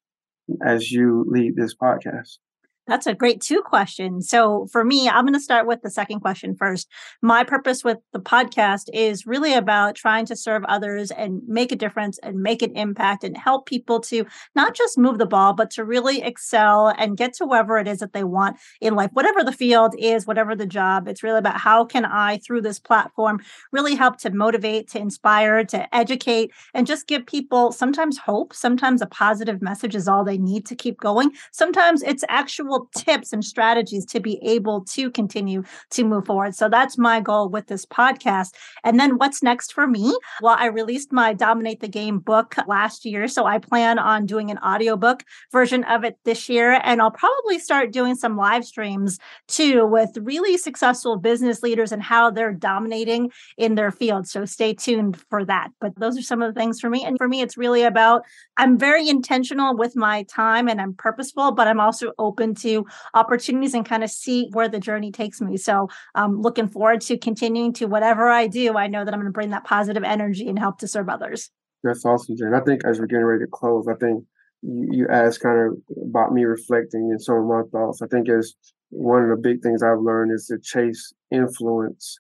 as 0.66 0.92
you 0.92 1.26
lead 1.28 1.56
this 1.56 1.76
podcast? 1.76 2.38
That's 2.86 3.08
a 3.08 3.14
great 3.14 3.40
two 3.40 3.62
questions. 3.62 4.28
So 4.28 4.68
for 4.70 4.84
me, 4.84 5.08
I'm 5.08 5.24
going 5.24 5.34
to 5.34 5.40
start 5.40 5.66
with 5.66 5.82
the 5.84 5.90
second 5.90 6.20
question 6.20 6.54
first. 6.54 6.90
My 7.22 7.46
purpose 7.46 7.82
with 7.82 8.00
the 8.12 8.20
podcast 8.20 8.90
is 8.94 9.26
really 9.26 9.54
about 9.54 9.96
trying 9.96 10.26
to 10.26 10.36
serve 10.36 10.66
others 10.66 11.10
and 11.10 11.42
make 11.48 11.72
a 11.72 11.78
difference 11.78 12.20
and 12.20 12.42
make 12.42 12.62
an 12.62 12.76
impact 12.76 13.24
and 13.24 13.38
help 13.38 13.68
people 13.68 14.02
to 14.02 14.26
not 14.54 14.76
just 14.76 14.98
move 14.98 15.18
the 15.18 15.26
ball, 15.26 15.54
but 15.54 15.72
to 15.72 15.86
really 15.86 16.22
excel 16.22 16.90
and 16.98 17.16
get 17.16 17.34
to 17.36 17.46
wherever 17.46 17.78
it 17.78 17.88
is 17.88 18.00
that 18.00 18.12
they 18.12 18.26
want 18.26 18.58
in 18.82 18.96
life, 18.96 19.12
whatever 19.14 19.46
the 19.46 19.54
field 19.54 19.96
is, 19.98 20.28
whatever 20.28 20.54
the 20.54 20.66
job. 20.66 21.08
It's 21.08 21.24
really 21.24 21.40
about 21.40 21.62
how 21.62 21.86
can 21.86 22.04
I, 22.04 22.40
through 22.40 22.64
this 22.64 22.80
platform, 22.80 23.40
really 23.72 23.96
help 23.96 24.18
to 24.20 24.30
motivate, 24.30 24.90
to 24.90 25.00
inspire, 25.00 25.64
to 25.66 25.96
educate, 25.96 26.52
and 26.74 26.86
just 26.86 27.08
give 27.08 27.26
people 27.26 27.72
sometimes 27.72 28.18
hope. 28.18 28.54
Sometimes 28.54 29.02
a 29.02 29.06
positive 29.06 29.62
message 29.62 29.96
is 29.96 30.10
all 30.10 30.26
they 30.26 30.38
need 30.38 30.66
to 30.66 30.76
keep 30.76 31.00
going. 31.00 31.32
Sometimes 31.54 32.04
it's 32.04 32.26
actual 32.28 32.73
tips 32.96 33.34
and 33.34 33.44
strategies 33.44 34.06
to 34.08 34.20
be 34.20 34.40
able 34.44 34.84
to 34.86 35.10
continue 35.12 35.64
to 35.92 36.04
move 36.04 36.26
forward. 36.26 36.56
So 36.56 36.70
that's 36.70 36.98
my 36.98 37.20
goal 37.20 37.50
with 37.50 37.68
this 37.68 37.86
podcast. 37.86 38.54
And 38.84 39.00
then 39.00 39.18
what's 39.18 39.44
next 39.44 39.74
for 39.74 39.88
me? 39.88 40.18
Well, 40.42 40.56
I 40.58 40.68
released 40.68 41.12
my 41.12 41.34
Dominate 41.34 41.80
the 41.80 41.88
Game 41.88 42.20
book 42.20 42.56
last 42.68 43.06
year. 43.06 43.28
So 43.28 43.46
I 43.46 43.60
plan 43.60 44.00
on 44.00 44.26
doing 44.26 44.52
an 44.52 44.58
audiobook 44.60 45.24
version 45.52 45.84
of 45.86 46.04
it 46.04 46.18
this 46.26 46.50
year. 46.50 46.80
And 46.84 47.02
I'll 47.02 47.12
probably 47.12 47.60
start 47.60 47.92
doing 47.92 48.16
some 48.16 48.38
live 48.38 48.66
streams 48.66 49.20
too 49.48 49.86
with 49.86 50.18
really 50.18 50.58
successful 50.58 51.18
business 51.18 51.64
leaders 51.64 51.92
and 51.92 52.02
how 52.02 52.32
they're 52.32 52.54
dominating 52.54 53.32
in 53.58 53.76
their 53.76 53.92
field. 53.92 54.28
So 54.28 54.46
stay 54.46 54.74
tuned 54.74 55.18
for 55.30 55.46
that. 55.46 55.70
But 55.80 55.98
those 56.00 56.18
are 56.18 56.22
some 56.22 56.42
of 56.42 56.54
the 56.54 56.60
things 56.60 56.80
for 56.80 56.90
me. 56.90 57.04
And 57.04 57.18
for 57.18 57.28
me, 57.28 57.42
it's 57.42 57.58
really 57.58 57.84
about 57.84 58.24
I'm 58.58 58.78
very 58.78 59.10
intentional 59.10 59.76
with 59.76 59.96
my 59.96 60.24
time 60.24 60.68
and 60.68 60.80
I'm 60.80 60.94
purposeful, 60.94 61.52
but 61.52 61.68
I'm 61.68 61.80
also 61.80 62.12
open 62.20 62.56
to 62.64 62.86
opportunities 63.14 63.74
and 63.74 63.86
kind 63.86 64.04
of 64.04 64.10
see 64.10 64.50
where 64.52 64.68
the 64.68 64.80
journey 64.80 65.12
takes 65.12 65.40
me. 65.40 65.58
So 65.58 65.90
I'm 66.16 66.32
um, 66.32 66.42
looking 66.42 66.68
forward 66.68 67.02
to 67.02 67.18
continuing 67.18 67.74
to 67.74 67.86
whatever 67.86 68.30
I 68.30 68.48
do. 68.48 68.78
I 68.78 68.88
know 68.88 69.06
that 69.06 69.14
I'm 69.14 69.20
going 69.20 69.32
to 69.32 69.34
bring 69.34 69.52
that 69.52 69.64
positive 69.64 70.04
energy 70.04 70.48
and 70.50 70.58
help 70.58 70.80
to 70.80 70.88
serve 70.88 71.10
others. 71.10 71.52
That's 71.84 72.06
awesome, 72.06 72.38
Jen. 72.38 72.54
I 72.54 72.62
think 72.62 72.86
as 72.86 73.00
we're 73.00 73.08
getting 73.08 73.26
ready 73.26 73.44
to 73.44 73.52
close, 73.52 73.88
I 73.88 73.96
think 73.96 74.24
you, 74.62 74.88
you 74.92 75.08
asked 75.10 75.42
kind 75.42 75.60
of 75.60 75.78
about 76.08 76.32
me 76.34 76.44
reflecting 76.46 77.10
and 77.12 77.22
some 77.22 77.36
of 77.36 77.46
my 77.46 77.62
thoughts. 77.72 78.02
I 78.02 78.08
think 78.08 78.30
as 78.30 78.56
one 78.90 79.24
of 79.24 79.30
the 79.30 79.42
big 79.42 79.62
things 79.62 79.84
I've 79.84 80.00
learned 80.00 80.32
is 80.32 80.48
to 80.48 80.58
chase 80.60 81.14
influence 81.32 82.20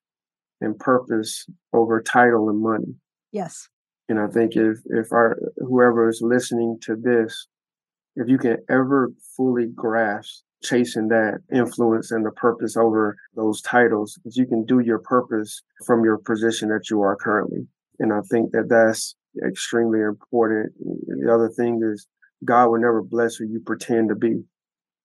and 0.59 0.77
purpose 0.77 1.45
over 1.71 2.01
title 2.01 2.49
and 2.49 2.61
money. 2.61 2.95
Yes. 3.31 3.69
And 4.09 4.19
I 4.19 4.27
think 4.27 4.55
if 4.55 4.79
if 4.85 5.11
our 5.11 5.39
whoever 5.57 6.09
is 6.09 6.21
listening 6.21 6.77
to 6.83 6.95
this, 6.95 7.47
if 8.15 8.27
you 8.27 8.37
can 8.37 8.57
ever 8.69 9.11
fully 9.35 9.67
grasp 9.67 10.43
chasing 10.63 11.09
that 11.09 11.39
influence 11.53 12.11
and 12.11 12.25
the 12.25 12.31
purpose 12.31 12.77
over 12.77 13.17
those 13.35 13.61
titles, 13.61 14.17
because 14.17 14.37
you 14.37 14.45
can 14.45 14.65
do 14.65 14.79
your 14.79 14.99
purpose 14.99 15.61
from 15.85 16.03
your 16.03 16.17
position 16.17 16.69
that 16.69 16.89
you 16.89 17.01
are 17.01 17.17
currently. 17.17 17.67
And 17.99 18.13
I 18.13 18.21
think 18.31 18.51
that 18.51 18.69
that's 18.69 19.15
extremely 19.45 19.99
important. 19.99 20.71
The 20.79 21.33
other 21.33 21.49
thing 21.49 21.81
is 21.83 22.07
God 22.45 22.67
will 22.67 22.79
never 22.79 23.01
bless 23.01 23.35
who 23.35 23.45
you 23.45 23.59
pretend 23.59 24.09
to 24.09 24.15
be. 24.15 24.43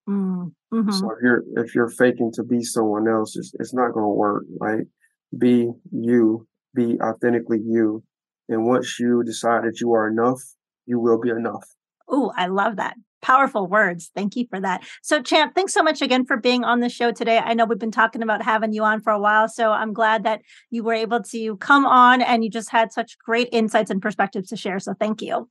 Mm-hmm. 0.09 0.91
So 0.91 1.11
if 1.11 1.19
you're 1.23 1.43
if 1.57 1.75
you're 1.75 1.91
faking 1.91 2.33
to 2.35 2.43
be 2.43 2.63
someone 2.63 3.09
else, 3.09 3.37
it's, 3.37 3.53
it's 3.59 3.75
not 3.75 3.93
going 3.93 4.05
to 4.05 4.09
work. 4.09 4.45
Like 4.59 4.87
be 5.37 5.71
you, 5.91 6.47
be 6.75 6.99
authentically 7.01 7.61
you, 7.63 8.03
and 8.49 8.67
once 8.67 8.99
you 8.99 9.23
decide 9.23 9.65
that 9.65 9.81
you 9.81 9.93
are 9.93 10.09
enough, 10.09 10.41
you 10.87 10.99
will 10.99 11.21
be 11.21 11.31
enough. 11.31 11.65
Oh, 12.09 12.33
I 12.37 12.47
love 12.47 12.77
that. 12.77 12.97
Powerful 13.21 13.67
words. 13.67 14.11
Thank 14.15 14.37
you 14.37 14.47
for 14.49 14.61
that. 14.61 14.83
So, 15.03 15.21
Champ, 15.21 15.55
thanks 15.55 15.75
so 15.75 15.83
much 15.83 16.01
again 16.01 16.25
for 16.25 16.37
being 16.37 16.65
on 16.65 16.81
the 16.81 16.89
show 16.89 17.11
today. 17.11 17.39
I 17.39 17.55
know 17.55 17.65
we've 17.65 17.79
been 17.79 17.91
talking 17.91 18.23
about 18.23 18.43
having 18.43 18.73
you 18.73 18.85
on 18.85 19.01
for 19.01 19.13
a 19.13 19.19
while, 19.19 19.49
so 19.49 19.73
I'm 19.73 19.93
glad 19.93 20.25
that 20.25 20.43
you 20.71 20.85
were 20.85 20.95
able 20.95 21.23
to 21.25 21.57
come 21.57 21.85
on 21.85 22.23
and 22.23 22.45
you 22.45 22.51
just 22.51 22.71
had 22.71 22.93
such 22.93 23.19
great 23.19 23.49
insights 23.51 23.91
and 23.91 24.01
perspectives 24.01 24.49
to 24.51 24.57
share. 24.57 24.79
So, 24.79 24.95
thank 24.99 25.21
you. 25.21 25.49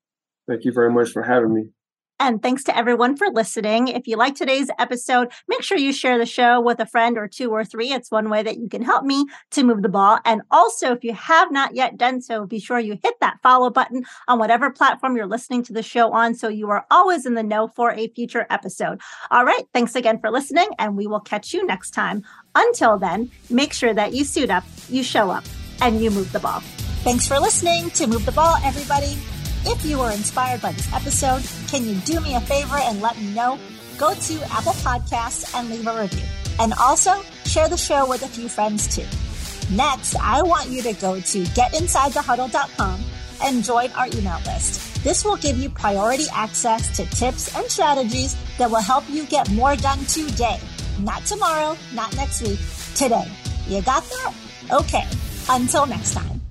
Thank 0.47 0.63
you 0.63 0.71
very 0.71 0.91
much 0.91 1.09
for 1.09 1.23
having 1.23 1.53
me. 1.53 1.65
And 2.19 2.41
thanks 2.41 2.63
to 2.63 2.75
everyone 2.75 3.15
for 3.15 3.27
listening. 3.27 3.89
If 3.89 4.07
you 4.07 4.17
like 4.17 4.35
today's 4.35 4.69
episode, 4.79 5.31
make 5.47 5.61
sure 5.61 5.77
you 5.77 5.93
share 5.93 6.17
the 6.17 6.25
show 6.25 6.59
with 6.59 6.79
a 6.79 6.85
friend 6.85 7.17
or 7.17 7.27
two 7.27 7.51
or 7.51 7.63
three. 7.63 7.91
It's 7.93 8.09
one 8.09 8.29
way 8.29 8.41
that 8.41 8.57
you 8.57 8.67
can 8.67 8.81
help 8.81 9.05
me 9.05 9.25
to 9.51 9.63
move 9.63 9.83
the 9.83 9.89
ball. 9.89 10.19
And 10.25 10.41
also, 10.49 10.93
if 10.93 11.03
you 11.03 11.13
have 11.13 11.51
not 11.51 11.75
yet 11.75 11.97
done 11.97 12.21
so, 12.21 12.47
be 12.47 12.59
sure 12.59 12.79
you 12.79 12.97
hit 13.03 13.15
that 13.21 13.37
follow 13.43 13.69
button 13.69 14.03
on 14.27 14.39
whatever 14.39 14.71
platform 14.71 15.15
you're 15.15 15.27
listening 15.27 15.61
to 15.63 15.73
the 15.73 15.83
show 15.83 16.11
on 16.11 16.33
so 16.33 16.47
you 16.47 16.69
are 16.69 16.85
always 16.89 17.25
in 17.25 17.35
the 17.35 17.43
know 17.43 17.67
for 17.67 17.91
a 17.91 18.07
future 18.09 18.47
episode. 18.49 18.99
All 19.29 19.45
right. 19.45 19.63
Thanks 19.73 19.95
again 19.95 20.19
for 20.19 20.31
listening, 20.31 20.69
and 20.79 20.97
we 20.97 21.05
will 21.05 21.19
catch 21.19 21.53
you 21.53 21.65
next 21.65 21.91
time. 21.91 22.23
Until 22.55 22.97
then, 22.97 23.29
make 23.51 23.73
sure 23.73 23.93
that 23.93 24.13
you 24.13 24.23
suit 24.23 24.49
up, 24.49 24.63
you 24.89 25.03
show 25.03 25.29
up, 25.29 25.43
and 25.81 26.01
you 26.01 26.09
move 26.09 26.31
the 26.31 26.39
ball. 26.39 26.61
Thanks 27.03 27.27
for 27.27 27.39
listening 27.39 27.91
to 27.91 28.07
Move 28.07 28.25
the 28.25 28.31
Ball, 28.31 28.55
everybody. 28.63 29.17
If 29.69 29.83
you 29.83 29.99
were 29.99 30.11
inspired 30.11 30.61
by 30.61 30.71
this 30.71 30.91
episode, 30.93 31.43
can 31.67 31.85
you 31.85 31.95
do 32.05 32.21
me 32.21 32.35
a 32.35 32.39
favor 32.39 32.77
and 32.77 33.01
let 33.01 33.17
me 33.17 33.33
know? 33.33 33.59
Go 33.97 34.13
to 34.13 34.33
Apple 34.49 34.71
Podcasts 34.71 35.53
and 35.53 35.69
leave 35.69 35.85
a 35.85 36.01
review. 36.01 36.23
And 36.57 36.73
also 36.79 37.21
share 37.43 37.67
the 37.67 37.75
show 37.75 38.07
with 38.07 38.23
a 38.23 38.29
few 38.29 38.47
friends 38.47 38.87
too. 38.95 39.05
Next, 39.75 40.15
I 40.15 40.41
want 40.41 40.69
you 40.69 40.81
to 40.83 40.93
go 40.93 41.19
to 41.19 41.43
getinsidethehuddle.com 41.43 43.03
and 43.43 43.61
join 43.61 43.91
our 43.91 44.07
email 44.07 44.39
list. 44.45 45.03
This 45.03 45.25
will 45.25 45.35
give 45.35 45.57
you 45.57 45.69
priority 45.69 46.27
access 46.33 46.95
to 46.95 47.05
tips 47.05 47.53
and 47.53 47.69
strategies 47.69 48.37
that 48.57 48.71
will 48.71 48.81
help 48.81 49.03
you 49.09 49.25
get 49.25 49.51
more 49.51 49.75
done 49.75 49.99
today. 50.05 50.61
Not 51.01 51.25
tomorrow, 51.25 51.77
not 51.93 52.15
next 52.15 52.41
week, 52.41 52.59
today. 52.95 53.29
You 53.67 53.81
got 53.81 54.03
that? 54.03 54.33
Okay. 54.71 55.05
Until 55.49 55.85
next 55.85 56.13
time. 56.13 56.46